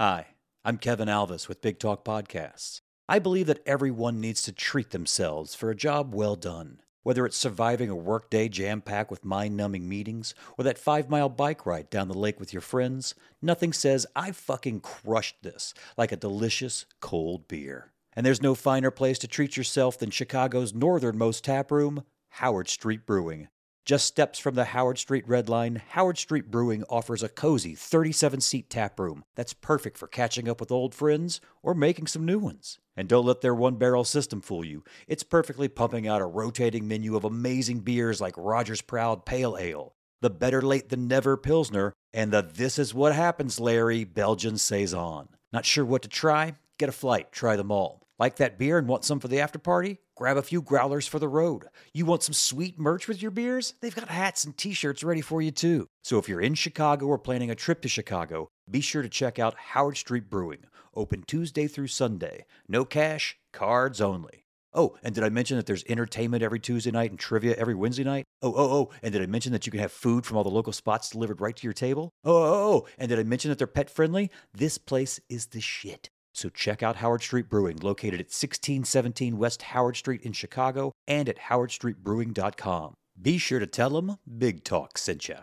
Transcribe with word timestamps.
Hi, 0.00 0.28
I'm 0.64 0.78
Kevin 0.78 1.08
Alvis 1.08 1.46
with 1.46 1.60
Big 1.60 1.78
Talk 1.78 2.06
Podcasts. 2.06 2.80
I 3.06 3.18
believe 3.18 3.46
that 3.48 3.62
everyone 3.66 4.18
needs 4.18 4.40
to 4.44 4.50
treat 4.50 4.92
themselves 4.92 5.54
for 5.54 5.68
a 5.68 5.76
job 5.76 6.14
well 6.14 6.36
done. 6.36 6.80
Whether 7.02 7.26
it's 7.26 7.36
surviving 7.36 7.90
a 7.90 7.94
workday 7.94 8.48
jam 8.48 8.80
packed 8.80 9.10
with 9.10 9.26
mind 9.26 9.58
numbing 9.58 9.86
meetings 9.86 10.34
or 10.56 10.64
that 10.64 10.78
five 10.78 11.10
mile 11.10 11.28
bike 11.28 11.66
ride 11.66 11.90
down 11.90 12.08
the 12.08 12.16
lake 12.16 12.40
with 12.40 12.50
your 12.50 12.62
friends, 12.62 13.14
nothing 13.42 13.74
says, 13.74 14.06
I 14.16 14.32
fucking 14.32 14.80
crushed 14.80 15.42
this 15.42 15.74
like 15.98 16.12
a 16.12 16.16
delicious 16.16 16.86
cold 17.00 17.46
beer. 17.46 17.92
And 18.14 18.24
there's 18.24 18.40
no 18.40 18.54
finer 18.54 18.90
place 18.90 19.18
to 19.18 19.28
treat 19.28 19.58
yourself 19.58 19.98
than 19.98 20.10
Chicago's 20.10 20.72
northernmost 20.72 21.44
tap 21.44 21.70
room, 21.70 22.04
Howard 22.30 22.70
Street 22.70 23.04
Brewing. 23.04 23.48
Just 23.90 24.06
steps 24.06 24.38
from 24.38 24.54
the 24.54 24.66
Howard 24.66 24.98
Street 24.98 25.24
Red 25.26 25.48
Line, 25.48 25.82
Howard 25.88 26.16
Street 26.16 26.48
Brewing 26.48 26.84
offers 26.88 27.24
a 27.24 27.28
cozy 27.28 27.74
37 27.74 28.40
seat 28.40 28.70
tap 28.70 29.00
room 29.00 29.24
that's 29.34 29.52
perfect 29.52 29.98
for 29.98 30.06
catching 30.06 30.48
up 30.48 30.60
with 30.60 30.70
old 30.70 30.94
friends 30.94 31.40
or 31.60 31.74
making 31.74 32.06
some 32.06 32.24
new 32.24 32.38
ones. 32.38 32.78
And 32.96 33.08
don't 33.08 33.26
let 33.26 33.40
their 33.40 33.52
one 33.52 33.74
barrel 33.74 34.04
system 34.04 34.42
fool 34.42 34.64
you. 34.64 34.84
It's 35.08 35.24
perfectly 35.24 35.66
pumping 35.66 36.06
out 36.06 36.22
a 36.22 36.24
rotating 36.24 36.86
menu 36.86 37.16
of 37.16 37.24
amazing 37.24 37.80
beers 37.80 38.20
like 38.20 38.34
Roger's 38.36 38.80
Proud 38.80 39.26
Pale 39.26 39.58
Ale, 39.58 39.96
the 40.20 40.30
Better 40.30 40.62
Late 40.62 40.90
Than 40.90 41.08
Never 41.08 41.36
Pilsner, 41.36 41.92
and 42.14 42.30
the 42.30 42.42
This 42.42 42.78
Is 42.78 42.94
What 42.94 43.12
Happens 43.12 43.58
Larry 43.58 44.04
Belgian 44.04 44.56
Saison. 44.56 45.30
Not 45.52 45.64
sure 45.64 45.84
what 45.84 46.02
to 46.02 46.08
try? 46.08 46.54
Get 46.78 46.88
a 46.88 46.92
flight, 46.92 47.32
try 47.32 47.56
them 47.56 47.72
all. 47.72 47.99
Like 48.20 48.36
that 48.36 48.58
beer 48.58 48.76
and 48.76 48.86
want 48.86 49.06
some 49.06 49.18
for 49.18 49.28
the 49.28 49.40
after 49.40 49.58
party? 49.58 49.96
Grab 50.14 50.36
a 50.36 50.42
few 50.42 50.60
growlers 50.60 51.06
for 51.06 51.18
the 51.18 51.26
road. 51.26 51.64
You 51.94 52.04
want 52.04 52.22
some 52.22 52.34
sweet 52.34 52.78
merch 52.78 53.08
with 53.08 53.22
your 53.22 53.30
beers? 53.30 53.72
They've 53.80 53.94
got 53.94 54.10
hats 54.10 54.44
and 54.44 54.54
t 54.54 54.74
shirts 54.74 55.02
ready 55.02 55.22
for 55.22 55.40
you 55.40 55.50
too. 55.50 55.86
So 56.04 56.18
if 56.18 56.28
you're 56.28 56.42
in 56.42 56.54
Chicago 56.54 57.06
or 57.06 57.18
planning 57.18 57.50
a 57.50 57.54
trip 57.54 57.80
to 57.80 57.88
Chicago, 57.88 58.48
be 58.70 58.82
sure 58.82 59.00
to 59.00 59.08
check 59.08 59.38
out 59.38 59.56
Howard 59.72 59.96
Street 59.96 60.28
Brewing, 60.28 60.64
open 60.94 61.24
Tuesday 61.26 61.66
through 61.66 61.86
Sunday. 61.86 62.44
No 62.68 62.84
cash, 62.84 63.38
cards 63.54 64.02
only. 64.02 64.44
Oh, 64.74 64.98
and 65.02 65.14
did 65.14 65.24
I 65.24 65.30
mention 65.30 65.56
that 65.56 65.64
there's 65.64 65.84
entertainment 65.88 66.42
every 66.42 66.60
Tuesday 66.60 66.90
night 66.90 67.10
and 67.10 67.18
trivia 67.18 67.54
every 67.54 67.74
Wednesday 67.74 68.04
night? 68.04 68.26
Oh, 68.42 68.52
oh, 68.54 68.70
oh, 68.70 68.90
and 69.02 69.14
did 69.14 69.22
I 69.22 69.26
mention 69.26 69.52
that 69.52 69.64
you 69.64 69.72
can 69.72 69.80
have 69.80 69.92
food 69.92 70.26
from 70.26 70.36
all 70.36 70.44
the 70.44 70.50
local 70.50 70.74
spots 70.74 71.08
delivered 71.08 71.40
right 71.40 71.56
to 71.56 71.66
your 71.66 71.72
table? 71.72 72.10
Oh, 72.24 72.36
oh, 72.36 72.74
oh, 72.74 72.86
and 72.98 73.08
did 73.08 73.18
I 73.18 73.22
mention 73.22 73.48
that 73.48 73.56
they're 73.56 73.66
pet 73.66 73.88
friendly? 73.88 74.30
This 74.52 74.76
place 74.76 75.20
is 75.30 75.46
the 75.46 75.62
shit. 75.62 76.10
So 76.32 76.48
check 76.48 76.82
out 76.82 76.96
Howard 76.96 77.22
Street 77.22 77.48
Brewing, 77.48 77.78
located 77.78 78.20
at 78.20 78.26
1617 78.26 79.36
West 79.36 79.62
Howard 79.62 79.96
Street 79.96 80.22
in 80.22 80.32
Chicago 80.32 80.92
and 81.06 81.28
at 81.28 81.38
howardstreetbrewing.com. 81.38 82.94
Be 83.20 83.38
sure 83.38 83.58
to 83.58 83.66
tell 83.66 83.90
them 83.90 84.16
Big 84.38 84.64
Talk 84.64 84.96
sent 84.96 85.28
ya. 85.28 85.40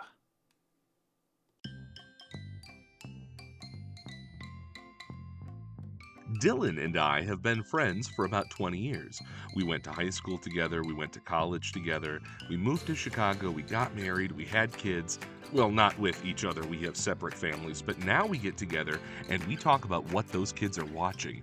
Dylan 6.40 6.84
and 6.84 6.98
I 6.98 7.24
have 7.24 7.42
been 7.42 7.64
friends 7.64 8.08
for 8.08 8.26
about 8.26 8.50
20 8.52 8.78
years. 8.78 9.20
We 9.56 9.64
went 9.64 9.84
to 9.86 9.92
high 9.92 10.10
school 10.10 10.38
together, 10.38 10.84
we 10.84 10.94
went 10.94 11.12
to 11.14 11.20
college 11.20 11.72
together, 11.72 12.20
we 12.50 12.58
moved 12.58 12.86
to 12.88 12.96
Chicago, 12.96 13.50
we 13.50 13.64
got 13.64 13.96
married, 13.96 14.32
we 14.32 14.46
had 14.46 14.76
kids. 14.78 15.20
Well, 15.52 15.72
not 15.72 15.98
with 15.98 16.24
each 16.26 16.46
other, 16.46 16.62
we 16.64 16.78
have 16.80 16.96
separate 16.96 17.34
families, 17.34 17.82
but 17.82 17.98
now 18.04 18.26
we 18.26 18.38
get 18.38 18.58
together 18.58 19.00
and 19.30 19.44
we 19.46 19.56
talk 19.56 19.86
about 19.86 20.12
what 20.12 20.28
those 20.32 20.52
kids 20.52 20.78
are 20.78 20.86
watching. 20.86 21.42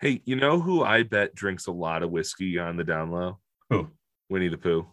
Hey, 0.00 0.20
you 0.24 0.36
know 0.36 0.60
who 0.60 0.82
I 0.82 1.04
bet 1.04 1.34
drinks 1.34 1.66
a 1.66 1.72
lot 1.72 2.02
of 2.02 2.10
whiskey 2.10 2.58
on 2.58 2.76
the 2.76 2.84
down 2.84 3.10
low? 3.10 3.38
Who? 3.70 3.88
Winnie 4.28 4.48
the 4.48 4.58
Pooh. 4.58 4.86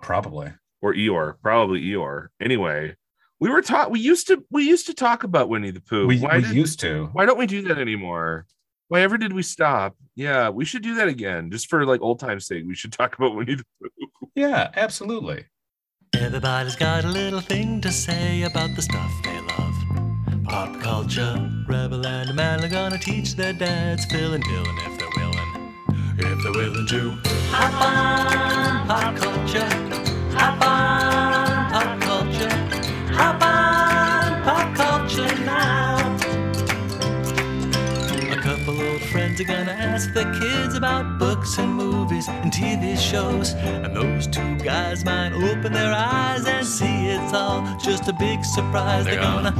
Probably. 0.00 0.52
Or 0.80 0.94
Eeyore. 0.94 1.34
Probably 1.42 1.82
Eeyore. 1.82 2.28
Anyway, 2.40 2.94
we 3.42 3.48
were 3.50 3.60
taught 3.62 3.90
we 3.90 3.98
used 4.00 4.28
to 4.28 4.44
we 4.50 4.62
used 4.68 4.86
to 4.86 4.94
talk 4.94 5.24
about 5.24 5.48
Winnie 5.48 5.72
the 5.72 5.80
Pooh. 5.80 6.06
We, 6.06 6.20
Why 6.20 6.36
we 6.36 6.42
did- 6.42 6.54
used 6.54 6.78
to. 6.80 7.10
why 7.12 7.26
don't 7.26 7.38
we 7.38 7.46
do 7.46 7.62
that 7.68 7.78
anymore? 7.78 8.46
Why 8.88 9.00
ever 9.00 9.18
did 9.18 9.32
we 9.32 9.42
stop? 9.42 9.96
Yeah, 10.14 10.50
we 10.50 10.64
should 10.64 10.82
do 10.82 10.94
that 10.96 11.08
again, 11.08 11.50
just 11.50 11.68
for 11.68 11.84
like 11.84 12.00
old 12.02 12.20
time's 12.20 12.46
sake. 12.46 12.64
We 12.66 12.74
should 12.76 12.92
talk 12.92 13.16
about 13.16 13.34
Winnie 13.34 13.56
the 13.56 13.64
Pooh. 13.80 13.88
Yeah, 14.34 14.70
absolutely. 14.76 15.44
Everybody's 16.14 16.76
got 16.76 17.04
a 17.04 17.08
little 17.08 17.40
thing 17.40 17.80
to 17.82 17.90
say 17.90 18.42
about 18.44 18.70
the 18.76 18.82
stuff 18.82 19.10
they 19.24 19.38
love. 19.40 19.74
Pop 20.44 20.80
culture, 20.80 21.34
Rebel 21.68 22.06
and 22.06 22.30
a 22.30 22.32
Man 22.32 22.62
are 22.64 22.68
gonna 22.68 22.98
teach 22.98 23.34
their 23.34 23.52
dads, 23.52 24.04
Phil 24.06 24.34
and 24.34 24.44
Dylan, 24.44 24.76
if 24.88 24.98
they're 24.98 25.16
willing. 25.16 25.50
If 26.18 26.42
they're 26.42 26.52
willing 26.52 26.86
to. 26.86 27.00
Hop 27.50 27.74
on, 27.82 28.86
pop 28.88 29.16
culture. 29.16 29.70
Hop 30.38 30.62
on, 30.62 31.01
are 39.42 39.46
gonna 39.46 39.72
ask 39.72 40.12
the 40.12 40.24
kids 40.38 40.76
about 40.76 41.18
books 41.18 41.58
and 41.58 41.74
movies 41.74 42.28
and 42.28 42.52
TV 42.52 42.96
shows. 42.96 43.54
And 43.54 43.96
those 43.96 44.26
two 44.28 44.56
guys 44.58 45.04
might 45.04 45.32
open 45.32 45.72
their 45.72 45.92
eyes 45.92 46.46
and 46.46 46.64
see 46.66 47.08
it's 47.08 47.32
all 47.32 47.62
just 47.78 48.06
a 48.08 48.12
big 48.12 48.44
surprise. 48.44 49.04
They're 49.04 49.16
gonna. 49.16 49.50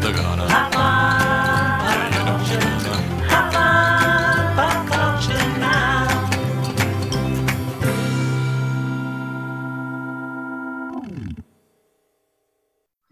They're 0.00 0.14
gonna 0.14 0.48
hop 0.48 0.76
on, 0.76 1.82
pop 1.82 2.12
culture. 2.12 2.64
Hop 3.28 3.54
on, 3.54 4.54
pop 4.56 4.88
culture 4.88 5.44
now. 5.58 6.06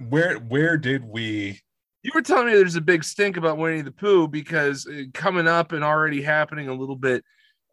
Where 0.08 0.36
where 0.36 0.76
did 0.78 1.04
we 1.04 1.60
You 2.08 2.12
were 2.14 2.22
telling 2.22 2.46
me 2.46 2.54
there's 2.54 2.74
a 2.74 2.80
big 2.80 3.04
stink 3.04 3.36
about 3.36 3.58
Winnie 3.58 3.82
the 3.82 3.90
Pooh 3.90 4.28
because 4.28 4.86
uh, 4.86 5.02
coming 5.12 5.46
up 5.46 5.72
and 5.72 5.84
already 5.84 6.22
happening 6.22 6.68
a 6.68 6.74
little 6.74 6.96
bit, 6.96 7.22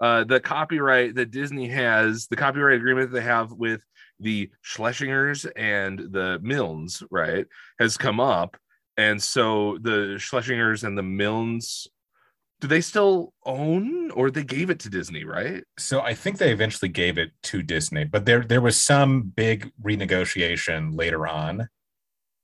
uh, 0.01 0.25
the 0.25 0.41
copyright 0.41 1.15
that 1.15 1.31
Disney 1.31 1.69
has, 1.69 2.27
the 2.27 2.35
copyright 2.35 2.75
agreement 2.75 3.13
they 3.13 3.21
have 3.21 3.53
with 3.53 3.79
the 4.19 4.51
Schlesingers 4.61 5.45
and 5.55 6.11
the 6.11 6.37
Milnes, 6.41 7.01
right, 7.09 7.45
has 7.79 7.95
come 7.95 8.19
up. 8.19 8.57
And 8.97 9.23
so 9.23 9.77
the 9.79 10.17
Schlesingers 10.19 10.83
and 10.83 10.97
the 10.97 11.03
Milnes, 11.03 11.87
do 12.59 12.67
they 12.67 12.81
still 12.81 13.31
own 13.45 14.11
or 14.11 14.29
they 14.29 14.43
gave 14.43 14.69
it 14.69 14.79
to 14.79 14.89
Disney, 14.89 15.23
right? 15.23 15.63
so 15.79 16.01
I 16.01 16.13
think 16.13 16.39
they 16.39 16.51
eventually 16.51 16.89
gave 16.89 17.17
it 17.17 17.31
to 17.43 17.63
Disney, 17.63 18.03
but 18.03 18.25
there 18.25 18.43
there 18.43 18.59
was 18.59 18.81
some 18.81 19.21
big 19.21 19.71
renegotiation 19.81 20.93
later 20.93 21.25
on. 21.25 21.69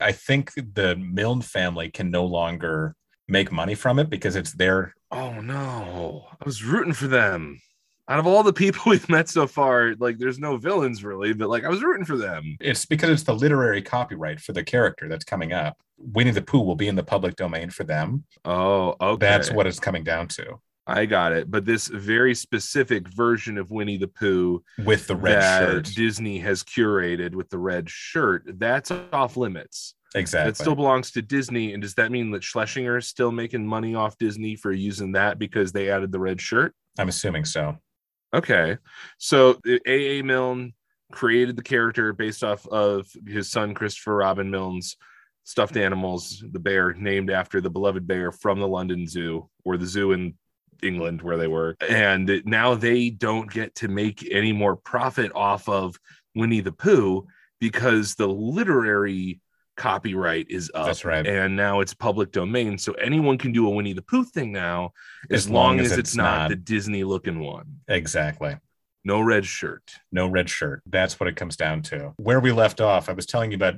I 0.01 0.11
think 0.11 0.53
the 0.53 0.95
Milne 0.95 1.41
family 1.41 1.89
can 1.89 2.11
no 2.11 2.25
longer 2.25 2.95
make 3.27 3.51
money 3.51 3.75
from 3.75 3.99
it 3.99 4.09
because 4.09 4.35
it's 4.35 4.53
their 4.53 4.93
Oh 5.11 5.39
no, 5.41 6.25
I 6.39 6.45
was 6.45 6.63
rooting 6.63 6.93
for 6.93 7.07
them. 7.07 7.61
Out 8.07 8.19
of 8.19 8.27
all 8.27 8.43
the 8.43 8.53
people 8.53 8.81
we've 8.87 9.09
met 9.09 9.29
so 9.29 9.47
far, 9.47 9.95
like 9.99 10.17
there's 10.17 10.39
no 10.39 10.57
villains 10.57 11.03
really, 11.03 11.33
but 11.33 11.49
like 11.49 11.63
I 11.63 11.69
was 11.69 11.83
rooting 11.83 12.05
for 12.05 12.17
them. 12.17 12.57
it's 12.59 12.85
because 12.85 13.09
it's 13.09 13.23
the 13.23 13.35
literary 13.35 13.81
copyright 13.81 14.39
for 14.39 14.53
the 14.53 14.63
character 14.63 15.07
that's 15.07 15.25
coming 15.25 15.53
up. 15.53 15.77
Winnie 15.97 16.31
the 16.31 16.41
Pooh 16.41 16.61
will 16.61 16.75
be 16.75 16.87
in 16.87 16.95
the 16.95 17.03
public 17.03 17.35
domain 17.35 17.69
for 17.69 17.83
them. 17.83 18.23
Oh, 18.43 18.95
okay. 18.99 19.25
That's 19.25 19.51
what 19.51 19.67
it's 19.67 19.79
coming 19.79 20.03
down 20.03 20.27
to 20.29 20.59
I 20.87 21.05
got 21.05 21.31
it. 21.31 21.49
But 21.49 21.65
this 21.65 21.87
very 21.87 22.33
specific 22.35 23.07
version 23.07 23.57
of 23.57 23.71
Winnie 23.71 23.97
the 23.97 24.07
Pooh 24.07 24.63
with 24.83 25.07
the 25.07 25.15
red 25.15 25.41
that 25.41 25.59
shirt. 25.59 25.89
Disney 25.95 26.39
has 26.39 26.63
curated 26.63 27.35
with 27.35 27.49
the 27.49 27.59
red 27.59 27.89
shirt, 27.89 28.43
that's 28.57 28.91
off 29.13 29.37
limits. 29.37 29.95
Exactly. 30.15 30.49
It 30.49 30.57
still 30.57 30.75
belongs 30.75 31.11
to 31.11 31.21
Disney. 31.21 31.73
And 31.73 31.81
does 31.81 31.95
that 31.95 32.11
mean 32.11 32.31
that 32.31 32.43
Schlesinger 32.43 32.97
is 32.97 33.07
still 33.07 33.31
making 33.31 33.65
money 33.65 33.95
off 33.95 34.17
Disney 34.17 34.55
for 34.55 34.71
using 34.71 35.13
that 35.13 35.39
because 35.39 35.71
they 35.71 35.89
added 35.89 36.11
the 36.11 36.19
red 36.19 36.41
shirt? 36.41 36.73
I'm 36.99 37.07
assuming 37.07 37.45
so. 37.45 37.77
Okay. 38.33 38.77
So 39.17 39.51
uh, 39.67 39.77
A.A. 39.85 40.21
Milne 40.21 40.73
created 41.11 41.55
the 41.55 41.63
character 41.63 42.13
based 42.13 42.43
off 42.43 42.67
of 42.67 43.07
his 43.25 43.49
son 43.49 43.73
Christopher 43.73 44.17
Robin 44.17 44.49
Milne's 44.49 44.97
stuffed 45.43 45.77
animals, 45.77 46.43
the 46.51 46.59
bear 46.59 46.93
named 46.93 47.29
after 47.29 47.61
the 47.61 47.69
beloved 47.69 48.05
bear 48.05 48.31
from 48.31 48.59
the 48.59 48.67
London 48.67 49.07
Zoo 49.07 49.49
or 49.65 49.77
the 49.77 49.85
zoo 49.85 50.11
in 50.11 50.33
England 50.81 51.21
where 51.21 51.37
they 51.37 51.47
were. 51.47 51.75
And 51.87 52.41
now 52.45 52.75
they 52.75 53.09
don't 53.09 53.51
get 53.51 53.75
to 53.75 53.87
make 53.87 54.27
any 54.31 54.51
more 54.53 54.75
profit 54.75 55.31
off 55.33 55.67
of 55.69 55.95
Winnie 56.35 56.61
the 56.61 56.71
Pooh 56.71 57.27
because 57.59 58.15
the 58.15 58.27
literary 58.27 59.39
copyright 59.77 60.47
is 60.49 60.71
up. 60.73 60.85
That's 60.85 61.05
right. 61.05 61.25
And 61.25 61.55
now 61.55 61.79
it's 61.79 61.93
public 61.93 62.31
domain. 62.31 62.77
So 62.77 62.93
anyone 62.93 63.37
can 63.37 63.51
do 63.51 63.67
a 63.67 63.69
Winnie 63.69 63.93
the 63.93 64.01
Pooh 64.01 64.23
thing 64.23 64.51
now 64.51 64.91
as, 65.29 65.49
long, 65.49 65.79
as, 65.79 65.91
it's, 65.97 66.15
not, 66.15 66.23
not- 66.23 66.49
the 66.49 66.55
Disney 66.55 67.03
looking 67.03 67.39
one. 67.39 67.79
Exactly. 67.87 68.57
No 69.03 69.19
red 69.21 69.45
shirt. 69.45 69.95
No 70.11 70.27
red 70.27 70.49
shirt. 70.49 70.83
That's 70.85 71.19
what 71.19 71.27
it 71.27 71.35
comes 71.35 71.55
down 71.55 71.81
to. 71.83 72.13
Where 72.17 72.39
we 72.39 72.51
left 72.51 72.79
off, 72.81 73.09
I 73.09 73.13
was 73.13 73.25
telling 73.25 73.51
you 73.51 73.55
about 73.55 73.75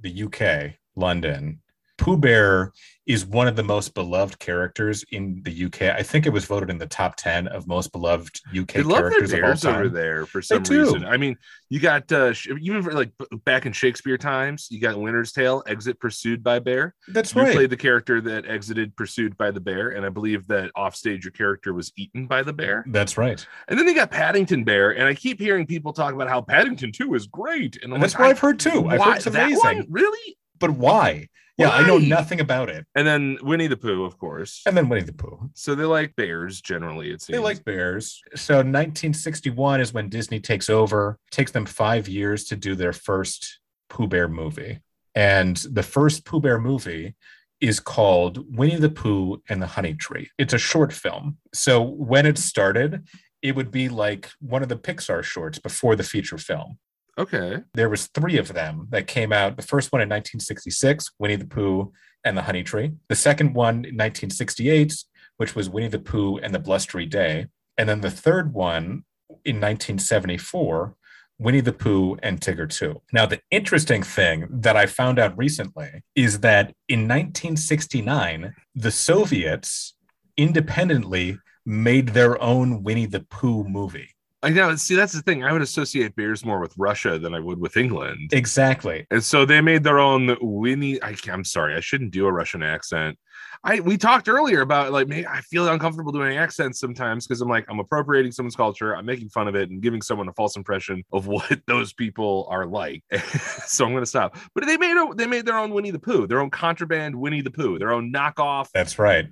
the 0.00 0.24
UK, 0.24 0.74
London, 0.94 1.60
Pooh 1.98 2.16
Bear 2.16 2.72
is 3.06 3.24
one 3.24 3.46
of 3.46 3.54
the 3.54 3.62
most 3.62 3.94
beloved 3.94 4.38
characters 4.40 5.04
in 5.12 5.40
the 5.44 5.66
UK. 5.66 5.82
I 5.82 6.02
think 6.02 6.26
it 6.26 6.30
was 6.30 6.44
voted 6.44 6.70
in 6.70 6.78
the 6.78 6.86
top 6.86 7.14
10 7.16 7.46
of 7.46 7.68
most 7.68 7.92
beloved 7.92 8.40
UK 8.48 8.66
They 8.66 8.82
characters 8.82 9.32
of 9.32 9.38
all 9.38 9.42
bears 9.42 9.64
over 9.64 9.84
time. 9.84 9.92
there 9.92 10.26
for 10.26 10.42
some 10.42 10.64
reason. 10.64 11.04
I 11.04 11.16
mean, 11.16 11.36
you 11.70 11.78
got 11.78 12.10
uh, 12.10 12.34
even 12.60 12.82
for 12.82 12.92
like 12.92 13.12
back 13.44 13.64
in 13.64 13.72
Shakespeare 13.72 14.18
times, 14.18 14.66
you 14.70 14.80
got 14.80 14.98
Winter's 14.98 15.32
Tale, 15.32 15.62
exit 15.68 16.00
pursued 16.00 16.42
by 16.42 16.58
bear. 16.58 16.94
That's 17.08 17.34
right. 17.34 17.42
You 17.42 17.46
right. 17.46 17.54
played 17.56 17.70
the 17.70 17.76
character 17.76 18.20
that 18.22 18.46
exited 18.46 18.96
pursued 18.96 19.36
by 19.36 19.52
the 19.52 19.60
bear, 19.60 19.90
and 19.90 20.04
I 20.04 20.08
believe 20.08 20.46
that 20.48 20.72
offstage 20.76 21.24
your 21.24 21.32
character 21.32 21.72
was 21.72 21.92
eaten 21.96 22.26
by 22.26 22.42
the 22.42 22.52
bear. 22.52 22.84
That's 22.88 23.16
right. 23.16 23.44
And 23.68 23.78
then 23.78 23.86
they 23.86 23.94
got 23.94 24.10
Paddington 24.10 24.64
Bear, 24.64 24.96
and 24.96 25.04
I 25.06 25.14
keep 25.14 25.38
hearing 25.38 25.66
people 25.66 25.92
talk 25.92 26.12
about 26.12 26.28
how 26.28 26.40
Paddington 26.40 26.90
2 26.90 27.14
is 27.14 27.28
great. 27.28 27.78
And 27.82 27.92
that's 28.02 28.18
what 28.18 28.28
I've 28.28 28.40
heard 28.40 28.58
too. 28.58 28.88
I've 28.88 29.00
heard 29.00 29.16
it's 29.18 29.26
amazing. 29.26 29.58
one? 29.58 29.86
Really? 29.88 30.36
But 30.58 30.70
why? 30.70 31.28
Yeah, 31.58 31.70
I 31.70 31.86
know 31.86 31.98
nothing 31.98 32.40
about 32.40 32.68
it. 32.68 32.86
And 32.94 33.06
then 33.06 33.38
Winnie 33.42 33.66
the 33.66 33.76
Pooh, 33.76 34.04
of 34.04 34.18
course. 34.18 34.62
And 34.66 34.76
then 34.76 34.88
Winnie 34.88 35.04
the 35.04 35.12
Pooh. 35.12 35.50
So 35.54 35.74
they 35.74 35.84
like 35.84 36.14
bears 36.14 36.60
generally, 36.60 37.10
it 37.10 37.22
seems. 37.22 37.36
They 37.36 37.42
like 37.42 37.64
bears. 37.64 38.20
So 38.34 38.56
1961 38.56 39.80
is 39.80 39.94
when 39.94 40.08
Disney 40.08 40.38
takes 40.38 40.68
over. 40.68 41.18
takes 41.30 41.52
them 41.52 41.64
five 41.64 42.08
years 42.08 42.44
to 42.44 42.56
do 42.56 42.74
their 42.74 42.92
first 42.92 43.60
Pooh 43.88 44.06
Bear 44.06 44.28
movie. 44.28 44.80
And 45.14 45.56
the 45.56 45.82
first 45.82 46.26
Pooh 46.26 46.40
Bear 46.40 46.58
movie 46.58 47.14
is 47.60 47.80
called 47.80 48.44
Winnie 48.54 48.76
the 48.76 48.90
Pooh 48.90 49.42
and 49.48 49.62
the 49.62 49.66
Honey 49.66 49.94
Tree. 49.94 50.30
It's 50.36 50.52
a 50.52 50.58
short 50.58 50.92
film. 50.92 51.38
So 51.54 51.80
when 51.80 52.26
it 52.26 52.36
started, 52.36 53.06
it 53.40 53.54
would 53.54 53.70
be 53.70 53.88
like 53.88 54.30
one 54.40 54.62
of 54.62 54.68
the 54.68 54.76
Pixar 54.76 55.22
shorts 55.22 55.58
before 55.58 55.96
the 55.96 56.02
feature 56.02 56.36
film. 56.38 56.78
Okay. 57.18 57.62
There 57.74 57.88
was 57.88 58.08
three 58.08 58.36
of 58.36 58.52
them 58.52 58.88
that 58.90 59.06
came 59.06 59.32
out. 59.32 59.56
The 59.56 59.62
first 59.62 59.92
one 59.92 60.02
in 60.02 60.08
1966, 60.08 61.12
Winnie 61.18 61.36
the 61.36 61.46
Pooh 61.46 61.92
and 62.24 62.36
the 62.36 62.42
Honey 62.42 62.62
Tree. 62.62 62.92
The 63.08 63.16
second 63.16 63.54
one 63.54 63.76
in 63.76 63.96
1968, 63.96 64.94
which 65.38 65.54
was 65.54 65.70
Winnie 65.70 65.88
the 65.88 65.98
Pooh 65.98 66.38
and 66.38 66.54
the 66.54 66.58
Blustery 66.58 67.06
Day. 67.06 67.46
And 67.78 67.88
then 67.88 68.00
the 68.00 68.10
third 68.10 68.52
one 68.52 69.04
in 69.44 69.56
1974, 69.56 70.94
Winnie 71.38 71.60
the 71.60 71.72
Pooh 71.72 72.16
and 72.22 72.40
Tigger 72.40 72.68
Too. 72.68 73.00
Now, 73.12 73.26
the 73.26 73.40
interesting 73.50 74.02
thing 74.02 74.46
that 74.50 74.76
I 74.76 74.86
found 74.86 75.18
out 75.18 75.36
recently 75.36 76.02
is 76.14 76.40
that 76.40 76.74
in 76.88 77.00
1969, 77.00 78.54
the 78.74 78.90
Soviets 78.90 79.94
independently 80.36 81.38
made 81.64 82.10
their 82.10 82.40
own 82.42 82.82
Winnie 82.82 83.06
the 83.06 83.20
Pooh 83.20 83.64
movie. 83.64 84.15
I 84.46 84.50
know. 84.50 84.76
See, 84.76 84.94
that's 84.94 85.12
the 85.12 85.22
thing. 85.22 85.42
I 85.42 85.52
would 85.52 85.60
associate 85.60 86.14
bears 86.14 86.44
more 86.44 86.60
with 86.60 86.72
Russia 86.78 87.18
than 87.18 87.34
I 87.34 87.40
would 87.40 87.58
with 87.58 87.76
England. 87.76 88.30
Exactly. 88.32 89.04
And 89.10 89.22
so 89.22 89.44
they 89.44 89.60
made 89.60 89.82
their 89.82 89.98
own 89.98 90.36
Winnie. 90.40 91.02
I, 91.02 91.16
I'm 91.28 91.42
sorry, 91.42 91.74
I 91.74 91.80
shouldn't 91.80 92.12
do 92.12 92.26
a 92.26 92.32
Russian 92.32 92.62
accent. 92.62 93.18
I 93.64 93.80
we 93.80 93.96
talked 93.96 94.28
earlier 94.28 94.60
about 94.60 94.92
like 94.92 95.08
me. 95.08 95.26
I 95.26 95.40
feel 95.40 95.66
uncomfortable 95.66 96.12
doing 96.12 96.36
accents 96.36 96.78
sometimes 96.78 97.26
because 97.26 97.40
I'm 97.40 97.48
like 97.48 97.64
I'm 97.68 97.80
appropriating 97.80 98.30
someone's 98.30 98.54
culture, 98.54 98.94
I'm 98.94 99.04
making 99.04 99.30
fun 99.30 99.48
of 99.48 99.56
it, 99.56 99.68
and 99.70 99.82
giving 99.82 100.00
someone 100.00 100.28
a 100.28 100.32
false 100.34 100.54
impression 100.54 101.02
of 101.12 101.26
what 101.26 101.60
those 101.66 101.92
people 101.92 102.46
are 102.48 102.66
like. 102.66 103.02
so 103.66 103.84
I'm 103.84 103.94
gonna 103.94 104.06
stop. 104.06 104.36
But 104.54 104.66
they 104.66 104.76
made 104.76 104.96
a, 104.96 105.12
they 105.12 105.26
made 105.26 105.44
their 105.44 105.58
own 105.58 105.72
Winnie 105.72 105.90
the 105.90 105.98
Pooh, 105.98 106.28
their 106.28 106.40
own 106.40 106.50
contraband 106.50 107.16
Winnie 107.16 107.40
the 107.40 107.50
Pooh, 107.50 107.80
their 107.80 107.90
own 107.90 108.12
knockoff. 108.12 108.68
That's 108.72 108.96
right. 108.96 109.26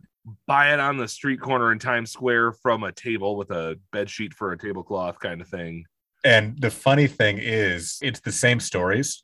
Buy 0.47 0.73
it 0.73 0.81
on 0.81 0.97
the 0.97 1.09
street 1.09 1.41
corner 1.41 1.73
in 1.73 1.79
Times 1.79 2.11
Square 2.11 2.53
from 2.53 2.83
a 2.83 2.93
table 2.93 3.37
with 3.37 3.51
a 3.51 3.79
bed 3.93 4.09
sheet 4.09 4.33
for 4.33 4.53
a 4.53 4.59
tablecloth 4.59 5.19
kind 5.19 5.41
of 5.41 5.49
thing. 5.49 5.85
And 6.25 6.59
the 6.59 6.71
funny 6.71 7.07
thing 7.07 7.39
is, 7.39 7.99
it's 8.01 8.21
the 8.21 8.33
same 8.33 8.59
stories. 8.59 9.21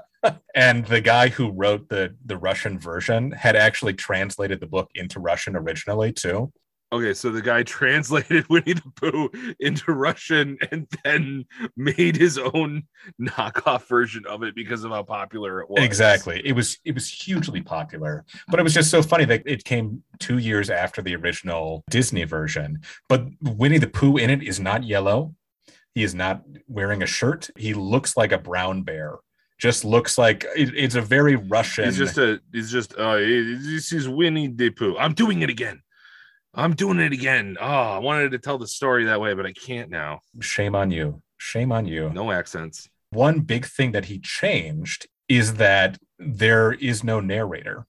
and 0.54 0.86
the 0.86 1.00
guy 1.00 1.28
who 1.28 1.50
wrote 1.50 1.88
the 1.88 2.16
the 2.24 2.38
Russian 2.38 2.78
version 2.78 3.30
had 3.32 3.56
actually 3.56 3.94
translated 3.94 4.60
the 4.60 4.66
book 4.66 4.90
into 4.94 5.20
Russian 5.20 5.54
originally 5.56 6.12
too. 6.12 6.50
Okay, 6.90 7.12
so 7.12 7.30
the 7.30 7.42
guy 7.42 7.62
translated 7.64 8.48
Winnie 8.48 8.72
the 8.72 8.92
Pooh 8.96 9.30
into 9.60 9.92
Russian 9.92 10.56
and 10.70 10.86
then 11.04 11.44
made 11.76 12.16
his 12.16 12.38
own 12.38 12.84
knockoff 13.20 13.86
version 13.88 14.24
of 14.26 14.42
it 14.42 14.54
because 14.54 14.84
of 14.84 14.90
how 14.90 15.02
popular 15.02 15.60
it 15.60 15.68
was. 15.68 15.84
Exactly. 15.84 16.40
It 16.44 16.52
was 16.52 16.78
it 16.84 16.94
was 16.94 17.08
hugely 17.10 17.60
popular, 17.60 18.24
but 18.48 18.58
it 18.58 18.62
was 18.62 18.72
just 18.74 18.90
so 18.90 19.02
funny 19.02 19.24
that 19.26 19.42
it 19.44 19.64
came 19.64 20.02
two 20.18 20.38
years 20.38 20.70
after 20.70 21.02
the 21.02 21.14
original 21.14 21.84
Disney 21.90 22.24
version. 22.24 22.80
But 23.08 23.26
Winnie 23.42 23.78
the 23.78 23.86
Pooh 23.88 24.16
in 24.16 24.30
it 24.30 24.42
is 24.42 24.58
not 24.58 24.82
yellow. 24.84 25.34
He 25.94 26.04
is 26.04 26.14
not 26.14 26.42
wearing 26.68 27.02
a 27.02 27.06
shirt. 27.06 27.50
He 27.56 27.74
looks 27.74 28.16
like 28.16 28.32
a 28.32 28.38
brown 28.38 28.82
bear. 28.82 29.16
Just 29.58 29.84
looks 29.84 30.16
like 30.16 30.44
it- 30.56 30.74
it's 30.76 30.94
a 30.94 31.00
very 31.02 31.34
Russian. 31.36 31.84
He's 31.86 31.98
just 31.98 32.16
a 32.16 32.40
he's 32.52 32.70
just 32.70 32.94
uh 32.96 33.16
this 33.16 33.92
is 33.92 34.08
Winnie 34.08 34.48
the 34.48 34.70
Pooh. 34.70 34.96
I'm 34.96 35.12
doing 35.12 35.42
it 35.42 35.50
again. 35.50 35.82
I'm 36.54 36.74
doing 36.74 36.98
it 36.98 37.12
again. 37.12 37.56
Oh, 37.60 37.64
I 37.66 37.98
wanted 37.98 38.32
to 38.32 38.38
tell 38.38 38.58
the 38.58 38.66
story 38.66 39.04
that 39.04 39.20
way, 39.20 39.34
but 39.34 39.46
I 39.46 39.52
can't 39.52 39.90
now. 39.90 40.20
shame 40.40 40.74
on 40.74 40.90
you. 40.90 41.22
Shame 41.36 41.70
on 41.72 41.86
you. 41.86 42.10
No 42.10 42.30
accents. 42.32 42.88
one 43.10 43.40
big 43.40 43.64
thing 43.66 43.92
that 43.92 44.06
he 44.06 44.18
changed 44.18 45.06
is 45.28 45.54
that 45.54 45.98
there 46.18 46.72
is 46.72 47.04
no 47.04 47.20
narrator 47.20 47.86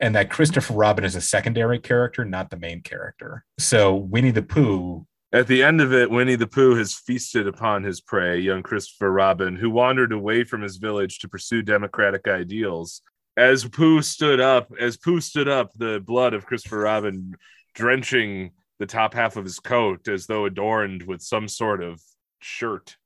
and 0.00 0.14
that 0.14 0.30
Christopher 0.30 0.74
Robin 0.74 1.04
is 1.04 1.16
a 1.16 1.20
secondary 1.20 1.78
character, 1.78 2.24
not 2.24 2.50
the 2.50 2.56
main 2.58 2.82
character. 2.82 3.44
So 3.58 3.94
Winnie 3.94 4.30
the 4.30 4.42
Pooh, 4.42 5.06
At 5.32 5.46
the 5.46 5.62
end 5.62 5.80
of 5.80 5.92
it, 5.92 6.10
Winnie 6.10 6.36
the 6.36 6.46
Pooh 6.46 6.76
has 6.76 6.94
feasted 6.94 7.46
upon 7.48 7.82
his 7.82 8.00
prey, 8.00 8.38
young 8.38 8.62
Christopher 8.62 9.10
Robin, 9.10 9.56
who 9.56 9.70
wandered 9.70 10.12
away 10.12 10.44
from 10.44 10.62
his 10.62 10.76
village 10.76 11.18
to 11.20 11.28
pursue 11.28 11.62
democratic 11.62 12.28
ideals. 12.28 13.02
As 13.36 13.64
Pooh 13.64 14.00
stood 14.02 14.40
up, 14.40 14.70
as 14.78 14.96
Pooh 14.96 15.20
stood 15.20 15.48
up, 15.48 15.72
the 15.74 16.00
blood 16.04 16.34
of 16.34 16.46
Christopher 16.46 16.78
Robin 16.78 17.34
drenching 17.74 18.52
the 18.78 18.86
top 18.86 19.14
half 19.14 19.36
of 19.36 19.44
his 19.44 19.60
coat 19.60 20.08
as 20.08 20.26
though 20.26 20.46
adorned 20.46 21.02
with 21.02 21.22
some 21.22 21.48
sort 21.48 21.82
of 21.82 22.00
shirt. 22.40 22.96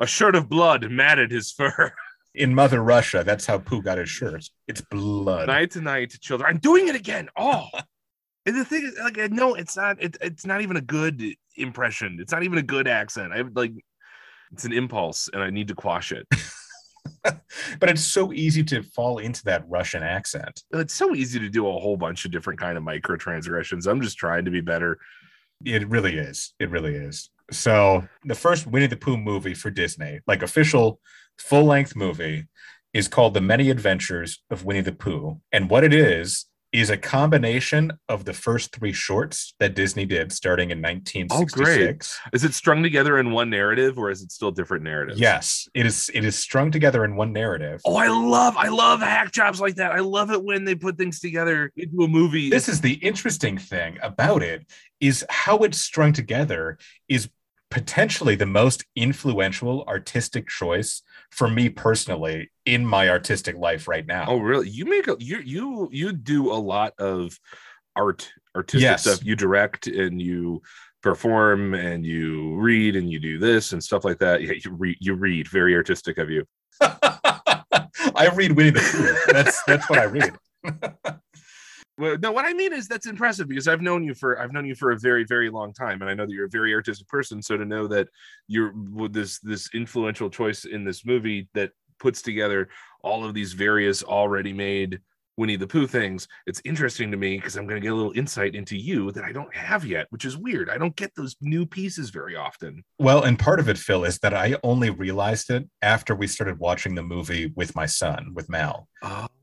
A 0.00 0.06
shirt 0.06 0.34
of 0.34 0.48
blood 0.48 0.90
matted 0.90 1.30
his 1.30 1.52
fur. 1.52 1.92
in 2.34 2.54
Mother 2.54 2.82
Russia, 2.82 3.22
that's 3.24 3.46
how 3.46 3.58
Pooh 3.58 3.82
got 3.82 3.98
his 3.98 4.10
shirt. 4.10 4.48
It's 4.66 4.80
blood. 4.80 5.46
night 5.46 5.70
to 5.72 5.80
night, 5.80 6.10
children. 6.20 6.50
I'm 6.50 6.58
doing 6.58 6.88
it 6.88 6.96
again. 6.96 7.28
Oh, 7.36 7.66
and 8.46 8.56
the 8.56 8.64
thing 8.64 8.84
is, 8.84 8.98
like, 8.98 9.16
no, 9.30 9.54
it's 9.54 9.76
not. 9.76 10.02
It, 10.02 10.16
it's 10.20 10.44
not 10.44 10.60
even 10.60 10.76
a 10.76 10.82
good 10.82 11.22
impression. 11.56 12.18
It's 12.20 12.32
not 12.32 12.42
even 12.42 12.58
a 12.58 12.62
good 12.62 12.88
accent. 12.88 13.32
I 13.32 13.42
like, 13.54 13.72
it's 14.52 14.64
an 14.64 14.72
impulse, 14.72 15.28
and 15.32 15.42
I 15.42 15.50
need 15.50 15.68
to 15.68 15.74
quash 15.74 16.12
it. 16.12 16.26
but 17.22 17.88
it's 17.88 18.04
so 18.04 18.32
easy 18.32 18.62
to 18.64 18.82
fall 18.82 19.18
into 19.18 19.44
that 19.44 19.68
Russian 19.68 20.02
accent. 20.02 20.62
It's 20.72 20.94
so 20.94 21.14
easy 21.14 21.38
to 21.38 21.48
do 21.48 21.66
a 21.66 21.72
whole 21.72 21.96
bunch 21.96 22.24
of 22.24 22.30
different 22.30 22.60
kind 22.60 22.76
of 22.76 22.84
microtransgressions. 22.84 23.86
I'm 23.86 24.00
just 24.00 24.18
trying 24.18 24.44
to 24.44 24.50
be 24.50 24.60
better. 24.60 24.98
It 25.64 25.88
really 25.88 26.18
is. 26.18 26.54
It 26.58 26.70
really 26.70 26.94
is. 26.94 27.30
So 27.50 28.06
the 28.24 28.34
first 28.34 28.66
Winnie 28.66 28.86
the 28.86 28.96
Pooh 28.96 29.16
movie 29.16 29.54
for 29.54 29.70
Disney, 29.70 30.20
like 30.26 30.42
official 30.42 31.00
full 31.38 31.64
length 31.64 31.94
movie, 31.94 32.46
is 32.92 33.08
called 33.08 33.34
The 33.34 33.40
Many 33.40 33.70
Adventures 33.70 34.42
of 34.50 34.64
Winnie 34.64 34.80
the 34.80 34.92
Pooh. 34.92 35.40
And 35.52 35.68
what 35.68 35.84
it 35.84 35.92
is, 35.92 36.46
is 36.74 36.90
a 36.90 36.96
combination 36.96 37.92
of 38.08 38.24
the 38.24 38.32
first 38.32 38.74
three 38.74 38.92
shorts 38.92 39.54
that 39.60 39.76
Disney 39.76 40.04
did 40.04 40.32
starting 40.32 40.72
in 40.72 40.82
1966. 40.82 41.54
Oh, 41.54 41.64
great. 41.64 42.34
Is 42.34 42.42
it 42.42 42.52
strung 42.52 42.82
together 42.82 43.16
in 43.20 43.30
one 43.30 43.48
narrative, 43.48 43.96
or 43.96 44.10
is 44.10 44.22
it 44.22 44.32
still 44.32 44.50
different 44.50 44.82
narratives? 44.82 45.20
Yes, 45.20 45.68
it 45.72 45.86
is 45.86 46.10
it 46.12 46.24
is 46.24 46.34
strung 46.36 46.72
together 46.72 47.04
in 47.04 47.14
one 47.14 47.32
narrative. 47.32 47.80
Oh, 47.84 47.94
I 47.94 48.08
love, 48.08 48.56
I 48.56 48.68
love 48.68 49.00
hack 49.00 49.30
jobs 49.30 49.60
like 49.60 49.76
that. 49.76 49.92
I 49.92 50.00
love 50.00 50.32
it 50.32 50.42
when 50.42 50.64
they 50.64 50.74
put 50.74 50.98
things 50.98 51.20
together 51.20 51.70
into 51.76 52.02
a 52.02 52.08
movie. 52.08 52.50
This 52.50 52.68
is 52.68 52.80
the 52.80 52.94
interesting 52.94 53.56
thing 53.56 53.98
about 54.02 54.42
it 54.42 54.66
is 55.00 55.24
how 55.30 55.58
it's 55.58 55.78
strung 55.78 56.12
together 56.12 56.78
is 57.08 57.28
potentially 57.74 58.36
the 58.36 58.46
most 58.46 58.84
influential 58.94 59.82
artistic 59.88 60.46
choice 60.48 61.02
for 61.32 61.48
me 61.48 61.68
personally 61.68 62.48
in 62.64 62.86
my 62.86 63.08
artistic 63.08 63.56
life 63.56 63.88
right 63.88 64.06
now. 64.06 64.26
Oh, 64.28 64.38
really? 64.38 64.68
You 64.68 64.84
make 64.84 65.08
a 65.08 65.16
you 65.18 65.40
you 65.40 65.88
you 65.90 66.12
do 66.12 66.52
a 66.52 66.54
lot 66.54 66.94
of 67.00 67.36
art 67.96 68.30
artistic 68.54 68.82
Yes. 68.82 69.02
stuff. 69.02 69.24
You 69.24 69.34
direct 69.34 69.88
and 69.88 70.22
you 70.22 70.62
perform 71.02 71.74
and 71.74 72.06
you 72.06 72.54
read 72.54 72.94
and 72.94 73.10
you 73.10 73.18
do 73.18 73.38
this 73.40 73.72
and 73.72 73.82
stuff 73.82 74.04
like 74.04 74.20
that. 74.20 74.40
Yeah, 74.40 74.52
you 74.52 74.70
read 74.70 74.96
you 75.00 75.14
read 75.14 75.48
very 75.48 75.74
artistic 75.74 76.18
of 76.18 76.30
you. 76.30 76.44
I 76.80 78.30
read 78.36 78.52
Winnie 78.52 78.70
the 78.70 78.78
Pooh. 78.80 79.32
That's 79.32 79.60
that's 79.64 79.90
what 79.90 79.98
I 79.98 80.04
read. 80.04 80.32
Well, 81.96 82.18
no, 82.20 82.32
what 82.32 82.44
I 82.44 82.52
mean 82.52 82.72
is 82.72 82.88
that's 82.88 83.06
impressive 83.06 83.48
because 83.48 83.68
I've 83.68 83.80
known 83.80 84.02
you 84.02 84.14
for 84.14 84.40
I've 84.40 84.52
known 84.52 84.66
you 84.66 84.74
for 84.74 84.90
a 84.90 84.98
very 84.98 85.24
very 85.24 85.48
long 85.48 85.72
time, 85.72 86.02
and 86.02 86.10
I 86.10 86.14
know 86.14 86.26
that 86.26 86.32
you're 86.32 86.46
a 86.46 86.50
very 86.50 86.74
artistic 86.74 87.06
person. 87.06 87.40
So 87.40 87.56
to 87.56 87.64
know 87.64 87.86
that 87.86 88.08
you're 88.48 88.74
this 89.10 89.38
this 89.40 89.70
influential 89.74 90.28
choice 90.28 90.64
in 90.64 90.84
this 90.84 91.04
movie 91.06 91.48
that 91.54 91.70
puts 92.00 92.20
together 92.20 92.68
all 93.02 93.24
of 93.24 93.32
these 93.32 93.52
various 93.52 94.02
already 94.02 94.52
made 94.52 95.00
Winnie 95.36 95.56
the 95.56 95.66
Pooh 95.66 95.86
things, 95.86 96.28
it's 96.46 96.62
interesting 96.64 97.10
to 97.10 97.16
me 97.16 97.36
because 97.36 97.56
I'm 97.56 97.66
going 97.66 97.80
to 97.80 97.84
get 97.84 97.92
a 97.92 97.96
little 97.96 98.16
insight 98.16 98.54
into 98.54 98.76
you 98.76 99.10
that 99.12 99.24
I 99.24 99.32
don't 99.32 99.54
have 99.54 99.84
yet, 99.84 100.06
which 100.10 100.24
is 100.24 100.36
weird. 100.36 100.70
I 100.70 100.78
don't 100.78 100.96
get 100.96 101.14
those 101.16 101.36
new 101.40 101.66
pieces 101.66 102.10
very 102.10 102.36
often. 102.36 102.84
Well, 102.98 103.22
and 103.22 103.38
part 103.38 103.60
of 103.60 103.68
it, 103.68 103.78
Phil, 103.78 104.04
is 104.04 104.18
that 104.20 104.34
I 104.34 104.56
only 104.62 104.90
realized 104.90 105.50
it 105.50 105.68
after 105.82 106.14
we 106.14 106.26
started 106.26 106.58
watching 106.58 106.94
the 106.94 107.02
movie 107.02 107.52
with 107.56 107.74
my 107.74 107.86
son, 107.86 108.32
with 108.34 108.48
Mal. 108.48 108.88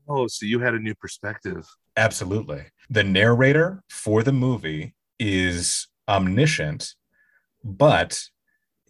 Oh, 0.08 0.26
so 0.26 0.46
you 0.46 0.60
had 0.60 0.74
a 0.74 0.78
new 0.78 0.94
perspective. 0.94 1.66
Absolutely. 1.96 2.64
The 2.90 3.04
narrator 3.04 3.82
for 3.88 4.22
the 4.22 4.32
movie 4.32 4.94
is 5.18 5.88
omniscient, 6.08 6.94
but 7.62 8.20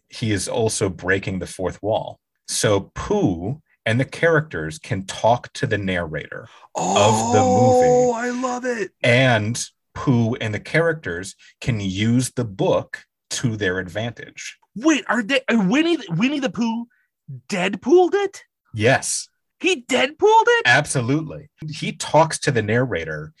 he 0.09 0.31
is 0.31 0.47
also 0.47 0.89
breaking 0.89 1.39
the 1.39 1.47
fourth 1.47 1.81
wall. 1.83 2.19
So 2.47 2.91
Pooh 2.95 3.61
and 3.85 3.99
the 3.99 4.05
characters 4.05 4.79
can 4.79 5.05
talk 5.05 5.51
to 5.53 5.67
the 5.67 5.77
narrator 5.77 6.47
Oh, 6.75 7.33
the 7.33 7.39
movie. 7.43 8.09
Oh, 8.09 8.13
I 8.13 8.29
love 8.29 8.65
it. 8.65 8.91
and 9.03 9.61
Pooh 9.93 10.35
and 10.35 10.53
the 10.53 10.59
characters 10.59 11.35
can 11.61 11.79
use 11.79 12.31
the 12.31 12.45
book 12.45 13.03
to 13.31 13.55
their 13.55 13.77
advantage. 13.79 14.57
Wait, 14.75 15.05
are 15.07 15.21
they 15.21 15.41
are 15.49 15.67
Winnie 15.67 15.97
Winnie 16.09 16.39
the 16.39 16.49
Pooh 16.49 16.87
Deadpooled 17.49 18.13
it? 18.13 18.43
Yes, 18.73 19.29
He 19.59 19.83
Deadpooled 19.83 20.45
it? 20.47 20.63
absolutely. 20.65 21.49
He 21.69 21.91
talks 21.93 22.39
to 22.39 22.51
the 22.51 22.61
narrator 22.63 23.33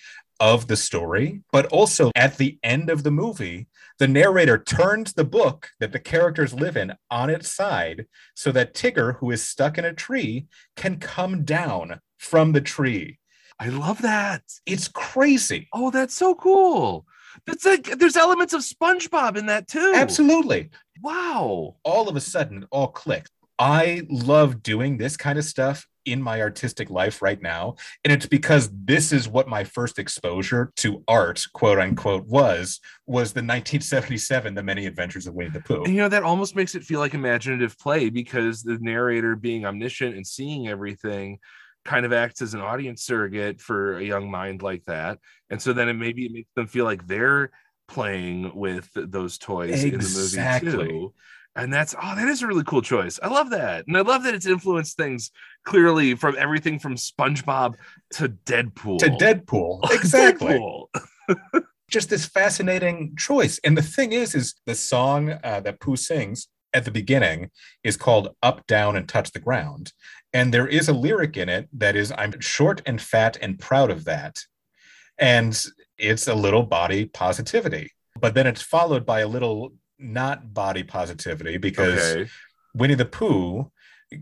of 0.43 0.67
the 0.67 0.75
story, 0.75 1.41
but 1.53 1.65
also 1.67 2.11
at 2.17 2.35
the 2.37 2.59
end 2.63 2.89
of 2.89 3.03
the 3.03 3.11
movie, 3.11 3.65
the 3.97 4.09
narrator 4.09 4.57
turns 4.57 5.13
the 5.13 5.23
book 5.23 5.69
that 5.79 5.93
the 5.93 5.99
characters 5.99 6.53
live 6.53 6.75
in 6.75 6.93
on 7.09 7.29
its 7.29 7.47
side 7.47 8.07
so 8.35 8.51
that 8.51 8.73
Tigger, 8.73 9.15
who 9.19 9.31
is 9.31 9.47
stuck 9.47 9.77
in 9.77 9.85
a 9.85 9.93
tree, 9.93 10.47
can 10.75 10.97
come 10.97 11.45
down 11.45 12.01
from 12.17 12.51
the 12.51 12.59
tree. 12.59 13.19
I 13.57 13.69
love 13.69 14.01
that. 14.01 14.41
It's 14.65 14.89
crazy. 14.89 15.69
Oh, 15.71 15.91
that's 15.91 16.13
so 16.13 16.35
cool. 16.35 17.05
That's 17.47 17.65
like 17.65 17.97
there's 17.97 18.17
elements 18.17 18.53
of 18.53 18.63
SpongeBob 18.63 19.37
in 19.37 19.45
that 19.45 19.69
too. 19.69 19.93
Absolutely. 19.95 20.71
Wow. 21.01 21.77
all 21.85 22.09
of 22.09 22.17
a 22.17 22.21
sudden 22.21 22.63
it 22.63 22.69
all 22.69 22.89
clicked. 22.89 23.31
I 23.57 24.01
love 24.09 24.61
doing 24.61 24.97
this 24.97 25.15
kind 25.15 25.39
of 25.39 25.45
stuff 25.45 25.87
in 26.05 26.21
my 26.21 26.41
artistic 26.41 26.89
life 26.89 27.21
right 27.21 27.41
now. 27.41 27.75
And 28.03 28.11
it's 28.11 28.25
because 28.25 28.69
this 28.73 29.11
is 29.11 29.27
what 29.27 29.47
my 29.47 29.63
first 29.63 29.99
exposure 29.99 30.71
to 30.77 31.03
art, 31.07 31.45
quote 31.53 31.79
unquote, 31.79 32.25
was, 32.27 32.79
was 33.05 33.33
the 33.33 33.39
1977 33.39 34.53
The 34.53 34.63
Many 34.63 34.85
Adventures 34.85 35.27
of 35.27 35.33
Winnie 35.33 35.51
the 35.51 35.61
Pooh. 35.61 35.83
And, 35.83 35.93
you 35.93 36.01
know, 36.01 36.09
that 36.09 36.23
almost 36.23 36.55
makes 36.55 36.75
it 36.75 36.83
feel 36.83 36.99
like 36.99 37.13
imaginative 37.13 37.77
play 37.79 38.09
because 38.09 38.63
the 38.63 38.77
narrator 38.79 39.35
being 39.35 39.65
omniscient 39.65 40.15
and 40.15 40.25
seeing 40.25 40.67
everything 40.67 41.39
kind 41.85 42.05
of 42.05 42.13
acts 42.13 42.41
as 42.41 42.53
an 42.53 42.61
audience 42.61 43.03
surrogate 43.03 43.59
for 43.59 43.97
a 43.97 44.03
young 44.03 44.31
mind 44.31 44.61
like 44.61 44.83
that. 44.85 45.19
And 45.49 45.61
so 45.61 45.73
then 45.73 45.89
it 45.89 45.93
maybe 45.93 46.25
it 46.25 46.31
makes 46.31 46.49
them 46.55 46.67
feel 46.67 46.85
like 46.85 47.05
they're 47.07 47.51
playing 47.87 48.55
with 48.55 48.89
those 48.95 49.37
toys 49.37 49.83
in 49.83 49.99
the 49.99 50.59
movie 50.61 50.71
too. 50.71 51.13
And 51.55 51.71
that's 51.71 51.93
oh, 52.01 52.15
that 52.15 52.27
is 52.27 52.41
a 52.41 52.47
really 52.47 52.63
cool 52.63 52.81
choice. 52.81 53.19
I 53.21 53.27
love 53.27 53.51
that. 53.51 53.85
And 53.87 53.95
I 53.95 54.01
love 54.01 54.23
that 54.23 54.33
it's 54.33 54.47
influenced 54.47 54.97
things 54.97 55.31
clearly 55.65 56.15
from 56.15 56.35
everything 56.37 56.79
from 56.79 56.95
SpongeBob 56.95 57.75
to 58.13 58.29
Deadpool. 58.29 58.99
To 58.99 59.09
Deadpool. 59.09 59.79
Exactly. 59.91 60.59
Deadpool. 60.59 61.63
Just 61.89 62.09
this 62.09 62.25
fascinating 62.25 63.15
choice. 63.17 63.59
And 63.63 63.77
the 63.77 63.83
thing 63.83 64.13
is, 64.13 64.33
is 64.33 64.55
the 64.65 64.73
song 64.73 65.37
uh, 65.43 65.59
that 65.59 65.79
Pooh 65.79 65.95
sings 65.95 66.47
at 66.73 66.85
the 66.85 66.91
beginning 66.91 67.51
is 67.83 67.97
called 67.97 68.35
Up, 68.41 68.65
Down, 68.65 68.95
and 68.95 69.07
Touch 69.07 69.31
the 69.31 69.39
Ground. 69.39 69.93
And 70.33 70.51
there 70.51 70.67
is 70.67 70.89
a 70.89 70.93
lyric 70.93 71.37
in 71.37 71.49
it 71.49 71.69
that 71.73 71.95
is, 71.95 72.11
I'm 72.17 72.39
short 72.39 72.81
and 72.87 72.99
fat 72.99 73.37
and 73.41 73.59
proud 73.59 73.91
of 73.91 74.05
that. 74.05 74.39
And 75.19 75.61
it's 75.99 76.27
a 76.27 76.33
little 76.33 76.63
body 76.63 77.05
positivity. 77.05 77.91
But 78.19 78.33
then 78.33 78.47
it's 78.47 78.61
followed 78.61 79.05
by 79.05 79.19
a 79.19 79.27
little 79.27 79.73
not 80.03 80.53
body 80.53 80.83
positivity 80.83 81.57
because 81.57 81.99
Okay. 81.99 82.29
Winnie 82.75 82.95
the 82.95 83.05
Pooh 83.05 83.71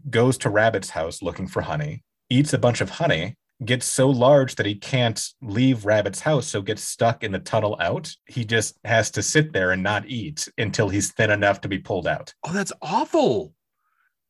goes 0.10 0.38
to 0.40 0.50
Rabbit's 0.50 0.90
house 0.92 1.22
looking 1.22 1.48
for 1.48 1.62
honey, 1.62 2.04
eats 2.30 2.54
a 2.54 2.58
bunch 2.58 2.82
of 2.82 2.90
honey, 2.90 3.38
gets 3.64 3.86
so 3.86 4.10
large 4.10 4.56
that 4.56 4.66
he 4.66 4.76
can't 4.76 5.22
leave 5.42 5.86
Rabbit's 5.86 6.22
house, 6.22 6.48
so 6.48 6.62
gets 6.62 6.84
stuck 6.84 7.24
in 7.24 7.32
the 7.32 7.40
tunnel 7.40 7.78
out. 7.80 8.12
He 8.26 8.44
just 8.46 8.78
has 8.84 9.12
to 9.12 9.22
sit 9.22 9.54
there 9.54 9.72
and 9.72 9.84
not 9.84 10.08
eat 10.08 10.48
until 10.58 10.90
he's 10.90 11.12
thin 11.12 11.30
enough 11.30 11.62
to 11.62 11.68
be 11.68 11.78
pulled 11.78 12.08
out. 12.08 12.34
Oh, 12.44 12.54
that's 12.54 12.74
awful. 12.82 13.54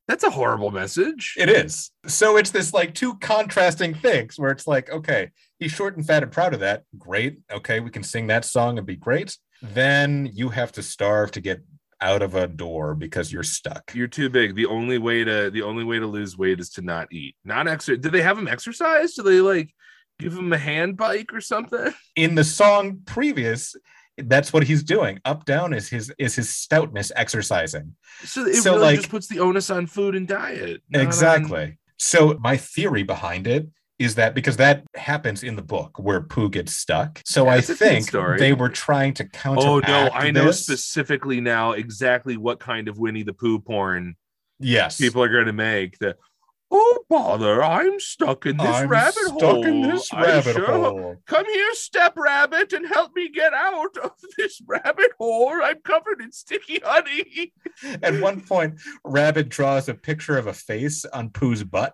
That's 0.08 0.24
a 0.26 0.30
horrible 0.30 0.72
message. 0.72 1.36
It 1.38 1.48
is. 1.48 1.92
So 2.08 2.36
it's 2.36 2.52
this 2.52 2.74
like 2.74 2.94
two 2.94 3.16
contrasting 3.20 3.94
things 3.94 4.38
where 4.38 4.52
it's 4.52 4.68
like, 4.68 4.92
okay, 4.92 5.30
he's 5.60 5.72
short 5.72 5.96
and 5.96 6.06
fat 6.06 6.24
and 6.24 6.32
proud 6.32 6.54
of 6.54 6.60
that. 6.60 6.84
Great. 6.98 7.40
Okay, 7.50 7.80
we 7.80 7.92
can 7.92 8.04
sing 8.04 8.28
that 8.28 8.44
song 8.44 8.78
and 8.78 8.86
be 8.86 8.98
great. 8.98 9.38
Then 9.62 10.30
you 10.34 10.50
have 10.50 10.72
to 10.74 10.84
starve 10.84 11.32
to 11.32 11.42
get 11.42 11.62
out 12.00 12.22
of 12.24 12.34
a 12.34 12.48
door 12.48 12.96
because 12.96 13.32
you're 13.32 13.44
stuck. 13.44 13.92
You're 13.94 14.08
too 14.08 14.30
big. 14.30 14.56
The 14.56 14.66
only 14.66 14.98
way 14.98 15.24
to 15.24 15.52
the 15.52 15.62
only 15.62 15.84
way 15.84 16.00
to 16.00 16.08
lose 16.08 16.38
weight 16.38 16.60
is 16.60 16.70
to 16.72 16.82
not 16.82 17.12
eat. 17.14 17.36
Not 17.46 17.68
exercise. 17.68 18.02
Did 18.02 18.12
they 18.12 18.24
have 18.24 18.38
him 18.38 18.48
exercise? 18.48 19.14
Do 19.14 19.22
they 19.24 19.40
like 19.40 19.72
give 20.18 20.34
him 20.34 20.52
a 20.52 20.58
hand 20.58 20.98
bike 20.98 21.32
or 21.34 21.42
something? 21.42 21.94
in 22.16 22.36
the 22.36 22.44
song 22.44 23.02
previous 23.06 23.76
that's 24.18 24.52
what 24.54 24.64
he's 24.64 24.84
doing 24.84 25.20
up 25.26 25.46
down 25.46 25.74
is 25.74 25.88
his 25.90 26.14
is 26.20 26.36
his 26.36 26.50
stoutness 26.50 27.12
exercising 27.16 27.96
So 28.24 28.46
it 28.46 28.56
So, 28.56 28.74
really 28.74 28.84
like- 28.86 28.96
just 28.98 29.10
puts 29.10 29.28
the 29.28 29.40
onus 29.40 29.70
on 29.70 29.88
food 29.88 30.16
and 30.16 30.28
diet. 30.28 30.82
not 30.90 31.00
on- 31.02 31.06
exactly 31.08 31.78
so 31.98 32.38
my 32.40 32.58
theory 32.58 33.04
behind 33.04 33.48
it 33.48 33.68
is 34.02 34.16
that 34.16 34.34
because 34.34 34.58
that 34.58 34.84
happens 34.96 35.44
in 35.44 35.56
the 35.56 35.62
book 35.62 36.00
where 36.00 36.22
Pooh 36.22 36.50
gets 36.50 36.74
stuck 36.74 37.22
so 37.26 37.48
i 37.48 37.58
it's 37.58 37.70
a 37.70 37.74
good 37.76 38.04
think 38.06 38.40
they 38.40 38.54
were 38.54 38.70
trying 38.70 39.14
to 39.16 39.26
counteract 39.26 39.68
Oh 39.68 39.80
no, 39.80 40.10
I 40.14 40.32
know 40.32 40.46
this. 40.46 40.64
specifically 40.64 41.40
now 41.40 41.74
exactly 41.74 42.36
what 42.38 42.60
kind 42.60 42.88
of 42.88 42.98
Winnie 42.98 43.24
the 43.24 43.34
Pooh 43.34 43.60
porn 43.60 44.16
yes 44.60 44.98
people 44.98 45.22
are 45.24 45.30
going 45.30 45.46
to 45.46 45.54
make. 45.54 45.98
The 46.00 46.16
oh 46.72 47.04
bother, 47.10 47.64
I'm 47.64 48.00
stuck 48.00 48.46
in 48.46 48.58
this 48.58 48.66
I'm 48.68 48.88
rabbit 48.90 49.14
stuck 49.14 49.40
hole. 49.40 49.66
in 49.66 49.82
this 49.82 50.12
rabbit 50.14 50.56
sure 50.56 50.66
hole 50.66 51.16
Come 51.28 51.46
here, 51.46 51.74
step 51.74 52.14
rabbit, 52.16 52.74
and 52.74 52.88
help 52.88 53.16
me 53.16 53.30
get 53.30 53.54
out 53.54 53.98
of 54.04 54.12
this 54.38 54.62
rabbit 54.68 55.12
hole. 55.20 55.60
I'm 55.64 55.82
covered 55.84 56.22
in 56.22 56.32
sticky 56.32 56.80
honey. 56.84 57.54
at 58.02 58.20
one 58.22 58.42
point 58.42 58.80
rabbit 59.04 59.50
draws 59.50 59.90
a 59.90 59.94
picture 59.94 60.38
of 60.38 60.48
a 60.48 60.54
face 60.54 61.06
on 61.06 61.30
Pooh's 61.30 61.64
butt 61.64 61.94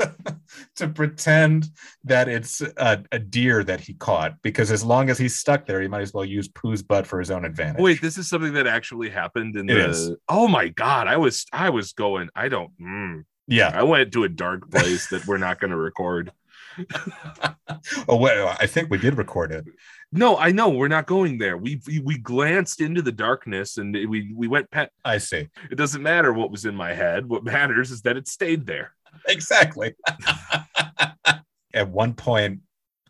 to 0.76 0.88
pretend 0.88 1.68
that 2.04 2.28
it's 2.28 2.60
a, 2.60 3.02
a 3.12 3.18
deer 3.18 3.62
that 3.64 3.80
he 3.80 3.94
caught 3.94 4.40
because 4.42 4.70
as 4.70 4.82
long 4.84 5.10
as 5.10 5.18
he's 5.18 5.38
stuck 5.38 5.66
there 5.66 5.80
he 5.80 5.88
might 5.88 6.02
as 6.02 6.12
well 6.14 6.24
use 6.24 6.48
Pooh's 6.48 6.82
butt 6.82 7.06
for 7.06 7.18
his 7.18 7.30
own 7.30 7.44
advantage 7.44 7.80
Wait, 7.82 8.00
this 8.00 8.18
is 8.18 8.28
something 8.28 8.52
that 8.54 8.66
actually 8.66 9.10
happened 9.10 9.56
in 9.56 9.68
It 9.68 9.74
the. 9.74 9.88
is. 9.90 10.10
Oh 10.28 10.48
my 10.48 10.68
god, 10.68 11.06
I 11.06 11.16
was 11.16 11.46
I 11.52 11.70
was 11.70 11.92
going. 11.92 12.28
I 12.34 12.48
don't. 12.48 12.70
mm. 12.80 13.24
yeah 13.46 13.70
I 13.74 13.82
went 13.82 14.12
to 14.12 14.24
a 14.24 14.28
dark 14.28 14.70
place 14.70 15.08
that 15.10 15.26
we're 15.26 15.38
not 15.38 15.60
going 15.60 15.70
to 15.72 15.76
record. 15.76 16.32
oh 18.08 18.16
well 18.16 18.56
i 18.60 18.66
think 18.66 18.88
we 18.90 18.96
did 18.98 19.16
record 19.18 19.50
it 19.52 19.64
No, 20.12 20.36
I 20.36 20.50
know 20.50 20.68
we're 20.70 20.88
not 20.88 21.06
going 21.06 21.38
there. 21.38 21.56
We 21.56 21.80
we, 21.86 22.00
we 22.00 22.18
glanced 22.18 22.80
into 22.80 23.00
the 23.02 23.12
darkness 23.12 23.76
and 23.78 23.92
we 23.94 24.32
we 24.34 24.48
went. 24.48 24.68
Pet. 24.70 24.90
i 25.04 25.18
see 25.18 25.48
It 25.70 25.76
doesn't 25.76 26.02
matter 26.02 26.32
what 26.32 26.50
was 26.50 26.64
in 26.64 26.74
my 26.74 26.92
head. 26.94 27.28
What 27.28 27.44
matters 27.44 27.90
is 27.92 28.02
that 28.02 28.16
it 28.16 28.26
stayed 28.26 28.66
there. 28.66 28.92
Exactly 29.28 29.94
at 31.74 31.88
one 31.88 32.14
point 32.14 32.60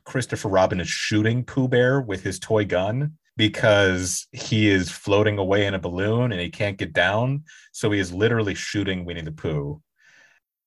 christopher 0.04 0.48
robin 0.48 0.80
is 0.80 0.88
shooting 0.88 1.44
pooh 1.44 1.68
bear 1.68 2.00
with 2.00 2.22
his 2.22 2.38
toy 2.38 2.64
gun 2.64 3.12
because 3.36 4.26
he 4.32 4.68
is 4.68 4.90
floating 4.90 5.38
away 5.38 5.66
in 5.66 5.74
a 5.74 5.78
balloon 5.78 6.32
and 6.32 6.40
he 6.40 6.50
can't 6.50 6.76
get 6.78 6.92
down 6.92 7.42
so 7.72 7.90
he 7.90 7.98
is 8.00 8.12
literally 8.12 8.54
shooting 8.54 9.04
winnie 9.04 9.22
the 9.22 9.32
pooh 9.32 9.80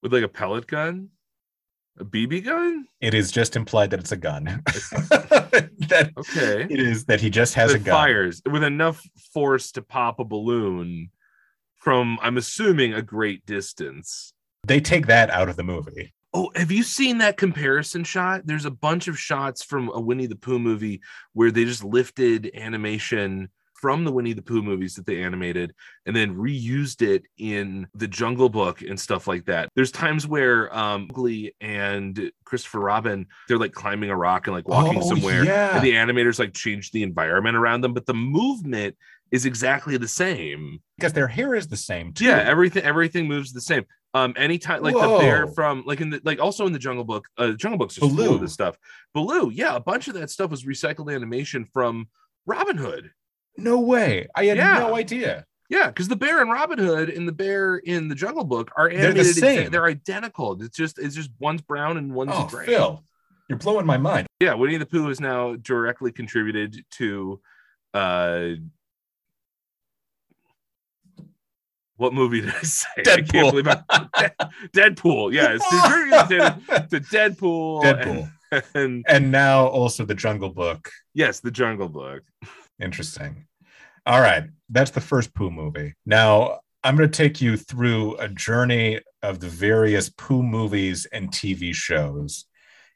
with 0.02 0.12
like 0.14 0.24
a 0.24 0.28
pellet 0.28 0.68
gun, 0.68 1.10
a 1.98 2.04
BB 2.04 2.44
gun. 2.44 2.86
it 3.00 3.14
is 3.14 3.32
just 3.32 3.56
implied 3.56 3.90
that 3.92 4.00
it's 4.00 4.12
a 4.12 4.18
gun 4.18 4.46
that 4.66 6.12
Okay. 6.18 6.68
it 6.70 6.80
is 6.80 7.06
that 7.06 7.22
he 7.22 7.30
just 7.30 7.54
has 7.54 7.72
That 7.72 7.82
a 7.82 7.84
gun 7.84 7.94
fires 7.96 8.42
with 8.50 8.64
enough 8.64 9.02
force 9.34 9.72
to 9.74 9.82
pop 9.82 10.20
a 10.20 10.26
balloon 10.26 11.10
from, 11.78 12.18
I'm 12.22 12.38
assuming, 12.38 12.94
a 12.94 13.02
great 13.02 13.46
distance. 13.46 14.33
They 14.66 14.80
take 14.80 15.08
that 15.08 15.30
out 15.30 15.50
of 15.50 15.56
the 15.56 15.64
movie 15.64 16.14
Oh, 16.36 16.50
have 16.56 16.72
you 16.72 16.82
seen 16.82 17.20
that 17.20 17.38
comparison 17.38 18.04
shot? 18.04 18.42
There's 18.46 18.66
a 18.66 18.72
bunch 18.72 19.08
of 19.08 19.20
shots 19.20 19.64
from 19.64 19.92
a 19.94 20.02
Winnie 20.02 20.26
the 20.26 20.36
Pooh 20.36 20.58
movie 20.58 21.00
where 21.34 21.52
they 21.52 21.64
just 21.64 21.84
lifted 21.84 22.50
animation 22.56 23.50
from 23.76 24.04
the 24.04 24.12
Winnie 24.12 24.34
the 24.34 24.42
Pooh 24.42 24.64
movies 24.64 24.96
that 24.96 25.06
they 25.06 25.22
animated 25.22 25.76
and 26.08 26.16
then 26.16 26.34
reused 26.36 27.04
it 27.04 27.22
in 27.38 27.86
the 27.94 28.08
Jungle 28.08 28.50
Book 28.50 28.82
and 28.82 29.00
stuff 29.00 29.28
like 29.28 29.46
that. 29.46 29.70
There's 29.76 29.92
times 29.92 30.26
where 30.26 30.76
um 30.76 31.04
Mowgli 31.08 31.54
and 31.62 32.32
Christopher 32.46 32.80
Robin 32.80 33.28
they're 33.48 33.60
like 33.60 33.74
climbing 33.74 34.10
a 34.10 34.18
rock 34.18 34.48
and 34.48 34.56
like 34.56 34.68
walking 34.68 35.04
Oh, 35.04 35.08
somewhere 35.10 35.44
yeah. 35.46 35.76
and 35.76 35.86
the 35.86 35.92
animators 35.94 36.40
like 36.40 36.56
change 36.56 36.90
the 36.90 37.04
environment 37.04 37.56
around 37.58 37.82
them, 37.82 37.94
but 37.94 38.08
the 38.08 38.16
movement 38.16 38.96
is 39.30 39.46
exactly 39.46 39.98
the 39.98 40.08
same. 40.08 40.80
because 40.98 41.14
their 41.14 41.28
hair 41.28 41.54
is 41.54 41.68
the 41.68 41.78
same 41.78 42.12
too 42.12 42.26
Yeah, 42.26 42.38
everything 42.40 42.82
everything 42.82 43.28
moves 43.28 43.54
the 43.54 43.62
same. 43.62 43.86
Um, 44.16 44.34
anytime 44.38 44.84
like 44.84 44.94
the 44.94 45.18
bear 45.18 45.48
from 45.48 45.84
like 45.88 46.00
in 46.00 46.12
the 46.12 46.22
like 46.24 46.40
also 46.40 46.68
in 46.68 46.74
the 46.74 46.80
Jungle 46.80 47.04
Book, 47.04 47.28
uh, 47.38 47.54
Jungle 47.54 47.80
Book's 47.80 47.96
just 47.96 48.08
full 48.08 48.16
Baloo. 48.16 48.36
of 48.36 48.42
this 48.42 48.54
stuff. 48.54 48.78
Baloo, 49.16 49.50
yeah, 49.52 49.76
a 49.76 49.80
bunch 49.80 50.08
of 50.08 50.14
that 50.14 50.30
stuff 50.30 50.52
was 50.52 50.64
recycled 50.66 51.14
animation 51.14 51.66
from 51.74 52.08
Robin 52.46 52.78
Hood. 52.78 53.12
No 53.58 53.80
way. 53.80 54.28
I 54.36 54.46
had 54.46 54.58
Yeah. 54.58 54.78
no 54.80 54.96
idea. 54.96 55.46
Yeah, 55.70 55.88
because 55.88 56.08
the 56.08 56.16
bear 56.16 56.42
in 56.44 56.50
Robin 56.50 56.78
Hood 56.78 57.10
and 57.10 57.28
the 57.28 57.32
bear 57.32 57.78
in 57.78 58.08
the 58.08 58.14
Jungle 58.14 58.44
Book 58.44 58.72
are 58.78 58.90
They're 58.90 59.00
the 59.00 59.06
animated. 59.22 59.36
same. 59.36 59.72
They're 59.72 59.86
identical. 59.86 60.62
It's 60.62 60.78
just 60.78 61.00
it's 61.00 61.16
just 61.16 61.32
one's 61.40 61.62
brown 61.62 61.98
and 61.98 62.14
one's 62.14 62.32
Oh, 62.34 62.46
gray. 62.48 62.66
Phil, 62.68 63.04
you're 63.50 63.58
blowing 63.58 63.86
my 63.88 63.98
mind. 63.98 64.28
Yeah, 64.40 64.54
Winnie 64.54 64.78
the 64.78 64.86
Pooh 64.86 65.10
is 65.10 65.20
now 65.20 65.56
directly 65.56 66.12
contributed 66.12 66.86
to 66.92 67.42
uh 67.96 68.50
what 71.98 72.14
movie 72.14 72.42
did 72.42 72.54
I 72.54 72.62
say? 72.62 72.88
I 72.98 73.02
can't 73.04 73.28
Deadpool. 73.28 73.52
believe 73.52 73.68
I- 73.68 74.32
Deadpool. 74.74 75.60
Contributed 75.70 76.90
to 76.90 77.00
Deadpool. 77.16 77.84
Deadpool. 77.84 78.32
And, 78.52 78.64
and 78.76 79.06
And 79.08 79.32
now 79.32 79.66
also 79.68 80.06
the 80.06 80.14
Jungle 80.16 80.50
Book. 80.50 80.90
yes, 81.14 81.40
the 81.40 81.52
Jungle 81.52 81.90
Book. 81.90 82.22
Interesting. 82.82 83.46
All 84.06 84.22
right. 84.22 84.44
That's 84.70 84.92
the 84.92 85.02
first 85.02 85.34
Pooh 85.34 85.50
movie. 85.52 85.94
Now 86.06 86.60
I'm 86.84 86.96
going 86.98 87.10
to 87.10 87.16
take 87.18 87.42
you 87.42 87.56
through 87.58 88.18
a 88.18 88.28
journey 88.28 89.00
of 89.22 89.40
the 89.40 89.48
various 89.48 90.10
Pooh 90.10 90.44
movies 90.44 91.08
and 91.12 91.30
TV 91.32 91.74
shows 91.74 92.46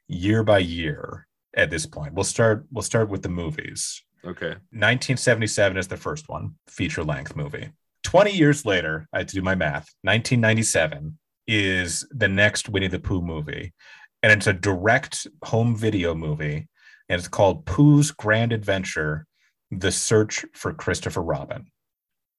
year 0.06 0.42
by 0.44 0.58
year 0.58 1.26
at 1.54 1.70
this 1.70 1.86
point. 1.86 2.12
We'll 2.14 2.24
start 2.24 2.66
we'll 2.70 2.82
start 2.82 3.08
with 3.08 3.22
the 3.22 3.28
movies. 3.30 4.02
Okay. 4.24 4.54
1977 4.72 5.76
is 5.78 5.88
the 5.88 5.96
first 5.96 6.28
one, 6.28 6.54
feature 6.68 7.02
length 7.04 7.34
movie. 7.34 7.70
20 8.08 8.30
years 8.30 8.64
later, 8.64 9.06
I 9.12 9.18
had 9.18 9.28
to 9.28 9.34
do 9.34 9.42
my 9.42 9.54
math. 9.54 9.86
1997 10.00 11.18
is 11.46 12.08
the 12.10 12.26
next 12.26 12.70
Winnie 12.70 12.88
the 12.88 12.98
Pooh 12.98 13.20
movie. 13.20 13.74
And 14.22 14.32
it's 14.32 14.46
a 14.46 14.54
direct 14.54 15.26
home 15.44 15.76
video 15.76 16.14
movie. 16.14 16.68
And 17.10 17.18
it's 17.18 17.28
called 17.28 17.66
Pooh's 17.66 18.10
Grand 18.10 18.54
Adventure 18.54 19.26
The 19.70 19.92
Search 19.92 20.46
for 20.54 20.72
Christopher 20.72 21.20
Robin. 21.20 21.66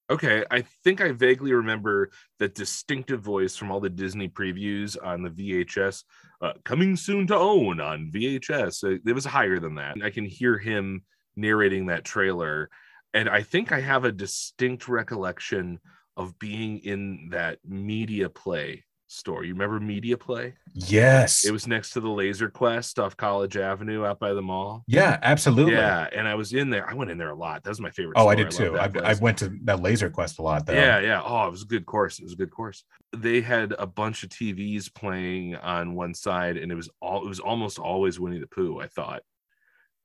Okay, 0.09 0.43
I 0.49 0.63
think 0.83 1.01
I 1.01 1.11
vaguely 1.11 1.53
remember 1.53 2.09
that 2.39 2.55
distinctive 2.55 3.21
voice 3.21 3.55
from 3.55 3.69
all 3.69 3.79
the 3.79 3.91
Disney 3.91 4.27
previews 4.27 4.97
on 4.99 5.21
the 5.21 5.29
VHS. 5.29 6.03
Uh, 6.41 6.53
coming 6.65 6.95
soon 6.95 7.27
to 7.27 7.35
own 7.35 7.79
on 7.79 8.09
VHS. 8.11 9.01
It 9.05 9.13
was 9.13 9.25
higher 9.25 9.59
than 9.59 9.75
that. 9.75 9.97
I 10.03 10.09
can 10.09 10.25
hear 10.25 10.57
him 10.57 11.03
narrating 11.35 11.85
that 11.85 12.05
trailer, 12.05 12.71
and 13.13 13.29
I 13.29 13.43
think 13.43 13.71
I 13.71 13.79
have 13.81 14.05
a 14.05 14.11
distinct 14.11 14.87
recollection 14.87 15.79
of 16.17 16.37
being 16.39 16.79
in 16.79 17.29
that 17.31 17.59
media 17.65 18.29
play 18.29 18.83
store. 19.07 19.43
You 19.43 19.53
remember 19.53 19.79
media 19.79 20.17
play? 20.17 20.53
Yes. 20.73 21.45
It 21.45 21.51
was 21.51 21.67
next 21.67 21.91
to 21.91 21.99
the 21.99 22.09
Laser 22.09 22.49
Quest 22.49 22.99
off 22.99 23.17
College 23.17 23.57
Avenue 23.57 24.05
out 24.05 24.19
by 24.19 24.33
the 24.33 24.41
mall. 24.41 24.83
yeah, 24.87 25.17
absolutely. 25.21 25.73
Yeah, 25.73 26.07
and 26.13 26.27
I 26.27 26.35
was 26.35 26.53
in 26.53 26.69
there. 26.69 26.87
I 26.89 26.93
went 26.93 27.09
in 27.09 27.17
there 27.17 27.31
a 27.31 27.35
lot. 27.35 27.63
That 27.63 27.69
was 27.71 27.81
my 27.81 27.89
favorite. 27.89 28.13
Oh, 28.17 28.27
I 28.27 28.35
did 28.35 28.51
too. 28.51 28.71
that 28.73 29.03
I, 29.03 29.11
I 29.11 29.13
went 29.15 29.37
to 29.39 29.51
that 29.63 29.81
Laser 29.81 30.09
Quest 30.09 30.39
a 30.39 30.41
lot 30.43 30.65
though. 30.65 30.73
Yeah, 30.73 30.99
yeah. 30.99 31.21
Oh, 31.23 31.47
it 31.47 31.51
was 31.51 31.63
a 31.63 31.67
good 31.67 31.85
course. 31.85 32.19
It 32.19 32.23
was 32.23 32.33
a 32.33 32.37
good 32.37 32.51
course. 32.51 32.83
They 33.15 33.41
had 33.41 33.73
a 33.79 33.87
bunch 33.87 34.23
of 34.23 34.29
TVs 34.29 34.93
playing 34.93 35.55
on 35.55 35.95
one 35.95 36.13
side, 36.13 36.57
and 36.57 36.71
it 36.71 36.75
was 36.75 36.89
all 37.01 37.25
it 37.25 37.29
was 37.29 37.39
almost 37.39 37.79
always 37.79 38.19
Winnie 38.19 38.39
the 38.39 38.47
Pooh, 38.47 38.79
I 38.79 38.87
thought. 38.87 39.23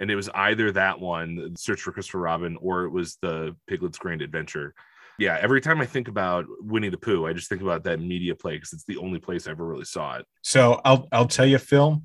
And 0.01 0.11
it 0.11 0.17
was 0.17 0.29
either 0.35 0.73
that 0.73 1.01
one, 1.01 1.55
Search 1.57 1.81
for 1.81 1.93
Christopher 1.93 2.21
Robin, 2.21 2.57
or 2.61 2.85
it 2.85 2.91
was 2.91 3.17
the 3.23 3.55
Piglet's 3.69 3.99
Grand 3.99 4.23
Adventure. 4.23 4.75
Yeah, 5.19 5.39
every 5.41 5.61
time 5.61 5.81
I 5.81 5.87
think 5.87 6.09
about 6.09 6.47
Winnie 6.61 6.89
the 6.89 6.99
Pooh, 6.99 7.27
I 7.27 7.33
just 7.33 7.49
think 7.49 7.63
about 7.63 7.85
that 7.85 8.01
media 8.01 8.35
play 8.35 8.57
because 8.57 8.73
it's 8.73 8.85
the 8.85 8.97
only 8.97 9.21
place 9.21 9.47
I 9.47 9.53
ever 9.53 9.65
really 9.65 9.85
saw 9.85 10.17
it. 10.17 10.27
So 10.43 10.81
I'll 10.85 11.07
I'll 11.13 11.29
tell 11.29 11.47
you, 11.47 11.59
Phil, 11.59 12.03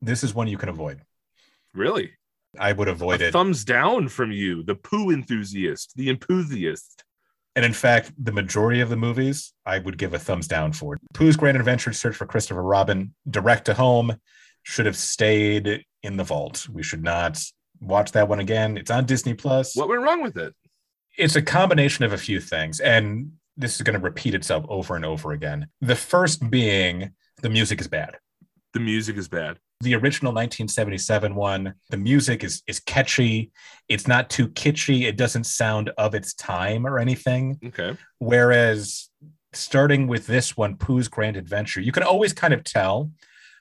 this 0.00 0.22
is 0.22 0.32
one 0.32 0.46
you 0.46 0.58
can 0.58 0.68
avoid. 0.68 1.00
Really? 1.74 2.12
I 2.60 2.72
would 2.72 2.88
avoid 2.88 3.20
A 3.20 3.28
it. 3.28 3.32
thumbs 3.32 3.64
down 3.64 4.08
from 4.08 4.30
you, 4.30 4.62
the 4.62 4.74
Pooh 4.74 5.10
enthusiast, 5.10 5.94
the 5.96 6.10
enthusiast. 6.10 7.02
And 7.56 7.64
in 7.64 7.72
fact, 7.72 8.12
the 8.16 8.32
majority 8.32 8.80
of 8.80 8.88
the 8.88 8.96
movies 8.96 9.52
I 9.66 9.78
would 9.78 9.98
give 9.98 10.14
a 10.14 10.18
thumbs 10.18 10.48
down 10.48 10.72
for. 10.72 10.98
Pooh's 11.14 11.36
Grand 11.36 11.56
Adventure 11.56 11.92
Search 11.92 12.16
for 12.16 12.26
Christopher 12.26 12.62
Robin, 12.62 13.14
direct 13.28 13.66
to 13.66 13.74
home, 13.74 14.16
should 14.62 14.86
have 14.86 14.96
stayed 14.96 15.84
in 16.02 16.16
the 16.16 16.24
vault. 16.24 16.68
We 16.70 16.82
should 16.82 17.02
not 17.02 17.42
watch 17.80 18.12
that 18.12 18.28
one 18.28 18.40
again. 18.40 18.76
It's 18.76 18.90
on 18.90 19.06
Disney 19.06 19.34
Plus. 19.34 19.76
What 19.76 19.88
went 19.88 20.02
wrong 20.02 20.22
with 20.22 20.36
it? 20.36 20.54
It's 21.18 21.36
a 21.36 21.42
combination 21.42 22.04
of 22.04 22.12
a 22.12 22.18
few 22.18 22.40
things, 22.40 22.80
and 22.80 23.32
this 23.56 23.76
is 23.76 23.82
going 23.82 23.98
to 23.98 24.04
repeat 24.04 24.34
itself 24.34 24.64
over 24.68 24.96
and 24.96 25.04
over 25.04 25.32
again. 25.32 25.68
The 25.80 25.96
first 25.96 26.48
being 26.50 27.10
the 27.42 27.50
music 27.50 27.80
is 27.80 27.88
bad. 27.88 28.16
The 28.72 28.80
music 28.80 29.16
is 29.16 29.28
bad. 29.28 29.58
The 29.82 29.94
original 29.94 30.32
1977 30.32 31.34
one, 31.34 31.74
the 31.90 31.96
music 31.96 32.44
is 32.44 32.62
is 32.66 32.80
catchy. 32.80 33.50
It's 33.88 34.06
not 34.06 34.30
too 34.30 34.48
kitschy. 34.48 35.02
It 35.02 35.16
doesn't 35.16 35.44
sound 35.44 35.90
of 35.98 36.14
its 36.14 36.34
time 36.34 36.86
or 36.86 36.98
anything. 36.98 37.58
Okay. 37.66 37.96
Whereas 38.18 39.10
starting 39.52 40.06
with 40.06 40.26
this 40.26 40.56
one, 40.56 40.76
Pooh's 40.76 41.08
Grand 41.08 41.36
Adventure, 41.36 41.80
you 41.80 41.92
can 41.92 42.04
always 42.04 42.32
kind 42.32 42.54
of 42.54 42.64
tell 42.64 43.10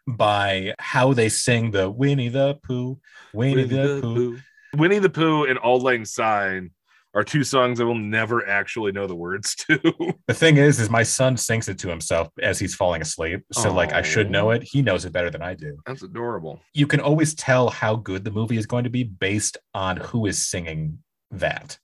by 0.08 0.74
how 0.80 1.14
they 1.14 1.30
sing 1.30 1.72
the 1.72 1.90
Winnie 1.90 2.30
the 2.30 2.60
Pooh, 2.64 3.00
Winnie, 3.34 3.64
the, 3.64 4.00
Pooh. 4.02 4.40
Winnie 4.76 5.00
the 5.00 5.10
Pooh 5.10 5.46
and 5.46 5.60
Auld 5.60 5.84
Lang 5.84 6.06
Syne 6.06 6.72
are 7.14 7.24
two 7.24 7.44
songs 7.44 7.82
I 7.82 7.84
will 7.84 7.96
never 7.96 8.48
actually 8.48 8.92
know 8.92 9.08
the 9.08 9.16
words 9.16 9.56
to. 9.68 9.80
The 10.28 10.34
thing 10.34 10.58
is, 10.58 10.80
is 10.80 10.90
my 10.90 11.04
son 11.04 11.38
sings 11.38 11.68
it 11.68 11.78
to 11.80 11.90
himself 11.90 12.30
as 12.42 12.60
he's 12.60 12.76
falling 12.76 13.02
asleep. 13.02 13.42
So 13.52 13.74
like 13.74 13.94
I 13.94 14.02
should 14.02 14.32
know 14.32 14.52
it. 14.52 14.64
He 14.64 14.82
knows 14.82 15.06
it 15.06 15.14
better 15.14 15.30
than 15.30 15.42
I 15.42 15.54
do. 15.54 15.78
That's 15.86 16.04
adorable. 16.04 16.62
You 16.74 16.88
can 16.88 17.00
always 17.00 17.34
tell 17.34 17.70
how 17.70 17.96
good 17.96 18.24
the 18.24 18.32
movie 18.32 18.58
is 18.58 18.66
going 18.66 18.86
to 18.86 18.90
be 18.90 19.04
based 19.04 19.58
on 19.74 19.98
who 19.98 20.26
is 20.26 20.48
singing 20.48 21.00
that. 21.32 21.78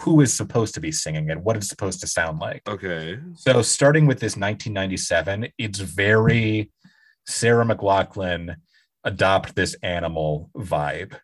Who 0.00 0.20
is 0.20 0.32
supposed 0.32 0.74
to 0.74 0.80
be 0.80 0.92
singing 0.92 1.28
it, 1.28 1.40
what 1.40 1.56
it's 1.56 1.68
supposed 1.68 2.00
to 2.02 2.06
sound 2.06 2.38
like. 2.38 2.62
Okay. 2.68 3.18
So 3.34 3.62
starting 3.62 4.06
with 4.06 4.20
this 4.20 4.36
1997, 4.36 5.48
it's 5.58 5.80
very 5.80 6.70
Sarah 7.26 7.64
McLachlan 7.64 8.56
adopt 9.04 9.54
this 9.54 9.74
animal 9.82 10.50
vibe. 10.56 11.18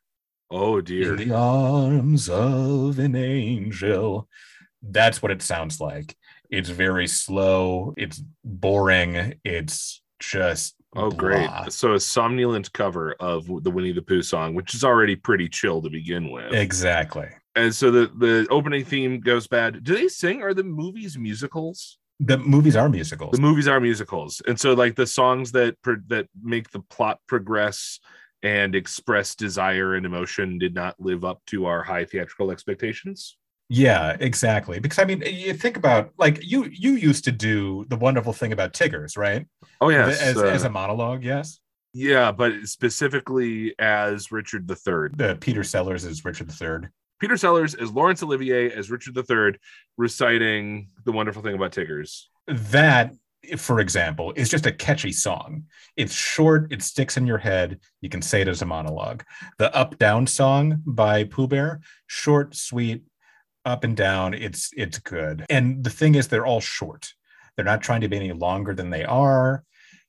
Oh 0.50 0.80
dear. 0.80 1.14
In 1.14 1.28
the 1.28 1.34
arms 1.34 2.28
of 2.28 2.98
an 2.98 3.14
angel. 3.14 4.28
That's 4.82 5.22
what 5.22 5.32
it 5.32 5.42
sounds 5.42 5.80
like. 5.80 6.16
It's 6.50 6.68
very 6.68 7.06
slow. 7.06 7.94
It's 7.96 8.22
boring. 8.44 9.34
It's 9.44 10.02
just 10.20 10.74
Oh 10.96 11.10
great. 11.10 11.50
So 11.68 11.94
a 11.94 12.00
somnolent 12.00 12.72
cover 12.72 13.14
of 13.20 13.46
the 13.46 13.70
Winnie 13.70 13.92
the 13.92 14.02
Pooh 14.02 14.22
song, 14.22 14.54
which 14.54 14.74
is 14.74 14.84
already 14.84 15.16
pretty 15.16 15.48
chill 15.48 15.82
to 15.82 15.90
begin 15.90 16.30
with. 16.30 16.52
Exactly. 16.52 17.28
And 17.54 17.74
so 17.74 17.90
the 17.90 18.10
the 18.16 18.46
opening 18.50 18.84
theme 18.84 19.20
goes 19.20 19.46
bad. 19.46 19.84
Do 19.84 19.94
they 19.94 20.08
sing? 20.08 20.42
Are 20.42 20.54
the 20.54 20.64
movies 20.64 21.18
musicals? 21.18 21.98
The 22.20 22.38
movies 22.38 22.74
are 22.76 22.88
musicals. 22.88 23.32
The 23.32 23.40
movies 23.40 23.68
are 23.68 23.80
musicals, 23.80 24.42
and 24.46 24.58
so 24.58 24.74
like 24.74 24.96
the 24.96 25.06
songs 25.06 25.52
that 25.52 25.80
pro- 25.82 26.02
that 26.08 26.26
make 26.42 26.70
the 26.70 26.80
plot 26.80 27.20
progress 27.28 28.00
and 28.42 28.74
express 28.74 29.34
desire 29.34 29.94
and 29.94 30.06
emotion 30.06 30.58
did 30.58 30.74
not 30.74 30.96
live 30.98 31.24
up 31.24 31.40
to 31.46 31.66
our 31.66 31.82
high 31.82 32.04
theatrical 32.04 32.50
expectations. 32.50 33.36
Yeah, 33.68 34.16
exactly. 34.18 34.80
Because 34.80 34.98
I 34.98 35.04
mean, 35.04 35.22
you 35.26 35.52
think 35.52 35.76
about 35.76 36.10
like 36.18 36.40
you 36.42 36.64
you 36.72 36.92
used 36.92 37.24
to 37.24 37.32
do 37.32 37.84
the 37.88 37.96
wonderful 37.96 38.32
thing 38.32 38.52
about 38.52 38.72
Tiggers, 38.72 39.16
right? 39.16 39.46
Oh 39.80 39.90
yeah, 39.90 40.08
as, 40.08 40.36
uh, 40.36 40.44
as 40.46 40.64
a 40.64 40.70
monologue, 40.70 41.22
yes. 41.22 41.60
yeah, 41.92 42.32
but 42.32 42.52
specifically 42.64 43.74
as 43.78 44.32
Richard 44.32 44.70
III. 44.70 45.10
The 45.14 45.36
Peter 45.40 45.62
Sellers 45.62 46.04
is 46.04 46.24
Richard 46.24 46.50
III. 46.50 46.88
Peter 47.18 47.36
Sellers 47.36 47.74
as 47.74 47.90
Laurence 47.90 48.22
Olivier 48.22 48.70
as 48.70 48.90
Richard 48.90 49.16
III, 49.16 49.58
reciting 49.96 50.88
the 51.04 51.12
wonderful 51.12 51.42
thing 51.42 51.54
about 51.54 51.72
Tiggers. 51.72 52.30
That, 52.46 53.14
for 53.56 53.80
example, 53.80 54.32
is 54.36 54.48
just 54.48 54.66
a 54.66 54.72
catchy 54.72 55.12
song. 55.12 55.64
It's 55.96 56.14
short, 56.14 56.72
it 56.72 56.82
sticks 56.82 57.16
in 57.16 57.26
your 57.26 57.38
head. 57.38 57.80
You 58.00 58.08
can 58.08 58.22
say 58.22 58.40
it 58.40 58.48
as 58.48 58.62
a 58.62 58.66
monologue. 58.66 59.24
The 59.58 59.74
Up 59.74 59.98
Down 59.98 60.26
song 60.26 60.82
by 60.86 61.24
Pooh 61.24 61.48
Bear, 61.48 61.80
short, 62.06 62.54
sweet, 62.54 63.04
up 63.64 63.84
and 63.84 63.96
down. 63.96 64.34
It's 64.34 64.70
it's 64.76 64.98
good. 64.98 65.44
And 65.50 65.84
the 65.84 65.90
thing 65.90 66.14
is, 66.14 66.28
they're 66.28 66.46
all 66.46 66.60
short. 66.60 67.12
They're 67.56 67.64
not 67.64 67.82
trying 67.82 68.00
to 68.02 68.08
be 68.08 68.16
any 68.16 68.32
longer 68.32 68.74
than 68.74 68.90
they 68.90 69.04
are. 69.04 69.64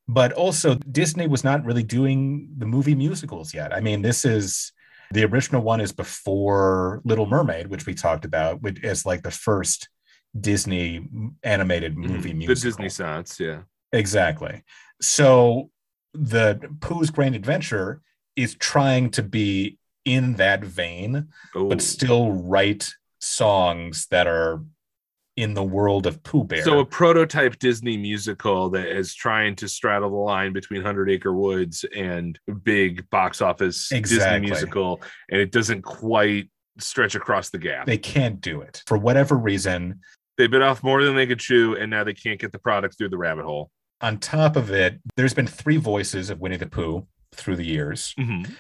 But 0.08 0.34
also, 0.34 0.76
Disney 0.76 1.28
was 1.28 1.44
not 1.44 1.64
really 1.66 1.84
doing 1.84 2.50
the 2.58 2.66
movie 2.66 2.96
musicals 2.96 3.54
yet. 3.54 3.74
I 3.74 3.80
mean, 3.80 4.02
this 4.02 4.26
is 4.26 4.72
the 5.12 5.26
original 5.26 5.62
one 5.62 5.82
is 5.82 5.92
before 5.92 7.02
Little 7.04 7.26
Mermaid, 7.26 7.68
which 7.68 7.86
we 7.86 7.94
talked 7.94 8.26
about, 8.26 8.62
which 8.62 8.84
is 8.84 9.06
like 9.06 9.24
the 9.24 9.32
first 9.32 9.90
Disney 10.40 11.08
animated 11.44 11.98
movie 11.98 12.34
Mhm. 12.34 12.40
The. 12.40 12.62
Disney 12.64 12.90
Sons, 12.90 13.40
yeah. 13.40 13.62
Exactly. 13.92 14.64
So 15.02 15.72
the 16.14 16.60
Pooh's 16.80 17.10
Grand 17.10 17.36
Adventure 17.36 18.02
is 18.36 18.56
trying 18.56 19.10
to 19.12 19.24
be 19.24 19.78
in 20.06 20.36
that 20.36 20.64
vein, 20.64 21.28
Oh, 21.56 21.70
but 21.70 21.82
still 21.82 22.32
write 22.32 22.94
songs 23.20 24.08
that 24.12 24.28
are 24.28 24.64
in 25.40 25.54
the 25.54 25.64
world 25.64 26.06
of 26.06 26.22
Pooh 26.24 26.44
Bear. 26.44 26.64
So 26.64 26.80
a 26.80 26.86
prototype 26.86 27.60
Disney 27.60 27.98
musical 27.98 28.70
that 28.72 28.88
is 28.88 29.16
trying 29.16 29.56
to 29.58 29.68
straddle 29.70 30.10
the 30.10 30.16
line 30.18 30.52
between 30.54 30.82
Hundred 30.82 31.10
Acre 31.10 31.34
Woods 31.34 31.86
and 31.96 32.38
big 32.64 33.10
box 33.10 33.42
office 33.42 33.92
Exactly. 33.92 34.40
Disney 34.42 34.52
musical, 34.52 35.02
and 35.32 35.40
it 35.40 35.52
doesn't 35.52 35.84
quite 35.84 36.50
stretch 36.78 37.16
across 37.16 37.50
the 37.50 37.58
gap. 37.58 37.86
they 37.86 37.98
can't 37.98 38.40
do 38.42 38.62
it 38.62 38.84
for 38.88 38.98
whatever 38.98 39.36
reason. 39.36 40.00
they 40.38 40.48
bit 40.48 40.62
off 40.62 40.82
more 40.84 41.04
than 41.04 41.16
they 41.16 41.28
could 41.28 41.40
chew, 41.40 41.76
and 41.76 41.90
now 41.90 42.04
they 42.04 42.14
can't 42.14 42.40
get 42.40 42.52
the 42.52 42.60
product 42.60 42.98
through 42.98 43.10
the 43.10 43.18
rabbit 43.18 43.46
hole. 43.46 43.70
On 44.02 44.18
top 44.18 44.56
of 44.56 44.72
it, 44.72 45.00
there's 45.18 45.34
been 45.34 45.48
three 45.48 45.76
voices 45.78 46.30
of 46.30 46.40
Winnie 46.40 46.56
the 46.58 46.66
Pooh 46.68 47.06
through 47.34 47.58
the 47.58 47.66
years. 47.66 48.14
Mm-hmm. 48.20 48.52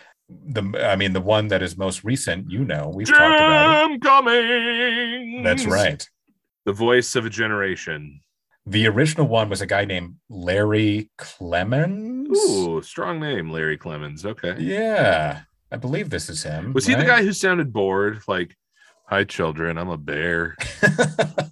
The 0.49 0.87
I 0.87 0.95
mean, 0.95 1.13
the 1.13 1.21
one 1.21 1.47
that 1.47 1.63
is 1.63 1.77
most 1.77 2.03
recent, 2.03 2.51
you 2.51 2.63
know, 2.65 2.91
we've 2.93 3.07
talked 3.07 3.19
about 3.19 3.87
Jim 3.89 3.99
Cummings. 4.01 5.39
it. 5.39 5.43
That's 5.43 5.65
right. 5.65 6.07
The 6.65 6.73
voice 6.73 7.15
of 7.15 7.25
a 7.25 7.29
generation. 7.29 8.21
The 8.65 8.87
original 8.87 9.27
one 9.27 9.49
was 9.49 9.61
a 9.61 9.65
guy 9.65 9.85
named 9.85 10.15
Larry 10.29 11.09
Clemmons. 11.17 12.29
Ooh, 12.35 12.81
strong 12.81 13.19
name, 13.19 13.49
Larry 13.49 13.77
Clemmons. 13.77 14.25
Okay. 14.25 14.55
Yeah, 14.59 15.41
I 15.71 15.77
believe 15.77 16.09
this 16.09 16.29
is 16.29 16.43
him. 16.43 16.73
Was 16.73 16.85
he 16.85 16.93
the 16.95 17.05
guy 17.05 17.23
who 17.23 17.33
sounded 17.33 17.73
bored? 17.73 18.21
Like, 18.27 18.55
hi, 19.07 19.23
children, 19.23 19.77
I'm 19.77 19.89
a 19.89 19.97
bear. 19.97 20.55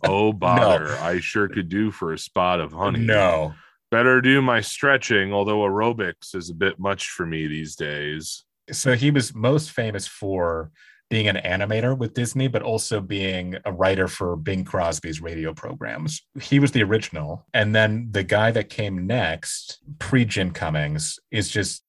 Oh, 0.09 0.31
bother. 0.31 0.95
I 0.99 1.19
sure 1.19 1.49
could 1.49 1.67
do 1.67 1.91
for 1.91 2.13
a 2.13 2.17
spot 2.17 2.61
of 2.61 2.71
honey. 2.71 2.99
no. 2.99 3.53
Better 3.91 4.21
do 4.21 4.41
my 4.41 4.61
stretching, 4.61 5.33
although 5.33 5.59
aerobics 5.59 6.33
is 6.33 6.49
a 6.49 6.53
bit 6.53 6.79
much 6.79 7.09
for 7.09 7.25
me 7.25 7.47
these 7.47 7.75
days. 7.75 8.45
So 8.71 8.93
he 8.95 9.11
was 9.11 9.35
most 9.35 9.71
famous 9.71 10.07
for 10.07 10.71
being 11.09 11.27
an 11.27 11.37
animator 11.37 11.97
with 11.97 12.13
Disney, 12.13 12.47
but 12.47 12.61
also 12.61 12.99
being 12.99 13.55
a 13.65 13.71
writer 13.71 14.07
for 14.07 14.35
Bing 14.35 14.65
Crosby's 14.65 15.21
radio 15.21 15.53
programs. 15.53 16.21
He 16.41 16.59
was 16.59 16.71
the 16.71 16.83
original. 16.83 17.45
And 17.53 17.73
then 17.73 18.09
the 18.11 18.23
guy 18.23 18.51
that 18.51 18.69
came 18.69 19.07
next, 19.07 19.79
pre 19.99 20.25
Jim 20.25 20.51
Cummings, 20.51 21.19
is 21.31 21.49
just, 21.49 21.83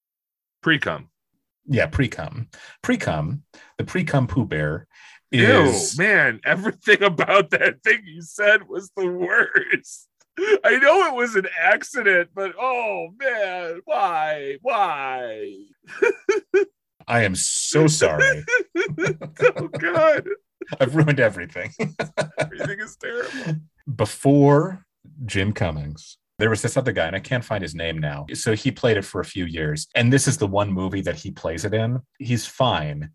Pre 0.62 0.78
cum. 0.78 1.08
yeah, 1.66 1.86
pre 1.86 2.08
cum. 2.08 2.48
Pre 2.82 2.96
cum, 2.96 3.42
the 3.76 3.84
pre 3.84 4.04
cum 4.04 4.26
Pooh 4.26 4.44
Bear 4.44 4.86
Ew, 5.30 5.72
man, 5.98 6.40
everything 6.44 7.02
about 7.02 7.50
that 7.50 7.82
thing 7.82 8.00
you 8.06 8.22
said 8.22 8.66
was 8.66 8.90
the 8.96 9.06
worst. 9.06 10.08
I 10.64 10.78
know 10.78 11.06
it 11.06 11.14
was 11.14 11.34
an 11.36 11.46
accident, 11.60 12.30
but 12.34 12.54
oh 12.58 13.08
man, 13.18 13.80
why? 13.84 14.56
Why? 14.62 15.54
I 17.08 17.24
am 17.24 17.34
so 17.34 17.86
sorry. 17.86 18.44
oh 19.56 19.68
god, 19.68 20.28
I've 20.78 20.94
ruined 20.94 21.20
everything. 21.20 21.72
everything 22.38 22.80
is 22.80 22.96
terrible. 22.96 23.60
before 23.96 24.84
Jim 25.24 25.52
Cummings, 25.52 26.18
there 26.38 26.50
was 26.50 26.62
this 26.62 26.76
other 26.76 26.92
guy, 26.92 27.06
and 27.06 27.16
I 27.16 27.20
can't 27.20 27.44
find 27.44 27.62
his 27.62 27.74
name 27.74 27.98
now. 27.98 28.26
So 28.34 28.54
he 28.54 28.70
played 28.70 28.98
it 28.98 29.04
for 29.04 29.20
a 29.20 29.24
few 29.24 29.46
years. 29.46 29.88
And 29.94 30.12
this 30.12 30.28
is 30.28 30.36
the 30.36 30.46
one 30.46 30.70
movie 30.70 31.00
that 31.00 31.16
he 31.16 31.30
plays 31.30 31.64
it 31.64 31.74
in. 31.74 32.00
He's 32.18 32.46
fine. 32.46 33.10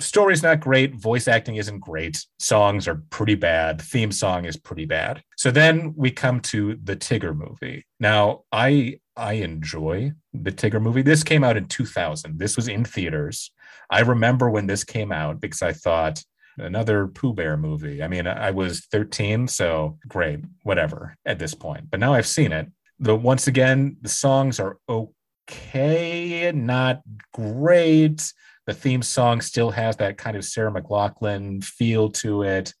Story's 0.00 0.42
not 0.44 0.60
great. 0.60 0.94
Voice 0.94 1.26
acting 1.26 1.56
isn't 1.56 1.80
great. 1.80 2.24
Songs 2.38 2.86
are 2.86 3.02
pretty 3.10 3.34
bad. 3.34 3.82
Theme 3.82 4.12
song 4.12 4.44
is 4.44 4.56
pretty 4.56 4.84
bad. 4.84 5.22
So 5.36 5.50
then 5.50 5.92
we 5.96 6.10
come 6.12 6.40
to 6.40 6.78
the 6.84 6.96
Tigger 6.96 7.36
movie. 7.36 7.84
Now, 7.98 8.44
I 8.52 9.00
I 9.16 9.34
enjoy 9.34 10.12
the 10.32 10.52
Tigger 10.52 10.80
movie. 10.80 11.02
This 11.02 11.24
came 11.24 11.42
out 11.42 11.56
in 11.56 11.66
2000. 11.66 12.38
This 12.38 12.54
was 12.56 12.68
in 12.68 12.84
theaters. 12.84 13.50
I 13.90 14.00
remember 14.00 14.48
when 14.48 14.66
this 14.66 14.84
came 14.84 15.10
out 15.10 15.40
because 15.40 15.62
I 15.62 15.72
thought 15.72 16.22
another 16.58 17.08
Pooh 17.08 17.32
Bear 17.34 17.56
movie. 17.56 18.02
I 18.02 18.08
mean, 18.08 18.26
I 18.26 18.50
was 18.50 18.86
13, 18.92 19.48
so 19.48 19.98
great, 20.06 20.40
whatever 20.62 21.16
at 21.26 21.38
this 21.38 21.54
point. 21.54 21.90
But 21.90 22.00
now 22.00 22.14
I've 22.14 22.26
seen 22.26 22.52
it. 22.52 22.68
The 23.00 23.16
once 23.16 23.46
again, 23.46 23.96
the 24.00 24.08
songs 24.08 24.60
are 24.60 24.78
okay, 24.88 26.52
not 26.54 27.02
great. 27.32 28.32
The 28.68 28.74
theme 28.74 29.00
song 29.00 29.40
still 29.40 29.70
has 29.70 29.96
that 29.96 30.18
kind 30.18 30.36
of 30.36 30.44
Sarah 30.44 30.70
McLachlan 30.70 31.64
feel 31.64 32.10
to 32.10 32.42
it. 32.42 32.74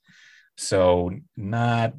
So 0.58 1.12
not 1.34 1.94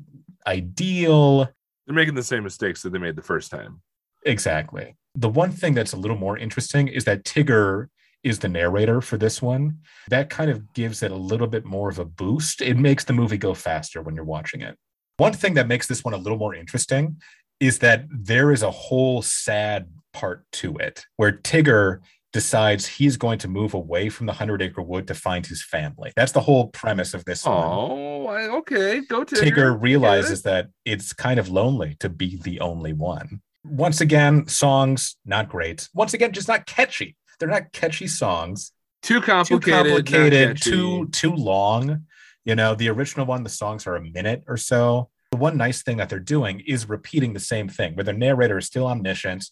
ideal. 0.45 1.49
They're 1.87 1.95
making 1.95 2.13
the 2.13 2.21
same 2.21 2.43
mistakes 2.43 2.83
that 2.83 2.91
they 2.91 2.99
made 2.99 3.15
the 3.15 3.23
first 3.23 3.49
time. 3.49 3.81
Exactly. 4.27 4.95
The 5.15 5.27
one 5.27 5.49
thing 5.49 5.73
that's 5.73 5.93
a 5.93 5.97
little 5.97 6.17
more 6.17 6.37
interesting 6.37 6.87
is 6.87 7.03
that 7.05 7.23
Tigger 7.23 7.87
is 8.21 8.37
the 8.37 8.47
narrator 8.47 9.01
for 9.01 9.17
this 9.17 9.41
one. 9.41 9.79
That 10.09 10.29
kind 10.29 10.51
of 10.51 10.71
gives 10.73 11.01
it 11.01 11.09
a 11.09 11.15
little 11.15 11.47
bit 11.47 11.65
more 11.65 11.89
of 11.89 11.97
a 11.97 12.05
boost. 12.05 12.61
It 12.61 12.77
makes 12.77 13.05
the 13.05 13.13
movie 13.13 13.39
go 13.39 13.55
faster 13.55 14.03
when 14.03 14.13
you're 14.13 14.23
watching 14.23 14.61
it. 14.61 14.77
One 15.17 15.33
thing 15.33 15.55
that 15.55 15.67
makes 15.67 15.87
this 15.87 16.03
one 16.03 16.13
a 16.13 16.17
little 16.17 16.37
more 16.37 16.53
interesting 16.53 17.17
is 17.59 17.79
that 17.79 18.05
there 18.11 18.51
is 18.51 18.61
a 18.61 18.69
whole 18.69 19.23
sad 19.23 19.89
part 20.13 20.45
to 20.51 20.77
it 20.77 21.05
where 21.17 21.31
Tigger 21.31 22.01
decides 22.31 22.85
he's 22.85 23.17
going 23.17 23.39
to 23.39 23.47
move 23.47 23.73
away 23.73 24.09
from 24.09 24.25
the 24.27 24.33
Hundred 24.33 24.61
Acre 24.61 24.81
Wood 24.81 25.07
to 25.07 25.13
find 25.13 25.45
his 25.45 25.63
family. 25.63 26.11
That's 26.15 26.31
the 26.31 26.41
whole 26.41 26.67
premise 26.67 27.13
of 27.13 27.25
this 27.25 27.45
one. 27.45 27.57
Oh, 27.57 28.27
I- 28.27 28.47
okay. 28.57 29.01
Go 29.01 29.23
Tigger. 29.23 29.41
Tigger 29.51 29.81
realizes 29.81 30.43
that 30.43 30.67
it's 30.85 31.13
kind 31.13 31.39
of 31.39 31.49
lonely 31.49 31.95
to 31.99 32.09
be 32.09 32.37
the 32.41 32.59
only 32.59 32.93
one. 32.93 33.41
Once 33.65 33.99
again, 34.01 34.47
songs 34.47 35.17
not 35.25 35.49
great. 35.49 35.89
Once 35.93 36.13
again, 36.13 36.31
just 36.31 36.47
not 36.47 36.65
catchy. 36.65 37.15
They're 37.39 37.49
not 37.49 37.71
catchy 37.73 38.07
songs. 38.07 38.71
Too 39.01 39.19
Too 39.19 39.25
complicated. 39.25 39.71
not 39.73 40.05
complicated, 40.05 40.61
too 40.61 41.07
too 41.09 41.33
long. 41.33 42.05
You 42.45 42.55
know, 42.55 42.75
the 42.75 42.89
original 42.89 43.25
one, 43.25 43.43
the 43.43 43.49
songs 43.49 43.87
are 43.87 43.95
a 43.95 44.01
minute 44.01 44.43
or 44.47 44.57
so. 44.57 45.09
The 45.31 45.37
one 45.37 45.57
nice 45.57 45.83
thing 45.83 45.97
that 45.97 46.09
they're 46.09 46.19
doing 46.19 46.61
is 46.65 46.89
repeating 46.89 47.33
the 47.33 47.39
same 47.39 47.69
thing, 47.69 47.95
where 47.95 48.03
the 48.03 48.13
narrator 48.13 48.57
is 48.57 48.65
still 48.65 48.87
omniscient. 48.87 49.45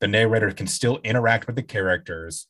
The 0.00 0.08
narrator 0.08 0.50
can 0.52 0.66
still 0.66 0.98
interact 1.04 1.46
with 1.46 1.56
the 1.56 1.62
characters. 1.62 2.46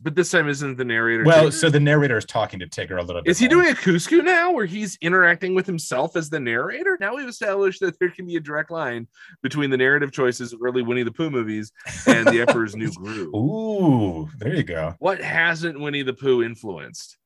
But 0.00 0.14
this 0.14 0.30
time 0.30 0.46
isn't 0.46 0.76
the 0.76 0.84
narrator. 0.84 1.24
Well, 1.24 1.46
Tigger? 1.46 1.52
so 1.54 1.70
the 1.70 1.80
narrator 1.80 2.18
is 2.18 2.26
talking 2.26 2.58
to 2.60 2.66
Tigger 2.66 2.98
a 2.98 3.02
little 3.02 3.22
bit. 3.22 3.30
Is 3.30 3.38
he 3.38 3.46
more. 3.46 3.62
doing 3.62 3.68
a 3.72 3.74
Kuzco 3.74 4.22
now 4.22 4.52
where 4.52 4.66
he's 4.66 4.98
interacting 5.00 5.54
with 5.54 5.64
himself 5.64 6.16
as 6.16 6.28
the 6.28 6.38
narrator? 6.38 6.98
Now 7.00 7.16
we've 7.16 7.28
established 7.28 7.80
that 7.80 7.98
there 7.98 8.10
can 8.10 8.26
be 8.26 8.36
a 8.36 8.40
direct 8.40 8.70
line 8.70 9.08
between 9.42 9.70
the 9.70 9.78
narrative 9.78 10.12
choices 10.12 10.52
of 10.52 10.60
early 10.62 10.82
Winnie 10.82 11.02
the 11.02 11.12
Pooh 11.12 11.30
movies 11.30 11.72
and 12.06 12.26
the 12.26 12.42
Emperor's 12.42 12.76
New 12.76 12.92
Groove. 12.94 13.34
Ooh, 13.34 14.28
there 14.38 14.54
you 14.54 14.64
go. 14.64 14.94
What 14.98 15.18
hasn't 15.22 15.80
Winnie 15.80 16.02
the 16.02 16.12
Pooh 16.14 16.42
influenced? 16.42 17.16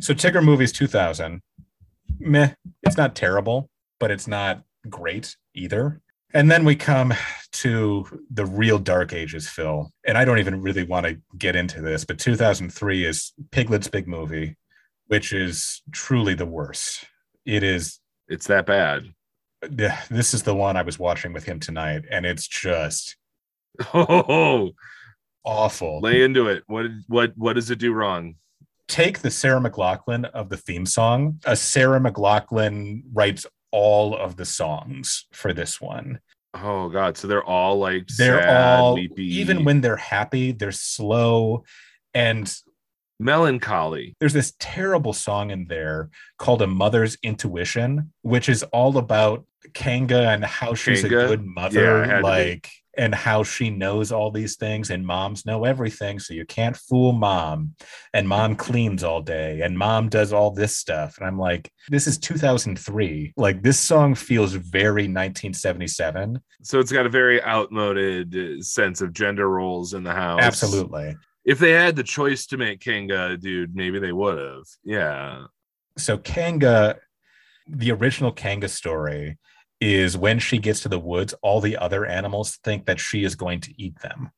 So 0.00 0.14
Tigger 0.14 0.42
movies 0.42 0.72
2000. 0.72 1.42
Meh. 2.20 2.54
It's 2.84 2.96
not 2.96 3.14
terrible, 3.16 3.68
but 4.00 4.10
it's 4.10 4.26
not 4.26 4.62
great 4.88 5.36
either. 5.54 6.00
And 6.34 6.50
then 6.50 6.64
we 6.64 6.76
come 6.76 7.14
to 7.52 8.06
the 8.30 8.44
real 8.44 8.78
dark 8.78 9.12
ages, 9.12 9.48
Phil. 9.48 9.90
And 10.06 10.18
I 10.18 10.24
don't 10.24 10.38
even 10.38 10.60
really 10.60 10.84
want 10.84 11.06
to 11.06 11.18
get 11.38 11.56
into 11.56 11.80
this, 11.80 12.04
but 12.04 12.18
2003 12.18 13.04
is 13.04 13.32
Piglet's 13.50 13.88
big 13.88 14.06
movie, 14.06 14.56
which 15.06 15.32
is 15.32 15.82
truly 15.92 16.34
the 16.34 16.46
worst. 16.46 17.04
It 17.46 17.62
is. 17.62 17.98
It's 18.28 18.46
that 18.48 18.66
bad. 18.66 19.14
This 19.62 20.34
is 20.34 20.42
the 20.42 20.54
one 20.54 20.76
I 20.76 20.82
was 20.82 20.98
watching 20.98 21.32
with 21.32 21.44
him 21.44 21.58
tonight, 21.60 22.02
and 22.10 22.26
it's 22.26 22.46
just 22.46 23.16
Oh, 23.94 24.72
awful. 25.44 26.00
lay 26.00 26.22
into 26.22 26.48
it. 26.48 26.62
What 26.66 26.86
what 27.06 27.32
what 27.36 27.54
does 27.54 27.70
it 27.70 27.78
do 27.78 27.92
wrong? 27.92 28.34
take 28.86 29.18
the 29.18 29.30
Sarah 29.30 29.60
McLachlan 29.60 30.24
of 30.30 30.48
the 30.48 30.56
theme 30.56 30.86
song. 30.86 31.38
A 31.44 31.54
Sarah 31.54 32.00
McLachlan 32.00 33.02
writes 33.12 33.44
all 33.70 34.16
of 34.16 34.36
the 34.36 34.44
songs 34.44 35.26
for 35.32 35.52
this 35.52 35.80
one. 35.80 36.20
Oh 36.54 36.88
God! 36.88 37.16
So 37.16 37.28
they're 37.28 37.44
all 37.44 37.78
like 37.78 38.06
They're 38.08 38.40
sad, 38.40 38.80
all 38.80 38.94
weepy, 38.94 39.26
even 39.36 39.64
when 39.64 39.80
they're 39.80 39.96
happy, 39.96 40.52
they're 40.52 40.72
slow. 40.72 41.64
And 42.14 42.52
melancholy. 43.20 44.16
there's 44.20 44.32
this 44.32 44.54
terrible 44.58 45.12
song 45.12 45.50
in 45.50 45.66
there 45.66 46.08
called 46.38 46.62
A 46.62 46.66
Mother's 46.66 47.16
Intuition, 47.22 48.12
which 48.22 48.48
is 48.48 48.62
all 48.64 48.96
about 48.98 49.44
Kanga 49.74 50.28
and 50.30 50.44
how 50.44 50.74
she's 50.74 51.02
Kanga? 51.02 51.24
a 51.24 51.28
good 51.28 51.40
Yeah, 51.44 51.52
mother, 51.52 52.06
to 52.06 52.20
like 52.20 52.70
and 52.98 53.14
how 53.14 53.44
she 53.44 53.70
knows 53.70 54.10
all 54.10 54.30
these 54.30 54.56
things, 54.56 54.90
and 54.90 55.06
moms 55.06 55.46
know 55.46 55.64
everything, 55.64 56.18
so 56.18 56.34
you 56.34 56.44
can't 56.44 56.76
fool 56.76 57.12
mom. 57.12 57.74
And 58.12 58.28
mom 58.28 58.56
cleans 58.56 59.04
all 59.04 59.22
day, 59.22 59.60
and 59.60 59.78
mom 59.78 60.08
does 60.08 60.32
all 60.32 60.50
this 60.50 60.76
stuff. 60.76 61.16
And 61.16 61.26
I'm 61.26 61.38
like, 61.38 61.70
this 61.88 62.08
is 62.08 62.18
2003. 62.18 63.34
Like 63.36 63.62
this 63.62 63.78
song 63.78 64.16
feels 64.16 64.52
very 64.52 65.04
1977. 65.04 66.40
So 66.62 66.80
it's 66.80 66.92
got 66.92 67.06
a 67.06 67.10
very 67.10 67.42
outmoded 67.42 68.36
uh, 68.36 68.62
sense 68.62 69.00
of 69.00 69.12
gender 69.12 69.48
roles 69.48 69.94
in 69.94 70.02
the 70.02 70.12
house. 70.12 70.40
Absolutely. 70.42 71.16
If 71.44 71.60
they 71.60 71.70
had 71.70 71.94
the 71.94 72.02
choice 72.02 72.46
to 72.46 72.56
make 72.56 72.80
Kanga 72.80 73.36
dude, 73.36 73.76
maybe 73.76 74.00
they 74.00 74.12
would 74.12 74.38
have. 74.38 74.64
Yeah. 74.84 75.44
so 75.96 76.18
Kanga, 76.18 76.98
the 77.68 77.92
original 77.92 78.32
Kanga 78.32 78.68
story 78.68 79.38
is 79.80 80.16
when 80.16 80.38
she 80.38 80.58
gets 80.58 80.80
to 80.80 80.88
the 80.88 80.98
woods, 80.98 81.34
all 81.42 81.60
the 81.60 81.76
other 81.76 82.04
animals 82.04 82.56
think 82.64 82.86
that 82.86 82.98
she 83.00 83.24
is 83.24 83.34
going 83.34 83.60
to 83.60 83.72
eat 83.82 83.98
them 84.00 84.30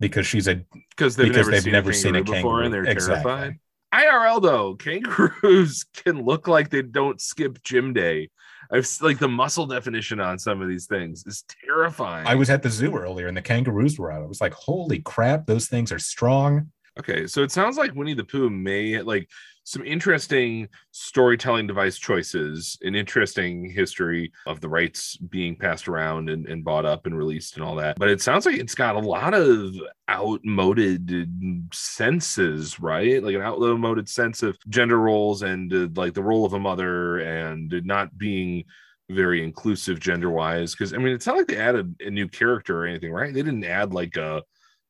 because 0.00 0.26
she's 0.26 0.48
a 0.48 0.64
Because 0.90 1.16
they've 1.16 1.28
because 1.28 1.36
never 1.46 1.50
they've 1.50 1.62
seen 1.62 1.72
never 1.72 1.90
a 1.90 1.94
seen 1.94 2.14
a 2.16 2.18
kangaroo 2.18 2.36
before 2.36 2.62
and 2.62 2.72
they're 2.74 2.84
Exactly. 2.84 3.22
terrified. 3.30 3.58
IRL 3.94 4.40
though, 4.42 4.74
kangaroos 4.78 5.84
can 5.94 6.24
look 6.24 6.48
like 6.48 6.70
they 6.70 6.82
don't 6.82 7.20
skip 7.20 7.62
gym 7.62 7.92
day. 7.92 8.30
I've 8.70 8.88
like 9.02 9.18
the 9.18 9.28
muscle 9.28 9.66
definition 9.66 10.18
on 10.20 10.38
some 10.38 10.62
of 10.62 10.68
these 10.68 10.86
things 10.86 11.24
is 11.26 11.44
terrifying. 11.66 12.26
I 12.26 12.34
was 12.36 12.48
at 12.48 12.62
the 12.62 12.70
zoo 12.70 12.96
earlier 12.96 13.26
and 13.26 13.36
the 13.36 13.42
kangaroos 13.42 13.98
were 13.98 14.10
out. 14.10 14.22
I 14.22 14.26
was 14.26 14.40
like, 14.40 14.54
holy 14.54 15.00
crap, 15.00 15.46
those 15.46 15.66
things 15.66 15.92
are 15.92 15.98
strong. 15.98 16.70
Okay, 16.98 17.26
so 17.26 17.42
it 17.42 17.50
sounds 17.50 17.76
like 17.76 17.94
Winnie 17.94 18.14
the 18.14 18.24
Pooh 18.24 18.48
may 18.50 19.00
like 19.02 19.28
some 19.64 19.84
interesting 19.84 20.68
storytelling 20.90 21.66
device 21.66 21.96
choices, 21.96 22.76
an 22.82 22.94
interesting 22.94 23.70
history 23.70 24.32
of 24.46 24.60
the 24.60 24.68
rights 24.68 25.16
being 25.16 25.54
passed 25.54 25.88
around 25.88 26.28
and, 26.30 26.46
and 26.46 26.64
bought 26.64 26.84
up 26.84 27.06
and 27.06 27.16
released 27.16 27.56
and 27.56 27.64
all 27.64 27.76
that. 27.76 27.98
But 27.98 28.08
it 28.08 28.20
sounds 28.20 28.44
like 28.44 28.56
it's 28.56 28.74
got 28.74 28.96
a 28.96 29.00
lot 29.00 29.34
of 29.34 29.74
outmoded 30.10 31.70
senses, 31.72 32.80
right? 32.80 33.22
Like 33.22 33.36
an 33.36 33.42
outmoded 33.42 34.08
sense 34.08 34.42
of 34.42 34.58
gender 34.68 34.98
roles 34.98 35.42
and 35.42 35.72
uh, 35.72 35.88
like 35.94 36.14
the 36.14 36.22
role 36.22 36.44
of 36.44 36.54
a 36.54 36.58
mother 36.58 37.18
and 37.18 37.72
not 37.84 38.16
being 38.18 38.64
very 39.10 39.44
inclusive 39.44 40.00
gender 40.00 40.30
wise. 40.30 40.72
Because 40.72 40.92
I 40.92 40.98
mean, 40.98 41.14
it's 41.14 41.26
not 41.26 41.36
like 41.36 41.46
they 41.46 41.56
added 41.56 41.94
a 42.00 42.10
new 42.10 42.26
character 42.26 42.82
or 42.82 42.86
anything, 42.86 43.12
right? 43.12 43.32
They 43.32 43.42
didn't 43.42 43.64
add 43.64 43.94
like 43.94 44.16
a 44.16 44.42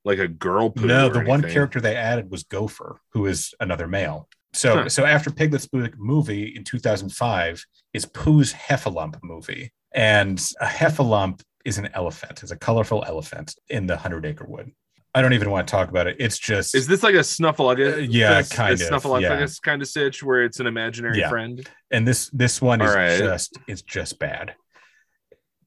like 0.04 0.18
a 0.18 0.28
girl 0.28 0.72
No, 0.76 1.08
the 1.08 1.20
one 1.20 1.42
character 1.42 1.80
they 1.80 1.96
added 1.96 2.30
was 2.30 2.44
Gopher, 2.44 3.00
who 3.12 3.26
is 3.26 3.54
another 3.61 3.87
male. 3.87 4.28
So, 4.55 4.83
Huh. 4.83 4.88
so 4.88 5.05
after 5.05 5.31
Piglet's 5.31 5.69
movie 5.97 6.55
in 6.55 6.65
2005 6.65 7.65
is 7.95 8.05
Pooh's 8.07 8.53
Heffalump 8.53 9.17
movie, 9.23 9.73
and 9.95 10.38
a 10.61 10.67
Heffalump 10.67 11.41
is 11.65 11.79
an 11.79 11.88
elephant, 11.95 12.43
is 12.43 12.51
a 12.51 12.57
colorful 12.57 13.05
elephant 13.07 13.55
in 13.69 13.87
the 13.87 13.97
Hundred 13.97 14.27
Acre 14.27 14.45
Wood. 14.47 14.73
I 15.15 15.21
don't 15.21 15.35
even 15.35 15.51
want 15.51 15.67
to 15.69 15.71
talk 15.71 15.88
about 15.91 16.07
it. 16.07 16.17
It's 16.19 16.38
just 16.38 16.75
Is 16.75 16.87
this 16.87 17.03
like 17.03 17.15
a 17.15 17.19
snuffleupagus? 17.19 17.95
Uh, 17.95 17.97
yeah, 17.99 18.38
this- 18.38 18.49
kind 18.51 18.71
a 18.71 18.73
of, 18.75 19.03
Snuffleupagus 19.03 19.61
kind 19.62 19.83
of 19.83 19.88
stitch 19.88 20.23
where 20.23 20.43
it's 20.43 20.59
an 20.61 20.67
imaginary 20.67 21.19
Yeah. 21.19 21.29
friend. 21.29 21.69
and 21.91 22.07
this 22.09 22.29
this 22.31 22.61
one 22.62 22.81
is 22.81 22.91
All 22.91 22.97
right. 22.97 23.19
just 23.19 23.59
it's 23.69 23.83
just 23.83 24.19
bad. 24.19 24.55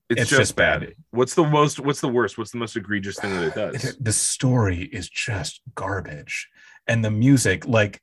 It's, 0.09 0.21
It's 0.21 0.29
just, 0.29 0.39
just 0.39 0.55
bad. 0.55 0.81
bad. 0.81 0.93
What's 1.11 1.33
the 1.33 1.43
most? 1.43 1.79
What's 1.79 2.01
the 2.01 2.07
worst? 2.09 2.37
What's 2.37 2.51
the 2.51 2.59
most 2.59 2.75
egregious 2.75 3.19
thing 3.19 3.31
that 3.35 3.43
it 3.43 3.55
does? 3.55 3.95
the 3.99 4.13
story 4.13 4.83
is 4.83 5.09
just 5.09 5.61
garbage 5.73 6.47
and 6.87 7.03
the 7.03 7.09
music 7.11 7.67
like 7.67 8.01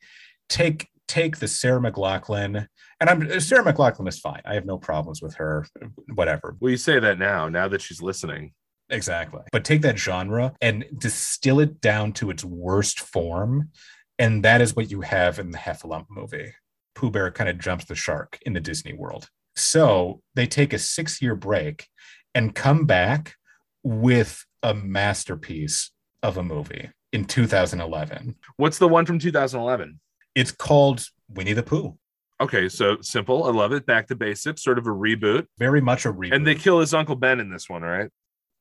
take 0.52 0.88
take 1.08 1.38
the 1.38 1.48
sarah 1.48 1.80
mclachlan 1.80 2.68
and 3.00 3.10
i'm 3.10 3.40
sarah 3.40 3.64
mclachlan 3.64 4.06
is 4.06 4.20
fine. 4.20 4.42
I 4.44 4.54
have 4.54 4.66
no 4.66 4.78
problems 4.78 5.22
with 5.22 5.34
her 5.36 5.66
whatever. 6.14 6.56
Well, 6.60 6.70
you 6.70 6.76
say 6.76 6.98
that 6.98 7.18
now. 7.18 7.48
Now 7.48 7.68
that 7.68 7.80
she's 7.80 8.02
listening, 8.02 8.52
exactly. 8.90 9.40
But 9.50 9.64
take 9.64 9.80
that 9.82 9.98
genre 9.98 10.52
and 10.60 10.84
distill 10.96 11.58
it 11.60 11.80
down 11.80 12.12
to 12.14 12.30
its 12.30 12.44
worst 12.44 13.00
form 13.00 13.70
and 14.18 14.44
that 14.44 14.60
is 14.60 14.76
what 14.76 14.90
you 14.90 15.00
have 15.00 15.38
in 15.38 15.50
the 15.50 15.58
heffalump 15.58 16.06
movie. 16.10 16.52
Pooh 16.94 17.10
bear 17.10 17.30
kind 17.30 17.48
of 17.48 17.58
jumps 17.58 17.86
the 17.86 17.94
shark 17.94 18.38
in 18.42 18.52
the 18.52 18.60
disney 18.60 18.92
world. 18.92 19.28
So 19.56 20.20
they 20.34 20.46
take 20.46 20.74
a 20.74 20.78
six 20.78 21.22
year 21.22 21.34
break 21.34 21.88
and 22.34 22.54
come 22.54 22.84
back 22.84 23.36
with 23.82 24.44
a 24.62 24.74
masterpiece 24.74 25.90
of 26.22 26.36
a 26.36 26.42
movie 26.42 26.90
in 27.12 27.24
2011 27.24 28.36
what's 28.56 28.78
the 28.78 28.88
one 28.88 29.06
from 29.06 29.18
2011? 29.18 30.00
It's 30.34 30.52
called 30.52 31.06
Winnie 31.28 31.52
the 31.52 31.62
Pooh. 31.62 31.96
Okay, 32.40 32.68
so 32.68 32.96
simple. 33.00 33.44
I 33.44 33.50
love 33.50 33.72
it. 33.72 33.86
Back 33.86 34.08
to 34.08 34.16
basics, 34.16 34.64
sort 34.64 34.78
of 34.78 34.86
a 34.86 34.90
reboot. 34.90 35.46
Very 35.58 35.80
much 35.80 36.06
a 36.06 36.12
reboot. 36.12 36.34
And 36.34 36.46
they 36.46 36.54
kill 36.54 36.80
his 36.80 36.92
uncle 36.92 37.14
Ben 37.14 37.38
in 37.38 37.50
this 37.50 37.68
one, 37.68 37.84
all 37.84 37.90
right? 37.90 38.10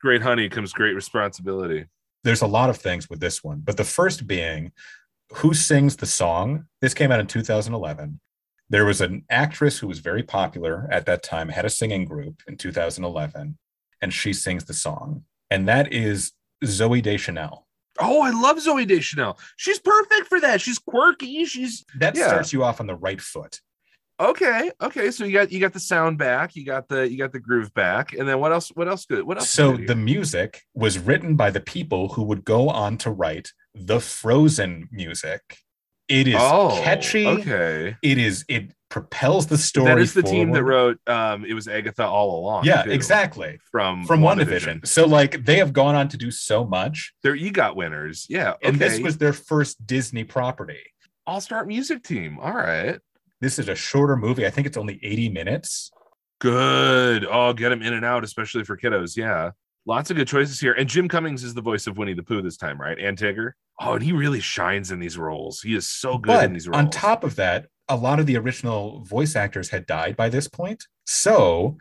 Great 0.02 0.22
honey 0.22 0.50
comes 0.50 0.74
great 0.74 0.94
responsibility. 0.94 1.86
There's 2.24 2.42
a 2.42 2.48
lot 2.48 2.70
of 2.70 2.78
things 2.78 3.10
with 3.10 3.20
this 3.20 3.44
one, 3.44 3.62
but 3.64 3.78
the 3.78 3.84
first 3.84 4.28
being 4.28 4.72
who 5.34 5.54
sings 5.54 5.96
the 5.96 6.06
song. 6.06 6.66
This 6.82 6.94
came 6.94 7.12
out 7.12 7.20
in 7.20 7.28
2011. 7.28 8.20
There 8.70 8.86
was 8.86 9.02
an 9.02 9.26
actress 9.30 9.80
who 9.80 9.88
was 9.88 10.00
very 10.00 10.24
popular 10.24 10.88
at 10.92 11.06
that 11.06 11.24
time, 11.24 11.50
had 11.50 11.66
a 11.66 11.70
singing 11.70 12.06
group 12.06 12.42
in 12.48 12.58
2011, 12.58 13.58
and 14.02 14.14
she 14.14 14.34
sings 14.34 14.66
the 14.66 14.74
song. 14.74 15.24
And 15.50 15.68
that 15.68 15.92
is 15.92 16.32
Zooey 16.64 17.02
Deschanel. 17.02 17.68
Oh, 18.00 18.22
I 18.22 18.32
love 18.32 18.58
Zooey 18.58 18.88
Deschanel. 18.88 19.38
She's 19.58 19.80
perfect 19.80 20.28
for 20.28 20.40
that. 20.40 20.62
She's 20.62 20.80
quirky. 20.80 21.46
She's 21.46 21.84
That 22.00 22.16
Yeah. 22.16 22.28
starts 22.28 22.54
you 22.54 22.64
off 22.64 22.80
on 22.80 22.88
the 22.88 22.96
right 22.96 23.20
foot. 23.22 23.60
okay. 24.20 24.72
Okay, 24.82 25.12
so 25.12 25.26
you 25.26 25.34
got 25.34 25.52
you 25.52 25.60
got 25.60 25.74
the 25.74 25.80
sound 25.80 26.18
back, 26.18 26.56
you 26.56 26.64
got 26.66 26.88
the 26.88 27.10
you 27.10 27.18
got 27.18 27.32
the 27.32 27.40
groove 27.40 27.74
back, 27.74 28.14
and 28.14 28.28
then 28.28 28.40
what 28.40 28.52
else? 28.52 28.70
What 28.70 28.88
else 28.88 29.06
good? 29.06 29.24
What 29.24 29.38
else? 29.38 29.50
So 29.50 29.76
the 29.78 29.96
music 29.96 30.62
was 30.74 31.00
written 31.00 31.36
by 31.36 31.50
the 31.52 31.60
people 31.60 32.10
who 32.10 32.24
would 32.24 32.46
go 32.46 32.70
on 32.70 32.98
to 33.00 33.10
write 33.12 33.52
the 33.74 34.00
Frozen 34.00 34.90
music. 34.92 35.42
It 36.08 36.28
is 36.28 36.36
oh, 36.38 36.80
catchy. 36.84 37.26
Okay, 37.26 37.96
It 38.02 38.18
is. 38.18 38.46
It 38.48 38.74
propels 38.92 39.48
the 39.48 39.58
story. 39.58 39.88
that 39.88 39.98
is 39.98 40.14
the 40.14 40.22
team 40.22 40.52
that 40.52 40.64
wrote. 40.64 41.00
Um, 41.08 41.44
it 41.46 41.54
was 41.56 41.68
Agatha 41.68 42.06
all 42.06 42.40
along. 42.40 42.66
Yeah, 42.66 42.84
too, 42.84 42.92
exactly. 42.92 43.58
From 43.72 44.06
From 44.06 44.22
one 44.22 44.38
division. 44.38 44.82
So 44.86 45.08
like 45.08 45.44
they 45.46 45.58
have 45.58 45.74
gone 45.74 45.96
on 45.96 46.08
to 46.10 46.18
do 46.18 46.30
so 46.30 46.66
much, 46.66 47.14
They're 47.24 47.36
EGOT 47.36 47.76
winners. 47.76 48.28
Yeah, 48.30 48.54
and 48.62 48.78
this 48.78 49.00
was 49.00 49.18
their 49.18 49.34
first 49.34 49.88
Disney 49.88 50.24
property. 50.24 50.82
All 51.26 51.42
Star 51.42 51.66
Music 51.66 52.04
Team. 52.04 52.38
All 52.40 52.54
right, 52.54 53.00
This 53.40 53.58
is 53.58 53.68
a 53.70 53.76
shorter 53.76 54.16
movie. 54.18 54.46
I 54.46 54.50
think 54.52 54.68
it's 54.68 54.78
only 54.78 55.00
80 55.02 55.30
minutes. 55.30 55.92
good. 56.40 57.26
Oh, 57.30 57.54
get 57.54 57.70
them 57.70 57.82
in 57.82 57.94
and 57.94 58.04
out, 58.06 58.24
especially 58.24 58.64
for 58.64 58.76
kiddos. 58.78 59.16
Yeah, 59.16 59.52
lots 59.86 60.10
of 60.12 60.18
good 60.18 60.28
choices 60.28 60.60
here. 60.60 60.74
And 60.74 60.90
Jim 60.90 61.08
Cummings 61.08 61.44
is 61.44 61.54
the 61.54 61.62
voice 61.62 61.88
of 61.88 61.98
Winnie 61.98 62.14
the 62.14 62.24
Pooh 62.24 62.42
this 62.42 62.58
time, 62.58 62.80
right? 62.80 62.98
And 63.00 63.18
Tigger. 63.18 63.52
Oh, 63.80 63.94
and 63.94 64.04
he 64.04 64.12
really 64.12 64.40
shines 64.42 64.92
in 64.92 65.00
these 65.00 65.18
roles. 65.18 65.62
He 65.62 65.74
is 65.76 65.88
so 65.90 66.18
good 66.18 66.32
in 66.44 66.50
But 66.50 66.54
these 66.54 66.68
roles. 66.68 66.78
on 66.80 66.90
top 66.90 67.24
of 67.24 67.36
that, 67.38 67.68
a 67.92 67.96
lot 67.96 68.20
of 68.22 68.26
the 68.26 68.38
original 68.38 69.04
voice 69.04 69.36
actors 69.36 69.70
had 69.70 69.86
died 69.86 70.16
by 70.16 70.30
this 70.30 70.48
point. 70.48 70.88
So 71.06 71.78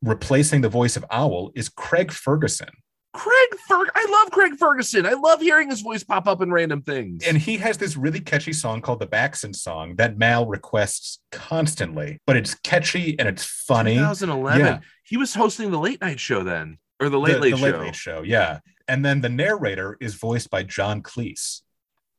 replacing 0.00 0.62
the 0.62 0.68
voice 0.70 0.96
of 0.96 1.04
Owl 1.10 1.52
is 1.54 1.68
Craig 1.68 2.10
Ferguson. 2.10 2.70
Craig 3.12 3.48
Ferg. 3.68 3.88
I 3.94 4.06
love 4.10 4.32
Craig 4.32 4.54
Ferguson. 4.58 5.04
I 5.04 5.12
love 5.12 5.42
hearing 5.42 5.68
his 5.68 5.82
voice 5.82 6.02
pop 6.02 6.26
up 6.26 6.40
in 6.40 6.50
random 6.50 6.80
things. 6.80 7.22
And 7.26 7.36
he 7.36 7.58
has 7.58 7.76
this 7.76 7.94
really 7.98 8.20
catchy 8.20 8.54
song 8.54 8.80
called 8.80 9.00
the 9.00 9.06
Backson 9.06 9.54
song 9.54 9.96
that 9.96 10.16
Mal 10.16 10.46
requests 10.46 11.18
constantly, 11.30 12.18
but 12.26 12.38
it's 12.38 12.54
catchy 12.54 13.18
and 13.18 13.28
it's 13.28 13.44
funny. 13.44 13.96
2011. 13.96 14.60
Yeah. 14.60 14.78
He 15.04 15.18
was 15.18 15.34
hosting 15.34 15.70
the 15.70 15.78
late 15.78 16.00
night 16.00 16.18
show 16.18 16.42
then, 16.42 16.78
or 16.98 17.10
the 17.10 17.20
late 17.20 17.34
the, 17.34 17.40
late 17.40 17.50
the 17.50 17.56
show. 17.58 17.64
Late 17.66 17.78
Late 17.78 17.96
Show, 17.96 18.22
yeah. 18.22 18.60
And 18.88 19.04
then 19.04 19.20
the 19.20 19.28
narrator 19.28 19.98
is 20.00 20.14
voiced 20.14 20.48
by 20.48 20.62
John 20.62 21.02
Cleese. 21.02 21.60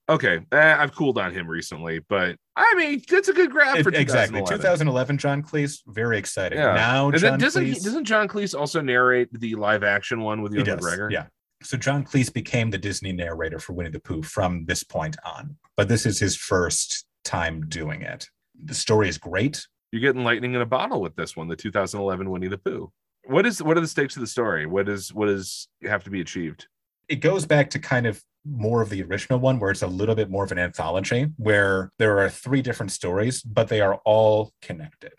Okay, 0.07 0.41
eh, 0.51 0.75
I've 0.77 0.93
cooled 0.93 1.17
on 1.17 1.33
him 1.33 1.47
recently, 1.47 1.99
but 2.07 2.37
I 2.55 2.75
mean, 2.75 3.01
that's 3.09 3.27
a 3.29 3.33
good 3.33 3.51
grab 3.51 3.81
for 3.83 3.89
It- 3.89 3.95
exactly. 3.95 4.39
2011. 4.41 4.59
2011, 4.59 5.17
John 5.17 5.41
Cleese, 5.43 5.79
very 5.87 6.17
exciting. 6.17 6.59
Yeah. 6.59 6.73
Now, 6.75 7.09
And 7.09 7.17
John 7.19 7.39
doesn't 7.39 7.63
Cleese, 7.65 7.83
doesn't 7.83 8.05
John 8.05 8.27
Cleese 8.27 8.57
also 8.57 8.79
narrate 8.81 9.29
the 9.33 9.55
live 9.55 9.83
action 9.83 10.21
one 10.21 10.41
with 10.41 10.53
he 10.53 10.59
Ewan 10.59 10.79
McGregor? 10.79 11.11
yeah. 11.11 11.25
So 11.63 11.77
John 11.77 12.03
Cleese 12.03 12.31
became 12.31 12.69
the 12.69 12.77
Disney 12.77 13.11
narrator 13.13 13.57
for 13.57 13.73
Winnie 13.73 13.89
the 13.89 13.99
Pooh 13.99 14.21
from 14.21 14.65
this 14.65 14.83
point 14.83 15.15
on, 15.25 15.55
but 15.77 15.87
this 15.87 16.05
is 16.05 16.19
his 16.19 16.35
first 16.35 17.05
time 17.23 17.67
doing 17.69 18.01
it. 18.01 18.27
The 18.65 18.73
story 18.75 19.07
is 19.09 19.17
great. 19.17 19.65
You're 19.91 20.01
getting 20.01 20.23
lightning 20.23 20.53
in 20.55 20.61
a 20.61 20.65
bottle 20.65 21.01
with 21.01 21.15
this 21.15 21.35
one, 21.37 21.47
the 21.47 21.55
2011 21.55 22.29
Winnie 22.29 22.49
the 22.49 22.57
Pooh. 22.57 22.91
What 23.25 23.45
is 23.45 23.63
what 23.63 23.77
are 23.77 23.81
the 23.81 23.87
stakes 23.87 24.15
of 24.17 24.21
the 24.21 24.27
story? 24.27 24.65
What 24.65 24.89
is 24.89 25.13
what 25.13 25.27
does 25.27 25.69
have 25.83 26.03
to 26.03 26.09
be 26.11 26.21
achieved? 26.21 26.67
it 27.09 27.17
goes 27.17 27.45
back 27.45 27.69
to 27.69 27.79
kind 27.79 28.05
of 28.07 28.21
more 28.45 28.81
of 28.81 28.89
the 28.89 29.01
original 29.03 29.39
one 29.39 29.59
where 29.59 29.71
it's 29.71 29.81
a 29.81 29.87
little 29.87 30.15
bit 30.15 30.29
more 30.29 30.43
of 30.43 30.51
an 30.51 30.59
anthology 30.59 31.27
where 31.37 31.91
there 31.97 32.19
are 32.19 32.29
three 32.29 32.61
different 32.61 32.91
stories 32.91 33.41
but 33.41 33.69
they 33.69 33.79
are 33.81 34.01
all 34.05 34.51
connected 34.61 35.13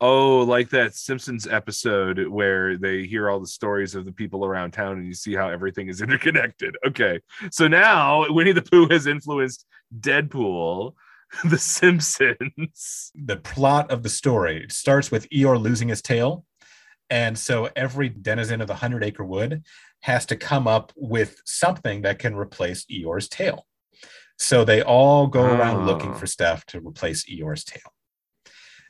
Oh, 0.00 0.40
like 0.40 0.70
that 0.70 0.94
Simpsons 0.94 1.46
episode 1.46 2.26
where 2.26 2.76
they 2.76 3.06
hear 3.06 3.30
all 3.30 3.40
the 3.40 3.46
stories 3.46 3.94
of 3.94 4.04
the 4.04 4.12
people 4.12 4.44
around 4.44 4.72
town 4.72 4.98
and 4.98 5.06
you 5.06 5.14
see 5.14 5.34
how 5.34 5.48
everything 5.48 5.88
is 5.88 6.02
interconnected. 6.06 6.76
Okay. 6.86 7.20
So 7.50 7.68
now 7.68 8.26
Winnie 8.30 8.52
the 8.52 8.60
Pooh 8.60 8.88
has 8.90 9.06
influenced 9.06 9.64
Deadpool, 9.98 10.94
The 11.44 11.58
Simpsons. 11.58 13.12
the 13.14 13.36
plot 13.36 13.90
of 13.90 14.02
the 14.02 14.08
story 14.08 14.66
starts 14.68 15.10
with 15.10 15.28
eeyore 15.30 15.58
losing 15.58 15.88
his 15.88 16.02
tail 16.02 16.44
and 17.10 17.38
so 17.38 17.68
every 17.76 18.08
denizen 18.08 18.60
of 18.60 18.66
the 18.66 18.74
hundred 18.74 19.04
acre 19.04 19.24
wood 19.24 19.62
has 20.10 20.24
to 20.26 20.36
come 20.36 20.66
up 20.68 20.92
with 20.96 21.32
something 21.44 22.02
that 22.02 22.18
can 22.18 22.34
replace 22.34 22.84
eeyore's 22.86 23.28
tail 23.28 23.66
so 24.38 24.64
they 24.64 24.82
all 24.82 25.26
go 25.26 25.42
around 25.42 25.86
looking 25.86 26.10
Oh. 26.12 26.18
for 26.20 26.26
stuff 26.26 26.64
to 26.66 26.80
replace 26.80 27.24
eeyore's 27.30 27.64
tail 27.64 27.90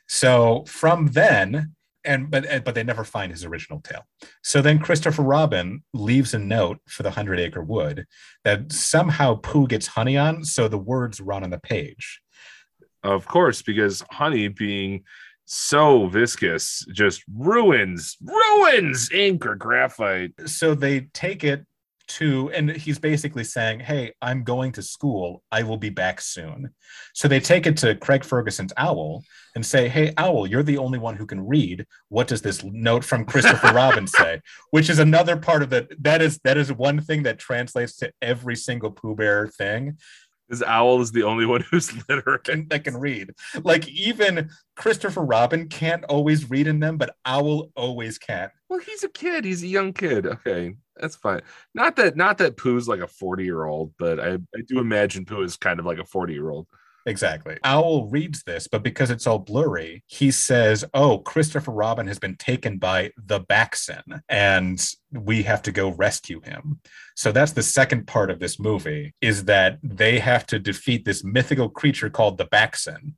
so 0.07 0.63
from 0.67 1.07
then 1.07 1.73
and 2.03 2.29
but 2.29 2.45
but 2.63 2.75
they 2.75 2.83
never 2.83 3.03
find 3.03 3.31
his 3.31 3.43
original 3.43 3.79
tail. 3.81 4.03
So 4.43 4.61
then 4.61 4.77
Christopher 4.77 5.23
Robin 5.23 5.83
leaves 5.91 6.35
a 6.35 6.39
note 6.39 6.77
for 6.87 7.01
the 7.01 7.09
Hundred 7.09 7.39
Acre 7.39 7.63
Wood 7.63 8.05
that 8.43 8.71
somehow 8.71 9.35
Pooh 9.41 9.65
gets 9.67 9.87
honey 9.87 10.15
on, 10.15 10.43
so 10.43 10.67
the 10.67 10.77
words 10.77 11.19
run 11.19 11.43
on 11.43 11.49
the 11.49 11.59
page. 11.59 12.21
Of 13.03 13.25
course, 13.25 13.63
because 13.63 14.03
honey 14.11 14.47
being 14.49 15.03
so 15.45 16.07
viscous 16.07 16.85
just 16.91 17.23
ruins, 17.33 18.17
ruins 18.21 19.11
ink 19.11 19.45
or 19.45 19.55
graphite. 19.55 20.31
So 20.45 20.75
they 20.75 21.01
take 21.13 21.43
it 21.43 21.65
to 22.07 22.51
and 22.53 22.69
he's 22.69 22.99
basically 22.99 23.43
saying 23.43 23.79
hey 23.79 24.13
i'm 24.21 24.43
going 24.43 24.71
to 24.71 24.81
school. 24.81 25.41
I 25.51 25.63
will 25.63 25.77
be 25.77 25.89
back 25.89 26.21
soon. 26.21 26.69
So 27.13 27.27
they 27.27 27.39
take 27.39 27.65
it 27.65 27.77
to 27.77 27.95
craig 27.95 28.23
ferguson's 28.23 28.73
owl 28.77 29.23
and 29.55 29.65
say 29.65 29.87
hey 29.87 30.13
owl 30.17 30.45
you're 30.45 30.63
the 30.63 30.77
only 30.77 30.99
one 30.99 31.15
who 31.15 31.25
can 31.25 31.45
read. 31.45 31.85
What 32.09 32.27
does 32.27 32.41
this 32.41 32.63
note 32.63 33.03
from 33.03 33.25
christopher 33.25 33.67
robin 33.73 34.07
say? 34.07 34.41
Which 34.71 34.89
is 34.89 34.99
another 34.99 35.37
part 35.37 35.63
of 35.63 35.73
it 35.73 35.91
that 36.03 36.21
is 36.21 36.39
that 36.43 36.57
is 36.57 36.71
one 36.71 37.01
thing 37.01 37.23
that 37.23 37.39
translates 37.39 37.95
to 37.97 38.11
every 38.21 38.55
single 38.55 38.91
pooh 38.91 39.15
bear 39.15 39.47
thing 39.47 39.97
This 40.49 40.61
owl 40.61 41.01
is 41.01 41.11
the 41.11 41.23
only 41.23 41.45
one 41.45 41.61
who's 41.71 41.91
literate. 42.09 42.69
that 42.69 42.83
can 42.83 42.97
read 42.97 43.31
like 43.63 43.87
even 43.87 44.49
christopher 44.75 45.21
robin 45.21 45.67
can't 45.67 46.03
always 46.05 46.49
read 46.49 46.67
in 46.67 46.79
them 46.79 46.97
but 46.97 47.15
owl 47.25 47.71
always 47.75 48.17
can 48.17 48.49
Well, 48.69 48.79
he's 48.79 49.03
a 49.03 49.09
kid. 49.09 49.45
He's 49.45 49.63
a 49.63 49.67
young 49.67 49.93
kid. 49.93 50.25
Okay, 50.25 50.75
that's 50.95 51.15
fine. 51.15 51.41
Not 51.73 51.95
that 51.97 52.15
not 52.15 52.37
that 52.39 52.57
Pooh's 52.57 52.87
like 52.87 52.99
a 53.01 53.07
40 53.07 53.43
year 53.43 53.65
old, 53.65 53.93
but 53.97 54.19
I, 54.19 54.33
I 54.33 54.61
do 54.67 54.79
imagine 54.79 55.25
Pooh 55.25 55.41
is 55.43 55.57
kind 55.57 55.79
of 55.79 55.85
like 55.85 55.99
a 55.99 56.05
40 56.05 56.33
year 56.33 56.49
old. 56.49 56.67
Exactly. 57.07 57.57
Owl 57.63 58.07
reads 58.07 58.41
this, 58.43 58.67
but 58.67 58.81
because 58.81 59.11
it's 59.11 59.27
all 59.27 59.37
blurry, 59.37 60.03
he 60.07 60.31
says, 60.31 60.83
Oh, 60.93 61.19
Christopher 61.19 61.71
Robin 61.71 62.07
has 62.07 62.17
been 62.17 62.35
taken 62.35 62.79
by 62.79 63.11
the 63.17 63.41
Backson, 63.41 64.21
and 64.27 64.83
we 65.11 65.43
have 65.43 65.61
to 65.63 65.71
go 65.71 65.89
rescue 65.89 66.41
him. 66.41 66.79
So 67.15 67.31
that's 67.31 67.51
the 67.51 67.61
second 67.63 68.07
part 68.07 68.31
of 68.31 68.39
this 68.39 68.59
movie 68.59 69.13
is 69.21 69.45
that 69.45 69.77
they 69.83 70.17
have 70.19 70.47
to 70.47 70.57
defeat 70.57 71.05
this 71.05 71.23
mythical 71.23 71.69
creature 71.69 72.09
called 72.09 72.37
the 72.37 72.45
Backson. 72.45 73.13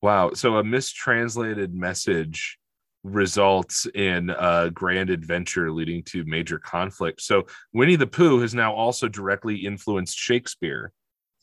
Wow. 0.00 0.32
So 0.32 0.56
a 0.56 0.64
mistranslated 0.64 1.74
message 1.74 2.58
results 3.02 3.86
in 3.94 4.30
a 4.30 4.70
grand 4.72 5.10
adventure 5.10 5.70
leading 5.70 6.02
to 6.04 6.24
major 6.24 6.58
conflict. 6.58 7.20
So 7.20 7.46
Winnie 7.72 7.96
the 7.96 8.06
Pooh 8.06 8.40
has 8.40 8.54
now 8.54 8.74
also 8.74 9.08
directly 9.08 9.56
influenced 9.56 10.18
Shakespeare. 10.18 10.92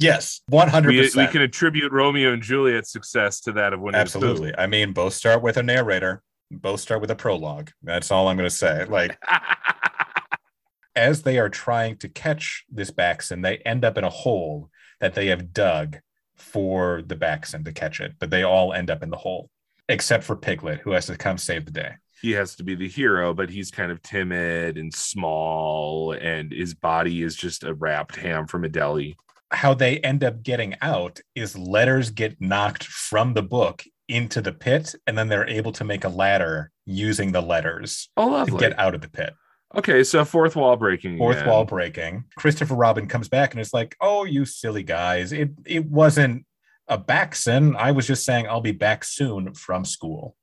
Yes, 0.03 0.41
100%. 0.51 0.85
We, 0.85 1.25
we 1.25 1.27
can 1.31 1.41
attribute 1.41 1.91
Romeo 1.91 2.33
and 2.33 2.41
Juliet's 2.41 2.91
success 2.91 3.39
to 3.41 3.53
that 3.53 3.73
of 3.73 3.79
Winnie 3.79 3.97
Absolutely. 3.97 4.29
the 4.29 4.33
Absolutely. 4.33 4.63
I 4.63 4.67
mean, 4.67 4.93
both 4.93 5.13
start 5.13 5.41
with 5.41 5.57
a 5.57 5.63
narrator, 5.63 6.21
both 6.51 6.79
start 6.79 7.01
with 7.01 7.11
a 7.11 7.15
prologue. 7.15 7.71
That's 7.81 8.11
all 8.11 8.27
I'm 8.27 8.37
going 8.37 8.49
to 8.49 8.55
say. 8.55 8.85
Like, 8.85 9.17
as 10.95 11.23
they 11.23 11.39
are 11.39 11.49
trying 11.49 11.97
to 11.97 12.09
catch 12.09 12.65
this 12.69 12.91
Backson, 12.91 13.41
they 13.41 13.57
end 13.57 13.85
up 13.85 13.97
in 13.97 14.03
a 14.03 14.09
hole 14.09 14.69
that 14.99 15.15
they 15.15 15.27
have 15.27 15.53
dug 15.53 15.97
for 16.35 17.01
the 17.05 17.15
Backson 17.15 17.63
to 17.65 17.71
catch 17.71 17.99
it, 17.99 18.13
but 18.19 18.29
they 18.29 18.43
all 18.43 18.73
end 18.73 18.89
up 18.89 19.03
in 19.03 19.09
the 19.09 19.17
hole, 19.17 19.49
except 19.89 20.23
for 20.23 20.35
Piglet, 20.35 20.81
who 20.81 20.91
has 20.91 21.05
to 21.07 21.17
come 21.17 21.37
save 21.37 21.65
the 21.65 21.71
day. 21.71 21.93
he 22.21 22.31
has 22.31 22.55
to 22.55 22.63
be 22.63 22.75
the 22.75 22.87
hero, 22.87 23.33
but 23.33 23.49
he's 23.49 23.71
kind 23.71 23.91
of 23.91 24.01
timid 24.01 24.77
and 24.77 24.93
small, 24.93 26.13
and 26.13 26.51
his 26.51 26.73
body 26.73 27.21
is 27.21 27.35
just 27.35 27.63
a 27.63 27.73
wrapped 27.73 28.15
ham 28.15 28.47
from 28.47 28.63
a 28.63 28.69
deli. 28.69 29.17
How 29.53 29.73
they 29.73 29.99
end 29.99 30.23
up 30.23 30.43
getting 30.43 30.75
out 30.81 31.19
is 31.35 31.57
letters 31.57 32.09
get 32.09 32.41
knocked 32.41 32.85
from 32.85 33.33
the 33.33 33.43
book 33.43 33.83
into 34.09 34.41
the 34.41 34.51
pit, 34.51 34.95
and 35.07 35.17
then 35.17 35.27
they're 35.29 35.47
able 35.47 35.71
to 35.73 35.83
make 35.83 36.03
a 36.03 36.09
ladder 36.09 36.71
using 36.85 37.31
the 37.31 37.41
letters 37.41 38.09
Oh, 38.17 38.45
to 38.45 38.57
get 38.57 38.77
out 38.77 38.95
of 38.95 39.01
the 39.01 39.09
pit. 39.09 39.33
Okay, 39.75 40.03
so 40.03 40.23
fourth 40.25 40.55
wall 40.55 40.75
breaking. 40.75 41.17
Fourth 41.17 41.37
again. 41.37 41.49
wall 41.49 41.65
breaking. 41.65 42.25
Christopher 42.35 42.75
Robin 42.75 43.07
comes 43.07 43.27
back 43.29 43.51
and 43.53 43.61
it's 43.61 43.73
like, 43.73 43.95
"Oh, 44.01 44.23
you 44.23 44.45
silly 44.45 44.83
guys! 44.83 45.31
It 45.31 45.51
it 45.65 45.85
wasn't 45.85 46.45
a 46.87 46.97
Backson. 46.97 47.75
I 47.75 47.91
was 47.91 48.05
just 48.05 48.25
saying 48.25 48.47
I'll 48.47 48.61
be 48.61 48.71
back 48.71 49.03
soon 49.03 49.53
from 49.53 49.85
school." 49.85 50.35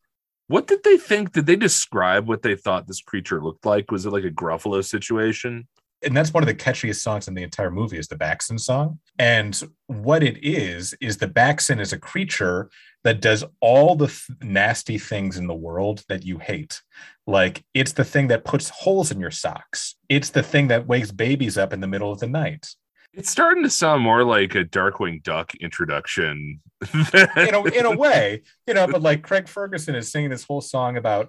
What 0.49 0.67
did 0.67 0.83
they 0.83 0.97
think? 0.97 1.33
Did 1.33 1.47
they 1.47 1.55
describe 1.55 2.27
what 2.27 2.43
they 2.43 2.57
thought 2.57 2.89
this 2.89 3.01
creature 3.01 3.41
looked 3.41 3.65
like? 3.65 3.93
Was 3.93 4.05
it 4.05 4.11
like 4.11 4.25
a 4.25 4.31
Gruffalo 4.31 4.85
situation? 4.85 5.69
And 6.03 6.17
that's 6.17 6.33
one 6.33 6.43
of 6.43 6.47
the 6.47 6.55
catchiest 6.55 7.01
songs 7.01 7.29
in 7.29 7.35
the 7.35 7.43
entire 7.43 7.71
movie 7.71 7.99
is 7.99 8.09
the 8.09 8.17
Backson 8.17 8.59
song. 8.59 8.99
And 9.19 9.61
what 9.87 10.23
it 10.23 10.39
is 10.43 10.95
is 11.01 11.19
the 11.19 11.29
Backson 11.29 11.81
is 11.81 11.93
a 11.93 11.99
creature 11.99 12.71
that 13.05 13.21
does 13.21 13.45
all 13.61 13.97
the 13.97 14.07
th- 14.07 14.39
nasty 14.43 14.99
things 14.99 15.37
in 15.37 15.47
the 15.47 15.55
world 15.55 16.05
that 16.09 16.25
you 16.25 16.39
hate. 16.39 16.81
Like 17.27 17.65
it's 17.75 17.93
the 17.93 18.05
thing 18.05 18.29
that 18.29 18.45
puts 18.45 18.69
holes 18.69 19.11
in 19.11 19.21
your 19.21 19.31
socks. 19.31 19.97
It's 20.09 20.31
the 20.31 20.43
thing 20.43 20.69
that 20.69 20.87
wakes 20.87 21.11
babies 21.11 21.59
up 21.59 21.73
in 21.73 21.81
the 21.81 21.87
middle 21.87 22.13
of 22.13 22.21
the 22.21 22.29
night. 22.29 22.67
It's 23.13 23.31
starting 23.31 23.65
to 23.65 23.71
sound 23.71 24.03
more 24.03 24.23
like 24.25 24.55
a 24.55 24.65
Darkwing 24.65 25.23
Duck 25.23 25.55
introduction. 25.57 26.61
In 27.37 27.55
a, 27.55 27.63
in 27.65 27.85
a 27.85 27.95
way, 27.95 28.43
you 28.67 28.73
know, 28.73 28.87
but 28.87 29.03
like 29.09 29.23
Craig 29.23 29.49
Ferguson 29.49 29.95
is 29.95 30.11
singing 30.11 30.31
this 30.31 30.45
whole 30.45 30.63
song 30.63 30.97
about 30.97 31.29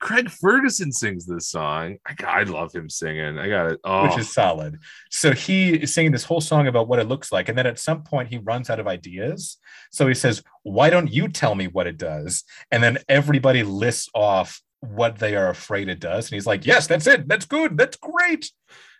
Craig 0.00 0.30
Ferguson 0.30 0.92
sings 0.92 1.26
this 1.26 1.48
song. 1.48 1.96
I, 2.06 2.40
I 2.40 2.42
love 2.42 2.72
him 2.72 2.88
singing. 2.90 3.38
I 3.38 3.48
got 3.48 3.72
it. 3.72 3.80
Oh, 3.84 4.04
which 4.04 4.18
is 4.18 4.28
oh. 4.28 4.32
solid. 4.32 4.78
So 5.10 5.32
he 5.32 5.74
is 5.74 5.94
singing 5.94 6.12
this 6.12 6.24
whole 6.24 6.40
song 6.40 6.66
about 6.66 6.88
what 6.88 6.98
it 6.98 7.08
looks 7.08 7.30
like. 7.30 7.48
And 7.48 7.56
then 7.56 7.66
at 7.66 7.78
some 7.78 8.02
point 8.02 8.28
he 8.28 8.38
runs 8.38 8.68
out 8.68 8.80
of 8.80 8.88
ideas. 8.88 9.58
So 9.90 10.06
he 10.08 10.14
says, 10.14 10.42
Why 10.62 10.90
don't 10.90 11.12
you 11.12 11.28
tell 11.28 11.54
me 11.54 11.68
what 11.68 11.86
it 11.86 11.98
does? 11.98 12.44
And 12.70 12.82
then 12.82 12.98
everybody 13.08 13.62
lists 13.62 14.08
off 14.14 14.60
what 14.80 15.18
they 15.18 15.36
are 15.36 15.50
afraid 15.50 15.88
it 15.88 16.00
does. 16.00 16.26
And 16.26 16.34
he's 16.34 16.46
like, 16.46 16.66
Yes, 16.66 16.86
that's 16.86 17.06
it. 17.06 17.28
That's 17.28 17.46
good. 17.46 17.78
That's 17.78 17.96
great. 17.96 18.50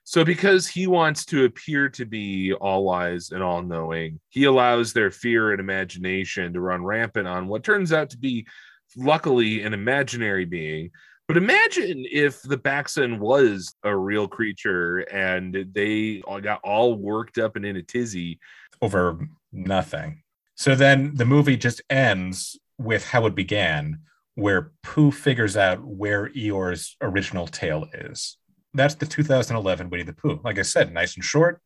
So, 0.04 0.24
because 0.24 0.66
he 0.66 0.88
wants 0.88 1.24
to 1.26 1.44
appear 1.44 1.88
to 1.90 2.04
be 2.04 2.52
all 2.52 2.84
wise 2.84 3.30
and 3.30 3.42
all 3.42 3.62
knowing, 3.62 4.18
he 4.30 4.44
allows 4.44 4.92
their 4.92 5.12
fear 5.12 5.52
and 5.52 5.60
imagination 5.60 6.52
to 6.52 6.60
run 6.60 6.84
rampant 6.84 7.28
on 7.28 7.46
what 7.46 7.62
turns 7.62 7.92
out 7.92 8.10
to 8.10 8.18
be, 8.18 8.46
luckily, 8.96 9.62
an 9.62 9.74
imaginary 9.74 10.44
being. 10.44 10.90
But 11.28 11.36
imagine 11.36 12.04
if 12.10 12.42
the 12.42 12.58
Backson 12.58 13.18
was 13.18 13.74
a 13.84 13.96
real 13.96 14.28
creature 14.28 14.98
and 14.98 15.66
they 15.72 16.20
all 16.26 16.40
got 16.40 16.60
all 16.62 16.94
worked 16.94 17.38
up 17.38 17.56
and 17.56 17.64
in 17.64 17.76
a 17.76 17.82
tizzy. 17.82 18.38
Over 18.80 19.26
nothing. 19.52 20.22
So 20.56 20.74
then 20.74 21.14
the 21.14 21.24
movie 21.24 21.56
just 21.56 21.80
ends 21.88 22.58
with 22.78 23.06
how 23.06 23.26
it 23.26 23.34
began, 23.34 24.00
where 24.34 24.72
Pooh 24.82 25.10
figures 25.10 25.56
out 25.56 25.84
where 25.84 26.28
Eeyore's 26.30 26.96
original 27.00 27.46
tail 27.46 27.86
is. 27.94 28.36
That's 28.74 28.94
the 28.94 29.06
2011 29.06 29.90
Winnie 29.90 30.02
the 30.02 30.12
Pooh. 30.12 30.40
Like 30.42 30.58
I 30.58 30.62
said, 30.62 30.92
nice 30.92 31.14
and 31.14 31.24
short. 31.24 31.60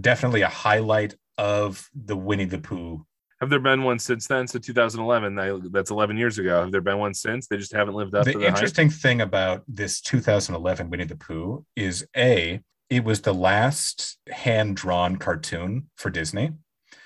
Definitely 0.00 0.42
a 0.42 0.48
highlight 0.48 1.14
of 1.38 1.88
the 1.94 2.16
Winnie 2.16 2.46
the 2.46 2.58
Pooh. 2.58 3.06
Have 3.42 3.50
there 3.50 3.58
been 3.58 3.82
one 3.82 3.98
since 3.98 4.28
then? 4.28 4.46
So 4.46 4.60
2011, 4.60 5.36
I- 5.36 5.58
that's 5.72 5.90
11 5.90 6.16
years 6.16 6.38
ago. 6.38 6.60
Have 6.62 6.70
there 6.70 6.80
been 6.80 6.98
one 6.98 7.12
since? 7.12 7.48
They 7.48 7.56
just 7.56 7.72
haven't 7.72 7.94
lived 7.94 8.14
up 8.14 8.24
to 8.24 8.30
The 8.32 8.38
the 8.38 8.44
hype. 8.44 8.54
interesting 8.54 8.88
thing 8.88 9.20
about 9.20 9.64
this 9.66 10.00
2011 10.00 10.88
Winnie 10.88 11.04
the 11.06 11.16
Pooh 11.16 11.66
is 11.74 12.06
A, 12.16 12.60
it 12.88 13.02
was 13.02 13.22
the 13.22 13.34
last 13.34 14.16
hand 14.30 14.76
drawn 14.76 15.16
cartoon 15.16 15.90
for 15.96 16.08
Disney. 16.08 16.52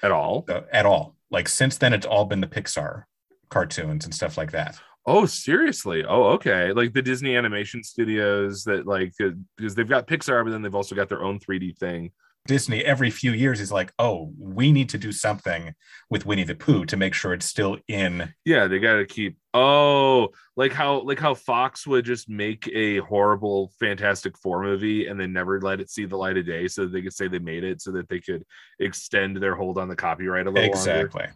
at 0.03 0.13
all. 0.13 0.45
uh, 0.51 0.61
at 0.71 0.85
all. 0.85 1.17
Like 1.31 1.49
since 1.49 1.79
then, 1.79 1.95
it's 1.95 2.05
all 2.07 2.27
been 2.27 2.43
the 2.43 2.47
Pixar 2.47 3.05
cartoons 3.49 4.05
and 4.05 4.15
stuff 4.15 4.37
like 4.37 4.53
that. 4.53 4.79
Oh, 5.07 5.25
seriously? 5.25 6.05
Oh, 6.05 6.25
okay. 6.33 6.71
Like 6.73 6.93
the 6.93 7.01
Disney 7.01 7.35
animation 7.35 7.83
studios 7.83 8.63
that 8.65 8.87
like 8.87 9.15
because 9.57 9.75
they've 9.75 9.89
got 9.89 10.07
Pixar, 10.07 10.45
but 10.45 10.51
then 10.51 10.61
they've 10.61 10.75
also 10.75 10.95
got 10.95 11.09
their 11.09 11.23
own 11.23 11.39
3D 11.39 11.79
thing. 11.79 12.11
Disney 12.47 12.85
every 12.85 13.11
few 13.11 13.33
years 13.33 13.61
is 13.61 13.73
like, 13.73 13.93
oh, 13.99 14.33
we 14.39 14.73
need 14.73 14.89
to 14.91 14.99
do 14.99 15.13
something 15.13 15.75
with 16.11 16.25
Winnie 16.27 16.45
the 16.45 16.55
Pooh 16.55 16.85
to 16.87 16.97
make 16.97 17.15
sure 17.15 17.33
it's 17.33 17.47
still 17.47 17.79
in. 17.89 18.35
Yeah, 18.45 18.67
they 18.67 18.79
got 18.79 18.97
to 18.97 19.07
keep. 19.07 19.39
Oh, 19.55 20.29
like 20.57 20.73
how 20.73 21.01
like 21.01 21.19
how 21.19 21.35
Fox 21.35 21.87
would 21.87 22.05
just 22.05 22.29
make 22.29 22.69
a 22.75 22.99
horrible 22.99 23.73
Fantastic 23.81 24.37
Four 24.39 24.63
movie 24.63 25.07
and 25.07 25.19
then 25.19 25.33
never 25.33 25.61
let 25.61 25.81
it 25.81 25.91
see 25.91 26.05
the 26.05 26.17
light 26.17 26.37
of 26.37 26.47
day, 26.47 26.69
so 26.69 26.83
that 26.83 26.93
they 26.93 27.03
could 27.03 27.15
say 27.15 27.29
they 27.29 27.39
made 27.39 27.65
it, 27.65 27.81
so 27.81 27.91
that 27.93 28.09
they 28.09 28.21
could 28.21 28.45
extend 28.79 29.37
their 29.37 29.55
hold 29.55 29.79
on 29.79 29.89
the 29.89 29.97
copyright 29.97 30.47
a 30.47 30.51
little 30.51 30.71
longer. 30.71 30.77
Exactly. 30.77 31.27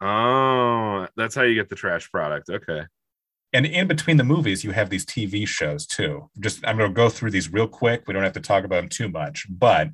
Oh, 0.00 1.06
that's 1.16 1.34
how 1.34 1.42
you 1.42 1.54
get 1.54 1.68
the 1.68 1.76
trash 1.76 2.10
product. 2.10 2.50
Okay. 2.50 2.82
And 3.52 3.64
in 3.64 3.86
between 3.86 4.18
the 4.18 4.24
movies, 4.24 4.62
you 4.62 4.72
have 4.72 4.90
these 4.90 5.06
TV 5.06 5.48
shows 5.48 5.86
too. 5.86 6.30
Just 6.38 6.66
I'm 6.66 6.76
going 6.76 6.90
to 6.90 6.94
go 6.94 7.08
through 7.08 7.30
these 7.30 7.52
real 7.52 7.66
quick. 7.66 8.04
We 8.06 8.12
don't 8.12 8.22
have 8.22 8.34
to 8.34 8.40
talk 8.40 8.64
about 8.64 8.80
them 8.80 8.90
too 8.90 9.08
much, 9.08 9.46
but 9.48 9.88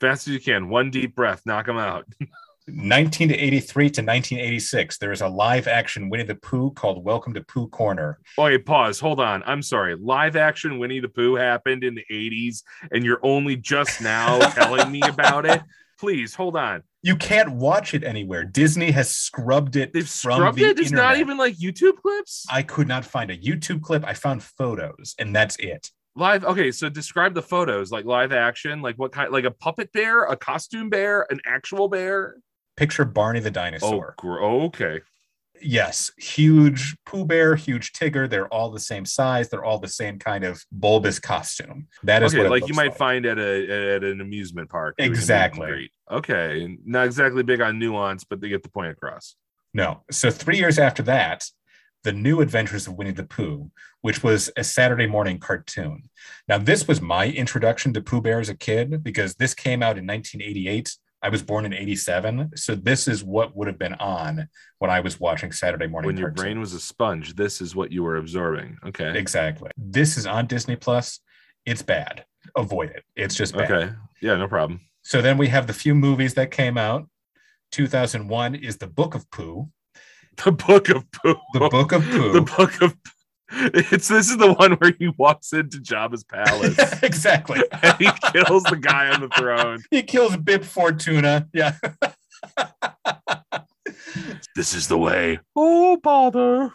Fast 0.00 0.28
as 0.28 0.34
you 0.34 0.40
can. 0.40 0.68
One 0.68 0.90
deep 0.90 1.14
breath. 1.14 1.42
Knock 1.44 1.66
them 1.66 1.78
out. 1.78 2.06
1983 2.68 3.84
to 3.84 4.02
1986, 4.02 4.98
there 4.98 5.10
is 5.10 5.22
a 5.22 5.28
live 5.28 5.66
action 5.66 6.10
Winnie 6.10 6.24
the 6.24 6.34
Pooh 6.34 6.70
called 6.72 7.02
Welcome 7.02 7.32
to 7.32 7.40
Pooh 7.40 7.66
Corner. 7.68 8.18
Oh, 8.36 8.44
wait, 8.44 8.66
pause. 8.66 9.00
Hold 9.00 9.20
on. 9.20 9.42
I'm 9.46 9.62
sorry. 9.62 9.96
Live 9.96 10.36
action 10.36 10.78
Winnie 10.78 11.00
the 11.00 11.08
Pooh 11.08 11.34
happened 11.36 11.82
in 11.82 11.94
the 11.94 12.04
80s, 12.12 12.62
and 12.92 13.04
you're 13.04 13.20
only 13.22 13.56
just 13.56 14.02
now 14.02 14.38
telling 14.50 14.92
me 14.92 15.00
about 15.02 15.46
it. 15.46 15.62
Please 15.98 16.34
hold 16.34 16.56
on. 16.56 16.82
You 17.02 17.16
can't 17.16 17.52
watch 17.52 17.94
it 17.94 18.04
anywhere. 18.04 18.44
Disney 18.44 18.90
has 18.90 19.10
scrubbed 19.10 19.76
it 19.76 19.94
They've 19.94 20.02
from 20.08 20.32
scrubbed 20.32 20.58
the 20.58 20.66
it. 20.66 20.78
It's 20.78 20.90
not 20.90 21.16
even 21.16 21.38
like 21.38 21.56
YouTube 21.56 21.96
clips. 21.96 22.44
I 22.50 22.62
could 22.62 22.86
not 22.86 23.04
find 23.04 23.30
a 23.30 23.36
YouTube 23.36 23.80
clip. 23.80 24.04
I 24.04 24.12
found 24.12 24.42
photos, 24.42 25.14
and 25.18 25.34
that's 25.34 25.56
it. 25.56 25.90
Live. 26.18 26.44
Okay, 26.44 26.72
so 26.72 26.88
describe 26.88 27.32
the 27.34 27.42
photos 27.42 27.92
like 27.92 28.04
live 28.04 28.32
action. 28.32 28.82
Like 28.82 28.96
what 28.98 29.12
kind? 29.12 29.30
Like 29.30 29.44
a 29.44 29.52
puppet 29.52 29.92
bear, 29.92 30.24
a 30.24 30.36
costume 30.36 30.90
bear, 30.90 31.26
an 31.30 31.40
actual 31.46 31.88
bear. 31.88 32.36
Picture 32.76 33.04
Barney 33.04 33.38
the 33.40 33.50
Oh, 33.50 33.52
dinosaur. 33.52 34.14
gr- 34.18 34.40
oh, 34.40 34.62
okay. 34.66 35.00
Yes, 35.60 36.10
huge 36.18 36.96
Pooh 37.06 37.24
Bear, 37.24 37.56
huge 37.56 37.92
Tigger. 37.92 38.28
They're 38.30 38.46
all 38.48 38.70
the 38.70 38.78
same 38.80 39.04
size. 39.04 39.48
They're 39.48 39.64
all 39.64 39.78
the 39.78 39.88
same 39.88 40.18
kind 40.18 40.44
of 40.44 40.62
bulbous 40.72 41.18
costume. 41.18 41.88
That 42.04 42.22
is 42.22 42.34
okay, 42.34 42.48
like 42.48 42.68
you 42.68 42.74
might 42.74 42.96
find 42.96 43.24
at 43.26 43.38
a 43.38 43.94
at 43.96 44.04
an 44.04 44.20
amusement 44.20 44.70
park. 44.70 44.96
doing 44.96 45.08
a 45.08 45.10
meet 45.10 45.16
and 45.16 45.20
Exactly. 45.22 45.92
Okay, 46.10 46.78
not 46.84 47.06
exactly 47.06 47.42
big 47.42 47.60
on 47.60 47.78
nuance, 47.78 48.24
but 48.24 48.40
they 48.40 48.48
get 48.48 48.62
the 48.62 48.70
point 48.70 48.90
across. 48.90 49.34
No. 49.74 50.02
So 50.10 50.30
three 50.30 50.56
years 50.58 50.78
after 50.78 51.02
that, 51.04 51.44
the 52.04 52.12
New 52.12 52.40
Adventures 52.40 52.86
of 52.86 52.94
Winnie 52.94 53.10
the 53.10 53.24
Pooh, 53.24 53.70
which 54.02 54.22
was 54.22 54.50
a 54.56 54.64
Saturday 54.64 55.06
morning 55.06 55.38
cartoon. 55.38 56.02
Now, 56.48 56.58
this 56.58 56.86
was 56.86 57.00
my 57.00 57.26
introduction 57.26 57.92
to 57.94 58.00
Pooh 58.00 58.20
Bear 58.20 58.40
as 58.40 58.48
a 58.48 58.56
kid 58.56 59.02
because 59.02 59.34
this 59.34 59.54
came 59.54 59.82
out 59.82 59.98
in 59.98 60.06
1988. 60.06 60.96
I 61.20 61.28
was 61.30 61.42
born 61.42 61.64
in 61.64 61.74
87. 61.74 62.52
So 62.54 62.74
this 62.76 63.08
is 63.08 63.24
what 63.24 63.56
would 63.56 63.66
have 63.66 63.78
been 63.78 63.94
on 63.94 64.48
when 64.78 64.90
I 64.90 65.00
was 65.00 65.18
watching 65.18 65.50
Saturday 65.50 65.88
morning 65.88 66.06
When 66.06 66.16
your 66.16 66.30
brain 66.30 66.60
was 66.60 66.72
a 66.74 66.80
sponge, 66.80 67.34
this 67.34 67.60
is 67.60 67.74
what 67.74 67.90
you 67.90 68.04
were 68.04 68.16
absorbing. 68.16 68.78
Okay. 68.86 69.18
Exactly. 69.18 69.70
This 69.76 70.16
is 70.16 70.26
on 70.26 70.46
Disney 70.46 70.76
Plus. 70.76 71.20
It's 71.66 71.82
bad. 71.82 72.24
Avoid 72.56 72.90
it. 72.90 73.04
It's 73.16 73.34
just 73.34 73.56
bad. 73.56 73.70
Okay. 73.70 73.92
Yeah, 74.22 74.36
no 74.36 74.46
problem. 74.46 74.80
So 75.02 75.20
then 75.20 75.38
we 75.38 75.48
have 75.48 75.66
the 75.66 75.72
few 75.72 75.94
movies 75.94 76.34
that 76.34 76.50
came 76.50 76.78
out. 76.78 77.08
2001 77.72 78.54
is 78.54 78.78
The 78.78 78.86
Book 78.86 79.14
of 79.14 79.30
Pooh. 79.30 79.68
The 80.44 80.52
Book 80.52 80.88
of 80.88 81.10
Pooh. 81.10 81.36
The 81.52 81.68
Book 81.68 81.92
of 81.92 82.02
Pooh. 82.02 82.32
The 82.32 82.42
Book 82.42 82.80
of 82.80 82.96
It's 83.50 84.08
this 84.08 84.30
is 84.30 84.36
the 84.36 84.52
one 84.52 84.72
where 84.74 84.92
he 84.98 85.08
walks 85.08 85.52
into 85.52 85.78
Jabba's 85.78 86.24
palace 86.24 86.76
exactly. 87.02 87.60
and 87.82 87.96
he 87.98 88.08
kills 88.32 88.62
the 88.64 88.76
guy 88.76 89.08
on 89.08 89.20
the 89.20 89.28
throne. 89.28 89.82
He 89.90 90.02
kills 90.02 90.36
Bib 90.36 90.64
Fortuna. 90.64 91.48
Yeah. 91.52 91.76
This 94.54 94.74
is 94.74 94.88
the 94.88 94.98
way. 94.98 95.40
Oh 95.56 95.96
bother. 95.96 96.72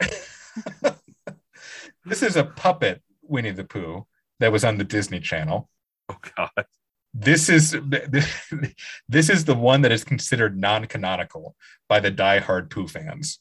This 2.05 2.21
is 2.21 2.35
a 2.35 2.43
puppet 2.43 3.01
Winnie 3.21 3.51
the 3.51 3.63
Pooh 3.63 4.05
that 4.39 4.51
was 4.51 4.63
on 4.63 4.77
the 4.77 4.83
Disney 4.83 5.19
Channel. 5.19 5.69
Oh 6.09 6.17
god. 6.35 6.65
This 7.13 7.49
is 7.49 7.77
this 9.07 9.29
is 9.29 9.45
the 9.45 9.55
one 9.55 9.81
that 9.81 9.91
is 9.91 10.03
considered 10.03 10.57
non-canonical 10.57 11.55
by 11.87 11.99
the 11.99 12.11
die-hard 12.11 12.69
Pooh 12.69 12.87
fans. 12.87 13.39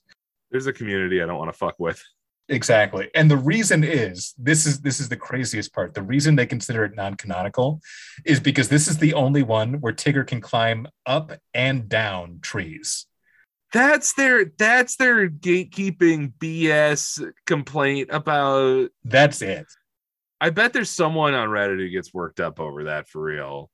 There's 0.53 0.68
a 0.68 0.72
community 0.72 1.20
I 1.22 1.26
don't 1.26 1.38
want 1.38 1.53
to 1.53 1.59
fuck 1.59 1.74
with. 1.78 2.00
Exactly. 2.48 3.09
And 3.14 3.30
the 3.30 3.36
reason 3.36 3.82
is 3.82 4.34
this 4.36 4.66
is 4.66 4.80
this 4.80 5.00
is 5.00 5.09
the 5.09 5.16
craziest 5.16 5.72
part. 5.72 5.94
The 5.94 6.03
reason 6.03 6.36
they 6.36 6.46
consider 6.46 6.84
it 6.84 6.94
non-canonical 6.94 7.80
is 8.24 8.40
because 8.40 8.68
this 8.68 8.88
is 8.88 8.98
the 8.98 9.14
only 9.14 9.42
one 9.42 9.80
where 9.80 9.92
Tigger 9.92 10.26
can 10.26 10.40
climb 10.40 10.86
up 11.07 11.32
and 11.55 11.88
down 11.88 12.40
trees. 12.42 13.07
That's 13.72 14.12
their 14.14 14.53
that's 14.59 14.96
their 14.96 15.30
gatekeeping 15.30 16.34
BS 16.34 17.32
complaint 17.46 18.11
about 18.12 18.90
That's 19.05 19.40
it. 19.40 19.66
I 20.40 20.50
bet 20.50 20.72
there's 20.72 20.90
someone 20.90 21.34
on 21.34 21.48
Reddit 21.48 21.78
who 21.78 21.88
gets 21.88 22.12
worked 22.12 22.40
up 22.40 22.61
over 22.61 22.84
that 22.84 23.09
for 23.09 23.22
real. 23.22 23.70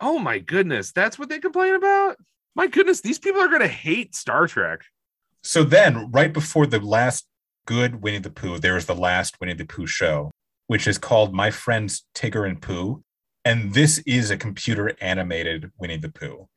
Oh 0.00 0.18
my 0.18 0.38
goodness, 0.38 0.92
that's 0.92 1.18
what 1.18 1.28
they 1.30 1.38
complain 1.38 1.76
about? 1.76 2.16
My 2.54 2.66
goodness, 2.66 3.00
these 3.00 3.20
people 3.20 3.40
are 3.40 3.48
gonna 3.48 3.68
hate 3.68 4.14
Star 4.14 4.46
Trek. 4.46 4.82
So 5.42 5.64
then, 5.64 6.10
right 6.12 6.32
before 6.32 6.66
the 6.66 6.78
last 6.78 7.26
good 7.66 8.02
Winnie 8.02 8.18
the 8.18 8.30
Pooh, 8.30 8.58
there 8.58 8.74
was 8.74 8.86
the 8.86 8.94
last 8.94 9.40
Winnie 9.40 9.54
the 9.54 9.64
Pooh 9.64 9.86
show, 9.86 10.30
which 10.68 10.86
is 10.86 10.98
called 10.98 11.34
My 11.34 11.50
Friends 11.50 12.04
Tigger 12.14 12.48
and 12.48 12.62
Pooh. 12.62 13.02
And 13.44 13.74
this 13.74 13.98
is 14.06 14.30
a 14.30 14.36
computer 14.36 14.94
animated 15.00 15.72
Winnie 15.78 15.96
the 15.96 16.10
Pooh. 16.10 16.48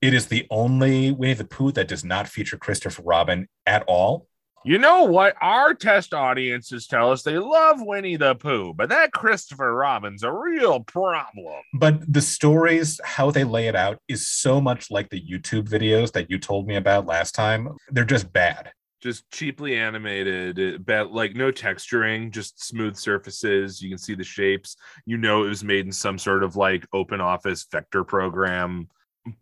It 0.00 0.14
is 0.14 0.26
the 0.26 0.46
only 0.50 1.12
Winnie 1.12 1.34
the 1.34 1.44
Pooh 1.44 1.72
that 1.72 1.88
does 1.88 2.04
not 2.04 2.26
feature 2.26 2.56
Christopher 2.56 3.02
Robin 3.02 3.48
at 3.66 3.84
all. 3.86 4.26
You 4.64 4.78
know 4.78 5.04
what? 5.04 5.34
Our 5.40 5.74
test 5.74 6.14
audiences 6.14 6.86
tell 6.86 7.10
us 7.10 7.22
they 7.22 7.36
love 7.38 7.78
Winnie 7.80 8.16
the 8.16 8.36
Pooh, 8.36 8.72
but 8.74 8.90
that 8.90 9.12
Christopher 9.12 9.74
Robin's 9.74 10.22
a 10.22 10.30
real 10.30 10.80
problem. 10.80 11.62
But 11.74 12.12
the 12.12 12.20
stories, 12.20 13.00
how 13.04 13.32
they 13.32 13.42
lay 13.42 13.66
it 13.66 13.74
out, 13.74 13.98
is 14.06 14.28
so 14.28 14.60
much 14.60 14.88
like 14.88 15.10
the 15.10 15.20
YouTube 15.20 15.68
videos 15.68 16.12
that 16.12 16.30
you 16.30 16.38
told 16.38 16.68
me 16.68 16.76
about 16.76 17.06
last 17.06 17.34
time. 17.34 17.70
They're 17.90 18.04
just 18.04 18.32
bad. 18.32 18.70
Just 19.00 19.28
cheaply 19.32 19.76
animated, 19.76 20.60
uh, 20.60 20.78
but 20.78 21.12
like 21.12 21.34
no 21.34 21.50
texturing, 21.50 22.30
just 22.30 22.64
smooth 22.64 22.96
surfaces. 22.96 23.82
You 23.82 23.88
can 23.88 23.98
see 23.98 24.14
the 24.14 24.22
shapes. 24.22 24.76
You 25.06 25.16
know 25.16 25.44
it 25.44 25.48
was 25.48 25.64
made 25.64 25.86
in 25.86 25.92
some 25.92 26.18
sort 26.18 26.44
of 26.44 26.54
like 26.54 26.86
open 26.92 27.20
office 27.20 27.66
vector 27.72 28.04
program. 28.04 28.88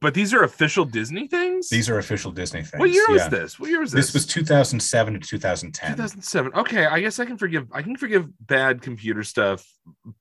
But 0.00 0.12
these 0.12 0.34
are 0.34 0.42
official 0.42 0.84
Disney 0.84 1.26
things. 1.26 1.70
These 1.70 1.88
are 1.88 1.98
official 1.98 2.30
Disney 2.30 2.62
things. 2.62 2.78
What 2.78 2.90
year 2.90 3.06
was 3.08 3.22
yeah. 3.22 3.28
this? 3.28 3.58
What 3.58 3.70
year 3.70 3.80
was 3.80 3.92
this? 3.92 4.06
This 4.06 4.14
was 4.14 4.26
2007 4.26 5.14
to 5.14 5.20
2010. 5.20 5.92
2007. 5.92 6.52
Okay, 6.54 6.84
I 6.84 7.00
guess 7.00 7.18
I 7.18 7.24
can 7.24 7.38
forgive. 7.38 7.66
I 7.72 7.80
can 7.80 7.96
forgive 7.96 8.28
bad 8.46 8.82
computer 8.82 9.22
stuff 9.22 9.66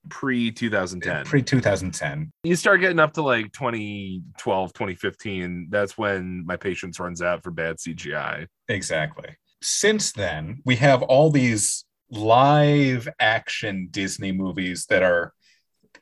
pre 0.07 0.51
2010. 0.51 1.15
Uh, 1.15 1.23
pre 1.25 1.41
2010. 1.41 2.31
you 2.43 2.55
start 2.55 2.79
getting 2.79 2.99
up 2.99 3.13
to 3.13 3.21
like 3.21 3.51
2012, 3.51 4.73
2015. 4.73 5.67
That's 5.69 5.97
when 5.97 6.45
my 6.45 6.55
patience 6.55 6.97
runs 6.99 7.21
out 7.21 7.43
for 7.43 7.51
bad 7.51 7.77
CGI. 7.77 8.47
Exactly. 8.69 9.35
Since 9.61 10.13
then, 10.13 10.61
we 10.63 10.77
have 10.77 11.01
all 11.03 11.31
these 11.31 11.83
live 12.09 13.09
action 13.19 13.89
Disney 13.91 14.31
movies 14.31 14.85
that 14.85 15.03
are 15.03 15.33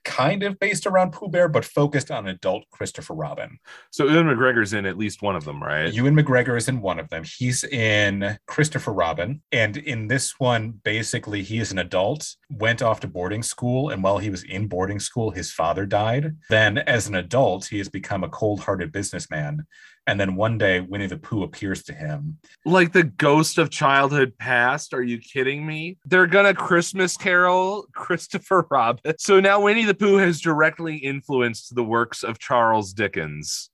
kind 0.07 0.41
of 0.41 0.57
based 0.57 0.87
around 0.87 1.11
Pooh 1.11 1.27
Bear, 1.27 1.49
but 1.49 1.65
focused 1.65 2.09
on 2.09 2.27
adult 2.27 2.63
Christopher 2.71 3.13
Robin. 3.13 3.59
So 3.91 4.07
Ewan 4.07 4.25
McGregor's 4.25 4.73
in 4.73 4.85
at 4.85 4.97
least 4.97 5.21
one 5.21 5.35
of 5.35 5.43
them, 5.43 5.61
right? 5.61 5.93
Ewan 5.93 6.15
McGregor 6.15 6.57
is 6.57 6.69
in 6.69 6.81
one 6.81 6.97
of 6.97 7.09
them. 7.09 7.23
He's 7.25 7.65
in 7.65 8.37
Christopher 8.47 8.93
Robin. 8.93 9.41
And 9.51 9.75
in 9.75 10.07
this 10.07 10.39
one, 10.39 10.79
basically, 10.83 11.43
he 11.43 11.59
is 11.59 11.71
an 11.71 11.79
adult, 11.79 12.35
went 12.49 12.81
off 12.81 13.01
to 13.01 13.07
boarding 13.07 13.43
school. 13.43 13.89
And 13.89 14.01
while 14.01 14.17
he 14.17 14.29
was 14.29 14.43
in 14.43 14.67
boarding 14.67 14.99
school, 14.99 15.31
his 15.31 15.51
father 15.51 15.85
died. 15.85 16.37
Then, 16.49 16.77
as 16.77 17.07
an 17.07 17.15
adult, 17.15 17.65
he 17.65 17.77
has 17.79 17.89
become 17.89 18.23
a 18.23 18.29
cold 18.29 18.61
hearted 18.61 18.93
businessman. 18.93 19.67
And 20.07 20.17
then 20.17 20.35
one 20.35 20.57
day, 20.57 20.79
Winnie 20.79 21.07
the 21.07 21.17
Pooh 21.17 21.43
appears 21.43 21.83
to 21.83 21.93
him. 21.93 22.37
like 22.65 22.93
the 22.93 23.03
ghost 23.03 23.57
of 23.57 23.69
childhood 23.69 24.33
past. 24.39 24.93
Are 24.93 25.03
you 25.03 25.19
kidding 25.19 25.65
me? 25.67 25.97
They're 26.05 26.27
gonna 26.27 26.53
Christmas 26.53 27.17
Carol 27.17 27.85
Christopher 27.93 28.65
Robin. 28.71 29.13
So 29.19 29.41
now 29.41 29.59
Winnie 29.61 29.83
the 29.83 29.93
Pooh 29.93 30.15
has 30.15 30.39
directly 30.39 30.95
influenced 30.95 31.75
the 31.75 31.83
works 31.83 32.23
of 32.23 32.39
Charles 32.39 32.93
Dickens. 32.93 33.69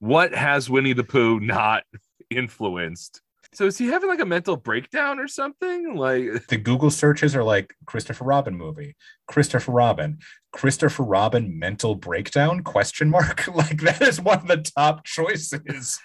What 0.00 0.34
has 0.34 0.68
Winnie 0.68 0.92
the 0.94 1.04
Pooh 1.04 1.38
not 1.38 1.84
influenced? 2.30 3.22
So 3.54 3.66
is 3.66 3.78
he 3.78 3.86
having 3.86 4.08
like 4.08 4.20
a 4.20 4.26
mental 4.26 4.56
breakdown 4.56 5.18
or 5.18 5.26
something? 5.26 5.96
Like 5.96 6.46
The 6.48 6.58
Google 6.58 6.90
searches 6.90 7.34
are 7.34 7.44
like 7.44 7.74
Christopher 7.86 8.24
Robin 8.24 8.56
movie, 8.56 8.94
Christopher 9.26 9.72
Robin, 9.72 10.18
Christopher 10.52 11.02
Robin 11.02 11.58
mental 11.58 11.94
breakdown 11.94 12.62
question 12.62 13.10
mark. 13.10 13.46
Like 13.54 13.80
that 13.80 14.02
is 14.02 14.20
one 14.20 14.38
of 14.38 14.48
the 14.48 14.58
top 14.58 15.04
choices. 15.04 15.98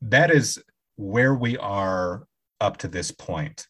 that 0.00 0.30
is 0.30 0.62
where 0.94 1.34
we 1.34 1.58
are 1.58 2.26
up 2.60 2.78
to 2.78 2.88
this 2.88 3.10
point. 3.10 3.66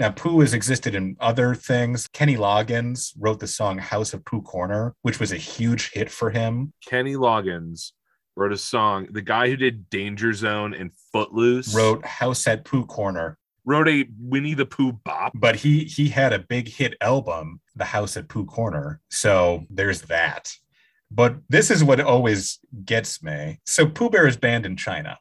Now, 0.00 0.10
Pooh 0.10 0.40
has 0.40 0.54
existed 0.54 0.96
in 0.96 1.16
other 1.20 1.54
things. 1.54 2.08
Kenny 2.08 2.36
Loggins 2.36 3.12
wrote 3.16 3.38
the 3.38 3.46
song 3.46 3.78
House 3.78 4.12
of 4.12 4.24
Pooh 4.24 4.42
Corner, 4.42 4.96
which 5.02 5.20
was 5.20 5.30
a 5.30 5.36
huge 5.36 5.92
hit 5.92 6.10
for 6.10 6.30
him. 6.30 6.72
Kenny 6.84 7.14
Loggins 7.14 7.92
wrote 8.36 8.52
a 8.52 8.56
song. 8.56 9.08
The 9.10 9.22
guy 9.22 9.48
who 9.48 9.56
did 9.56 9.88
Danger 9.90 10.32
Zone 10.32 10.74
and 10.74 10.90
Footloose 11.12 11.74
Wrote 11.74 12.04
House 12.04 12.46
at 12.46 12.64
Pooh 12.64 12.86
Corner, 12.86 13.38
wrote 13.64 13.88
a 13.88 14.06
Winnie 14.18 14.54
the 14.54 14.66
Pooh 14.66 14.92
bop. 14.92 15.32
but 15.34 15.56
he 15.56 15.84
he 15.84 16.08
had 16.08 16.32
a 16.32 16.38
big 16.38 16.68
hit 16.68 16.94
album, 17.00 17.60
The 17.76 17.84
House 17.84 18.16
at 18.16 18.28
Pooh 18.28 18.44
Corner. 18.46 19.00
So 19.10 19.64
there's 19.70 20.02
that. 20.02 20.52
But 21.10 21.36
this 21.48 21.70
is 21.70 21.84
what 21.84 22.00
always 22.00 22.58
gets 22.84 23.22
me. 23.22 23.60
So 23.64 23.86
Pooh 23.86 24.10
Bear 24.10 24.26
is 24.26 24.36
banned 24.36 24.66
in 24.66 24.76
China. 24.76 25.18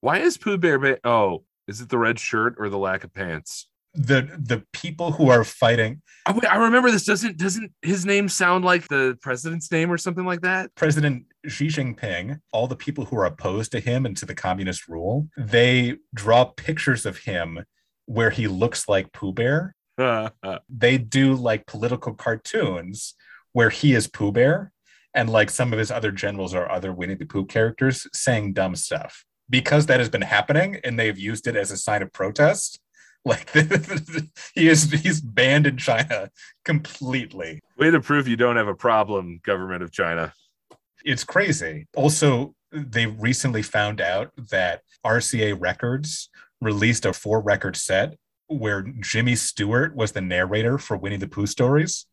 Why 0.00 0.18
is 0.18 0.36
Pooh 0.36 0.58
Bear? 0.58 0.78
Ba- 0.78 1.00
oh, 1.04 1.44
is 1.66 1.80
it 1.80 1.88
the 1.88 1.98
red 1.98 2.18
shirt 2.18 2.56
or 2.58 2.68
the 2.68 2.78
lack 2.78 3.02
of 3.04 3.12
pants? 3.12 3.66
The 3.94 4.22
the 4.38 4.64
people 4.72 5.12
who 5.12 5.28
are 5.28 5.44
fighting 5.44 6.02
wait, 6.30 6.46
I 6.46 6.56
remember 6.56 6.90
this. 6.90 7.04
Doesn't 7.04 7.36
doesn't 7.36 7.72
his 7.82 8.06
name 8.06 8.28
sound 8.28 8.64
like 8.64 8.88
the 8.88 9.18
president's 9.20 9.70
name 9.72 9.90
or 9.90 9.98
something 9.98 10.24
like 10.24 10.42
that? 10.42 10.74
President 10.74 11.24
Xi 11.46 11.66
Jinping, 11.66 12.40
all 12.52 12.68
the 12.68 12.76
people 12.76 13.06
who 13.06 13.16
are 13.16 13.24
opposed 13.24 13.72
to 13.72 13.80
him 13.80 14.06
and 14.06 14.16
to 14.16 14.26
the 14.26 14.34
communist 14.34 14.88
rule, 14.88 15.28
they 15.36 15.96
draw 16.14 16.44
pictures 16.44 17.04
of 17.06 17.18
him 17.18 17.64
where 18.06 18.30
he 18.30 18.46
looks 18.46 18.88
like 18.88 19.12
Pooh 19.12 19.32
Bear. 19.32 19.74
They 20.68 20.98
do 20.98 21.34
like 21.34 21.66
political 21.66 22.14
cartoons 22.14 23.14
where 23.52 23.70
he 23.70 23.94
is 23.94 24.08
Pooh 24.08 24.32
Bear 24.32 24.72
and 25.14 25.28
like 25.28 25.50
some 25.50 25.72
of 25.72 25.78
his 25.78 25.90
other 25.90 26.10
generals 26.10 26.54
or 26.54 26.70
other 26.70 26.92
Winnie 26.92 27.14
the 27.14 27.26
Pooh 27.26 27.44
characters 27.44 28.06
saying 28.12 28.54
dumb 28.54 28.74
stuff. 28.74 29.24
Because 29.50 29.86
that 29.86 30.00
has 30.00 30.08
been 30.08 30.22
happening 30.22 30.80
and 30.82 30.98
they've 30.98 31.18
used 31.18 31.46
it 31.46 31.56
as 31.56 31.70
a 31.70 31.76
sign 31.76 32.02
of 32.02 32.12
protest, 32.12 32.80
like 33.24 33.48
he 34.54 34.68
is 34.68 34.90
he's 34.90 35.20
banned 35.20 35.66
in 35.66 35.76
China 35.76 36.28
completely. 36.64 37.60
Way 37.78 37.90
to 37.90 38.00
prove 38.00 38.26
you 38.26 38.36
don't 38.36 38.56
have 38.56 38.68
a 38.68 38.74
problem, 38.74 39.40
government 39.44 39.82
of 39.82 39.92
China. 39.92 40.32
it's 41.04 41.24
crazy. 41.24 41.86
Also, 41.94 42.54
they 42.72 43.06
recently 43.06 43.62
found 43.62 44.00
out 44.00 44.32
that 44.50 44.80
RCA 45.06 45.56
Records 45.60 46.30
released 46.60 47.04
a 47.06 47.12
four 47.12 47.40
record 47.40 47.76
set 47.76 48.16
where 48.48 48.82
Jimmy 48.82 49.36
Stewart 49.36 49.94
was 49.94 50.12
the 50.12 50.20
narrator 50.20 50.78
for 50.78 50.96
Winnie 50.96 51.16
the 51.16 51.28
Pooh 51.28 51.46
stories. 51.46 52.06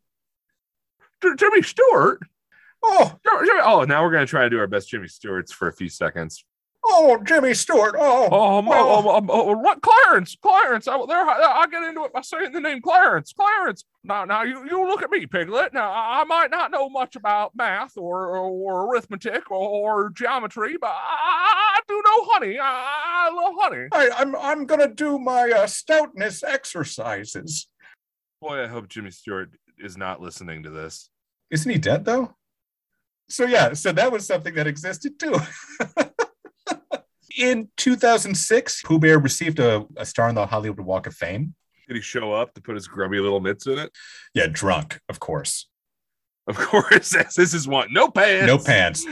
Jimmy 1.38 1.62
Stewart. 1.62 2.22
Oh, 2.82 3.18
Oh, 3.28 3.84
now 3.84 4.03
we're 4.03 4.12
gonna 4.12 4.26
try 4.26 4.43
to 4.43 4.49
do 4.49 4.60
our 4.60 4.68
best 4.68 4.89
Jimmy 4.89 5.07
Stewarts 5.07 5.51
for 5.51 5.68
a 5.68 5.74
few 5.74 5.89
seconds. 5.89 6.45
Oh, 6.84 7.17
Jimmy 7.25 7.53
Stewart. 7.53 7.95
Oh, 7.97 8.30
Oh, 8.32 8.57
um, 8.59 8.67
Oh. 8.69 8.99
um, 8.99 9.07
um, 9.07 9.30
um, 9.30 9.61
what 9.61 9.82
Clarence? 9.82 10.36
Clarence. 10.41 10.88
I, 10.88 10.97
there, 11.07 11.25
I 11.25 11.65
get 11.69 11.84
into 11.84 12.03
it 12.05 12.13
by 12.13 12.21
saying 12.21 12.51
the 12.51 12.59
name 12.59 12.82
Clarence. 12.82 13.34
Clarence. 13.34 13.86
Now, 14.03 14.25
now 14.25 14.43
you, 14.43 14.65
you 14.65 14.88
look 14.88 15.01
at 15.03 15.11
me, 15.11 15.25
Piglet. 15.25 15.73
Now, 15.73 15.91
I 15.91 16.21
I 16.21 16.23
might 16.25 16.51
not 16.51 16.71
know 16.71 16.89
much 16.89 17.15
about 17.15 17.55
math 17.55 17.97
or 17.97 18.38
or, 18.38 18.88
arithmetic 18.89 19.51
or, 19.51 19.57
or 19.57 20.09
geometry, 20.09 20.77
but 20.80 20.91
I, 20.91 21.77
I 21.77 21.80
do 21.88 21.95
know 21.95 22.25
honey. 22.32 22.59
I, 22.59 23.30
I 23.30 23.34
love 23.34 23.53
honey. 23.57 23.88
I, 23.91 24.09
I'm 24.17 24.36
I'm 24.36 24.65
gonna 24.65 24.88
do 24.88 25.19
my 25.19 25.51
uh, 25.51 25.67
stoutness 25.67 26.43
exercises. 26.43 27.67
Boy, 28.41 28.63
I 28.63 28.67
hope 28.67 28.88
Jimmy 28.88 29.11
Stewart 29.11 29.51
is 29.77 29.97
not 29.97 30.21
listening 30.21 30.63
to 30.63 30.69
this. 30.69 31.09
Isn't 31.51 31.71
he 31.71 31.77
dead 31.77 32.05
though? 32.05 32.36
So 33.30 33.45
yeah, 33.45 33.73
so 33.73 33.91
that 33.91 34.11
was 34.11 34.25
something 34.25 34.55
that 34.55 34.65
existed 34.67 35.19
too. 35.19 35.36
In 37.39 37.69
2006, 37.77 38.81
Pooh 38.83 38.99
Bear 38.99 39.17
received 39.17 39.59
a, 39.59 39.85
a 39.95 40.05
star 40.05 40.27
on 40.27 40.35
the 40.35 40.45
Hollywood 40.45 40.85
Walk 40.85 41.07
of 41.07 41.15
Fame. 41.15 41.55
Did 41.87 41.95
he 41.95 42.01
show 42.01 42.33
up 42.33 42.53
to 42.53 42.61
put 42.61 42.75
his 42.75 42.85
grubby 42.85 43.17
little 43.17 43.39
mitts 43.39 43.65
in 43.65 43.79
it? 43.79 43.91
Yeah, 44.33 44.47
drunk, 44.51 44.99
of 45.07 45.21
course. 45.21 45.69
Of 46.47 46.57
course, 46.57 47.11
this 47.37 47.53
is 47.53 47.65
one. 47.65 47.93
No 47.93 48.11
pants. 48.11 48.45
No 48.45 48.57
pants. 48.57 49.05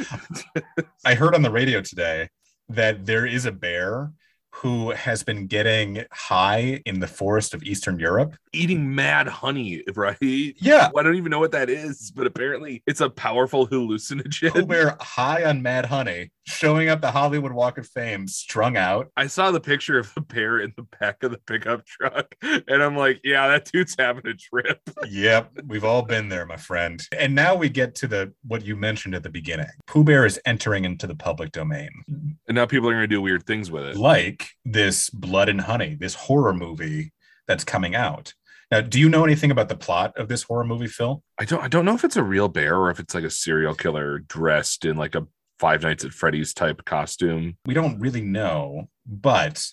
I 1.06 1.16
heard 1.16 1.36
on 1.36 1.42
the 1.42 1.50
radio 1.50 1.80
today 1.80 2.28
that 2.68 3.06
there 3.06 3.26
is 3.26 3.46
a 3.46 3.52
bear 3.54 4.12
who 4.56 4.92
has 4.92 5.24
been 5.24 5.48
getting 5.48 6.04
high 6.12 6.82
in 6.86 7.00
the 7.00 7.08
forest 7.08 7.54
of 7.54 7.64
Eastern 7.64 7.98
Europe. 7.98 8.36
Eating 8.58 8.96
mad 8.96 9.28
honey, 9.28 9.84
right? 9.96 10.18
Yeah. 10.22 10.90
I 10.98 11.04
don't 11.04 11.16
even 11.16 11.30
know 11.30 11.40
what 11.40 11.52
that 11.52 11.70
is, 11.70 12.12
but 12.16 12.26
apparently 12.28 12.84
it's 12.88 13.02
a 13.02 13.10
powerful 13.10 13.68
hallucinogen. 13.68 14.68
Bear 14.68 14.98
high 15.02 15.44
on 15.44 15.62
mad 15.62 15.86
honey, 15.86 16.32
showing 16.46 16.90
up 16.90 17.02
the 17.02 17.12
Hollywood 17.12 17.52
Walk 17.52 17.78
of 17.78 17.88
Fame, 17.88 18.28
strung 18.28 18.78
out. 18.78 19.12
I 19.16 19.28
saw 19.28 19.52
the 19.52 19.60
picture 19.60 20.00
of 20.00 20.14
the 20.16 20.22
bear 20.22 20.60
in 20.60 20.74
the 20.76 20.86
back 21.00 21.24
of 21.24 21.32
the 21.32 21.38
pickup 21.46 21.86
truck, 21.86 22.34
and 22.42 22.82
I'm 22.84 22.96
like, 22.98 23.20
yeah, 23.24 23.48
that 23.48 23.70
dude's 23.72 23.96
having 23.98 24.26
a 24.28 24.34
trip. 24.34 24.80
Yep, 25.10 25.60
we've 25.68 25.84
all 25.86 26.02
been 26.02 26.28
there, 26.30 26.46
my 26.46 26.58
friend. 26.58 27.02
And 27.18 27.34
now 27.34 27.56
we 27.56 27.70
get 27.70 27.96
to 27.96 28.08
the 28.08 28.34
what 28.46 28.66
you 28.66 28.76
mentioned 28.76 29.16
at 29.16 29.24
the 29.24 29.30
beginning. 29.30 29.68
Pooh 29.88 30.04
Bear 30.04 30.26
is 30.26 30.40
entering 30.46 30.86
into 30.86 31.08
the 31.08 31.16
public 31.16 31.52
domain, 31.52 31.90
And 32.08 32.56
now 32.56 32.66
people 32.66 32.90
are 32.90 32.94
going 32.94 33.04
to 33.04 33.08
do 33.08 33.22
weird 33.22 33.46
things 33.46 33.72
with 33.72 33.84
it. 33.86 33.96
like 33.96 34.50
this 34.66 35.10
Blood 35.12 35.50
and 35.50 35.62
Honey, 35.62 35.96
this 35.96 36.14
horror 36.16 36.54
movie 36.54 37.14
that's 37.48 37.64
coming 37.64 37.96
out. 37.96 38.34
Now, 38.70 38.82
do 38.82 39.00
you 39.00 39.08
know 39.08 39.24
anything 39.24 39.52
about 39.52 39.70
the 39.70 39.78
plot 39.78 40.18
of 40.18 40.28
this 40.28 40.44
horror 40.44 40.66
movie, 40.66 40.88
Phil? 40.88 41.24
I 41.38 41.46
don't, 41.46 41.64
I 41.64 41.68
don't 41.68 41.86
know 41.86 41.96
if 41.96 42.04
it's 42.04 42.18
a 42.18 42.24
real 42.24 42.50
bear 42.50 42.76
or 42.76 42.92
if 42.92 43.00
it's 43.00 43.16
like 43.16 43.24
a 43.24 43.30
serial 43.30 43.74
killer 43.74 44.20
dressed 44.20 44.84
in 44.84 44.98
like 44.98 45.16
a 45.16 45.28
Five 45.60 45.84
Nights 45.84 46.06
at 46.06 46.14
Freddy's 46.14 46.54
type 46.54 46.86
costume. 46.86 47.58
We 47.66 47.74
don't 47.74 48.00
really 48.00 48.22
know, 48.22 48.90
but 49.06 49.66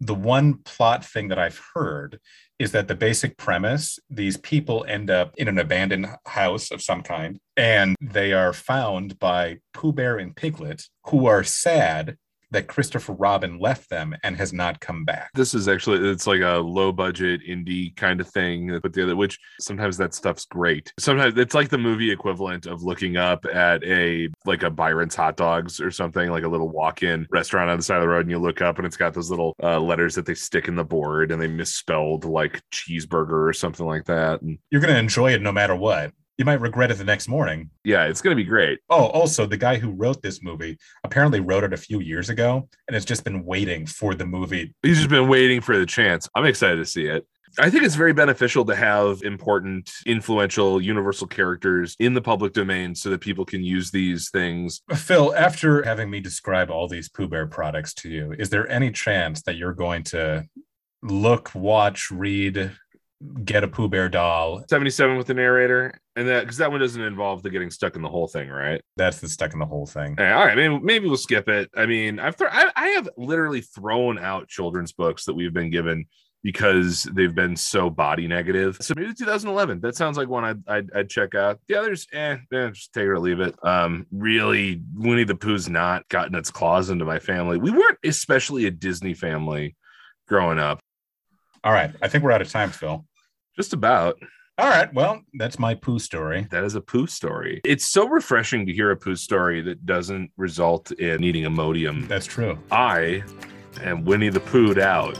the 0.00 0.14
one 0.14 0.58
plot 0.64 1.04
thing 1.04 1.28
that 1.28 1.38
I've 1.38 1.60
heard 1.74 2.20
is 2.58 2.72
that 2.72 2.86
the 2.86 2.94
basic 2.94 3.36
premise 3.36 3.98
these 4.08 4.36
people 4.36 4.84
end 4.88 5.10
up 5.10 5.34
in 5.36 5.48
an 5.48 5.58
abandoned 5.58 6.06
house 6.26 6.70
of 6.70 6.82
some 6.82 7.02
kind, 7.02 7.40
and 7.56 7.96
they 8.00 8.32
are 8.32 8.52
found 8.52 9.18
by 9.18 9.58
Pooh 9.72 9.92
Bear 9.92 10.18
and 10.18 10.36
Piglet, 10.36 10.84
who 11.06 11.26
are 11.26 11.42
sad 11.42 12.16
that 12.54 12.68
Christopher 12.68 13.12
Robin 13.12 13.58
left 13.58 13.90
them 13.90 14.14
and 14.22 14.36
has 14.36 14.52
not 14.52 14.80
come 14.80 15.04
back. 15.04 15.30
This 15.34 15.54
is 15.54 15.68
actually 15.68 16.08
it's 16.08 16.26
like 16.26 16.40
a 16.40 16.56
low 16.58 16.92
budget 16.92 17.42
indie 17.46 17.94
kind 17.96 18.20
of 18.20 18.28
thing 18.28 18.68
that 18.68 18.82
put 18.82 18.92
together, 18.92 19.16
which 19.16 19.38
sometimes 19.60 19.96
that 19.98 20.14
stuff's 20.14 20.46
great. 20.46 20.92
Sometimes 20.98 21.36
it's 21.36 21.54
like 21.54 21.68
the 21.68 21.78
movie 21.78 22.10
equivalent 22.10 22.66
of 22.66 22.82
looking 22.82 23.16
up 23.16 23.44
at 23.46 23.82
a 23.84 24.28
like 24.44 24.62
a 24.62 24.70
Byron's 24.70 25.14
hot 25.14 25.36
dogs 25.36 25.80
or 25.80 25.90
something, 25.90 26.30
like 26.30 26.44
a 26.44 26.48
little 26.48 26.68
walk-in 26.68 27.26
restaurant 27.30 27.70
on 27.70 27.76
the 27.76 27.82
side 27.82 27.96
of 27.96 28.02
the 28.02 28.08
road, 28.08 28.20
and 28.22 28.30
you 28.30 28.38
look 28.38 28.62
up 28.62 28.78
and 28.78 28.86
it's 28.86 28.96
got 28.96 29.14
those 29.14 29.30
little 29.30 29.54
uh, 29.62 29.78
letters 29.80 30.14
that 30.14 30.26
they 30.26 30.34
stick 30.34 30.68
in 30.68 30.76
the 30.76 30.84
board 30.84 31.30
and 31.30 31.40
they 31.40 31.48
misspelled 31.48 32.24
like 32.24 32.62
cheeseburger 32.72 33.48
or 33.48 33.52
something 33.52 33.86
like 33.86 34.04
that. 34.04 34.42
And 34.42 34.58
You're 34.70 34.80
going 34.80 34.94
to 34.94 34.98
enjoy 34.98 35.32
it 35.32 35.42
no 35.42 35.52
matter 35.52 35.76
what. 35.76 36.12
You 36.36 36.44
might 36.44 36.60
regret 36.60 36.90
it 36.90 36.98
the 36.98 37.04
next 37.04 37.28
morning. 37.28 37.70
yeah, 37.84 38.04
it's 38.04 38.20
gonna 38.20 38.34
be 38.36 38.44
great. 38.44 38.80
Oh, 38.90 39.06
also, 39.06 39.46
the 39.46 39.56
guy 39.56 39.76
who 39.76 39.92
wrote 39.92 40.20
this 40.20 40.42
movie 40.42 40.78
apparently 41.04 41.40
wrote 41.40 41.64
it 41.64 41.72
a 41.72 41.76
few 41.76 42.00
years 42.00 42.28
ago 42.28 42.68
and 42.88 42.94
has 42.94 43.04
just 43.04 43.24
been 43.24 43.44
waiting 43.44 43.86
for 43.86 44.14
the 44.14 44.26
movie. 44.26 44.74
He's 44.82 44.98
just 44.98 45.10
been 45.10 45.28
waiting 45.28 45.60
for 45.60 45.78
the 45.78 45.86
chance. 45.86 46.28
I'm 46.34 46.44
excited 46.44 46.76
to 46.76 46.86
see 46.86 47.06
it. 47.06 47.26
I 47.56 47.70
think 47.70 47.84
it's 47.84 47.94
very 47.94 48.12
beneficial 48.12 48.64
to 48.64 48.74
have 48.74 49.22
important, 49.22 49.88
influential, 50.06 50.80
universal 50.80 51.28
characters 51.28 51.94
in 52.00 52.12
the 52.12 52.20
public 52.20 52.52
domain 52.52 52.96
so 52.96 53.10
that 53.10 53.20
people 53.20 53.44
can 53.44 53.62
use 53.62 53.92
these 53.92 54.28
things. 54.30 54.82
Phil, 54.92 55.32
after 55.36 55.84
having 55.84 56.10
me 56.10 56.18
describe 56.18 56.68
all 56.68 56.88
these 56.88 57.08
Pooh 57.08 57.28
Bear 57.28 57.46
products 57.46 57.94
to 57.94 58.08
you, 58.08 58.34
is 58.36 58.50
there 58.50 58.68
any 58.68 58.90
chance 58.90 59.42
that 59.42 59.56
you're 59.56 59.72
going 59.72 60.02
to 60.04 60.44
look, 61.02 61.54
watch, 61.54 62.10
read, 62.10 62.72
get 63.44 63.64
a 63.64 63.68
Pooh 63.68 63.88
Bear 63.88 64.08
doll? 64.08 64.64
77 64.68 65.16
with 65.16 65.26
the 65.26 65.34
narrator, 65.34 66.00
and 66.16 66.28
that 66.28 66.40
because 66.40 66.58
that 66.58 66.70
one 66.70 66.80
doesn't 66.80 67.02
involve 67.02 67.42
the 67.42 67.50
getting 67.50 67.70
stuck 67.70 67.96
in 67.96 68.02
the 68.02 68.08
whole 68.08 68.26
thing, 68.28 68.48
right? 68.48 68.80
That's 68.96 69.20
the 69.20 69.28
stuck 69.28 69.52
in 69.52 69.58
the 69.58 69.66
whole 69.66 69.86
thing. 69.86 70.16
Eh, 70.18 70.32
all 70.32 70.44
right, 70.44 70.56
maybe, 70.56 70.78
maybe 70.78 71.06
we'll 71.06 71.16
skip 71.16 71.48
it. 71.48 71.70
I 71.76 71.86
mean, 71.86 72.18
I've 72.18 72.36
thro- 72.36 72.48
I, 72.50 72.70
I 72.76 72.88
have 72.90 73.08
literally 73.16 73.60
thrown 73.60 74.18
out 74.18 74.48
children's 74.48 74.92
books 74.92 75.24
that 75.24 75.34
we've 75.34 75.52
been 75.52 75.70
given 75.70 76.06
because 76.44 77.04
they've 77.04 77.34
been 77.34 77.56
so 77.56 77.88
body 77.88 78.28
negative. 78.28 78.76
So 78.80 78.92
maybe 78.94 79.14
2011. 79.14 79.80
That 79.80 79.96
sounds 79.96 80.18
like 80.18 80.28
one 80.28 80.44
I'd, 80.44 80.68
I'd, 80.68 80.90
I'd 80.94 81.08
check 81.08 81.34
out. 81.34 81.58
The 81.68 81.76
others, 81.76 82.06
eh, 82.12 82.36
eh, 82.52 82.68
just 82.68 82.92
take 82.92 83.04
it 83.04 83.08
or 83.08 83.18
leave 83.18 83.40
it. 83.40 83.56
Um, 83.64 84.06
really, 84.12 84.82
Winnie 84.94 85.24
the 85.24 85.34
Pooh's 85.34 85.70
not 85.70 86.06
gotten 86.10 86.34
its 86.34 86.50
claws 86.50 86.90
into 86.90 87.06
my 87.06 87.18
family. 87.18 87.56
We 87.56 87.70
weren't 87.70 87.98
especially 88.04 88.66
a 88.66 88.70
Disney 88.70 89.14
family 89.14 89.74
growing 90.28 90.58
up. 90.58 90.80
All 91.64 91.72
right. 91.72 91.90
I 92.02 92.08
think 92.08 92.22
we're 92.22 92.32
out 92.32 92.42
of 92.42 92.50
time, 92.50 92.70
Phil. 92.70 93.06
Just 93.56 93.72
about. 93.72 94.18
All 94.56 94.68
right. 94.68 94.92
Well, 94.94 95.20
that's 95.34 95.58
my 95.58 95.74
poo 95.74 95.98
story. 95.98 96.46
That 96.50 96.62
is 96.62 96.76
a 96.76 96.80
poo 96.80 97.06
story. 97.08 97.60
It's 97.64 97.86
so 97.86 98.06
refreshing 98.06 98.66
to 98.66 98.72
hear 98.72 98.92
a 98.92 98.96
poo 98.96 99.16
story 99.16 99.60
that 99.62 99.84
doesn't 99.84 100.30
result 100.36 100.92
in 100.92 101.20
needing 101.20 101.44
Imodium. 101.44 102.06
That's 102.06 102.26
true. 102.26 102.56
I 102.70 103.24
am 103.82 104.04
Winnie 104.04 104.28
the 104.28 104.40
Pooh'd 104.40 104.78
out. 104.78 105.18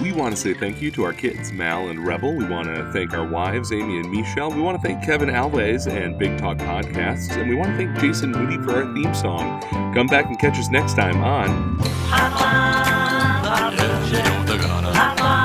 We 0.00 0.12
want 0.12 0.34
to 0.34 0.40
say 0.40 0.54
thank 0.54 0.82
you 0.82 0.90
to 0.92 1.04
our 1.04 1.12
kids, 1.12 1.52
Mal 1.52 1.88
and 1.88 2.06
Rebel. 2.06 2.34
We 2.34 2.46
want 2.46 2.66
to 2.66 2.90
thank 2.92 3.12
our 3.12 3.26
wives, 3.26 3.70
Amy 3.70 4.00
and 4.00 4.10
Michelle. 4.10 4.50
We 4.50 4.60
want 4.60 4.80
to 4.80 4.88
thank 4.88 5.04
Kevin 5.04 5.28
Alves 5.28 5.86
and 5.86 6.18
Big 6.18 6.38
Talk 6.38 6.56
Podcasts. 6.58 7.36
And 7.36 7.48
we 7.48 7.54
want 7.54 7.72
to 7.72 7.76
thank 7.76 7.98
Jason 8.00 8.32
Moody 8.32 8.56
for 8.64 8.82
our 8.82 8.94
theme 8.94 9.14
song. 9.14 9.60
Come 9.94 10.06
back 10.06 10.26
and 10.26 10.38
catch 10.38 10.58
us 10.58 10.68
next 10.70 10.94
time 10.94 11.22
on 11.22 11.78
You 14.10 14.22
know 14.22 15.43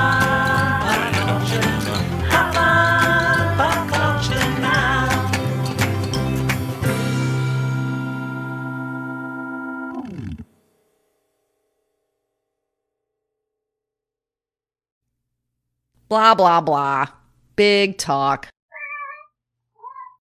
Blah, 16.10 16.34
blah, 16.34 16.60
blah. 16.60 17.06
Big 17.54 17.96
talk. 17.96 18.48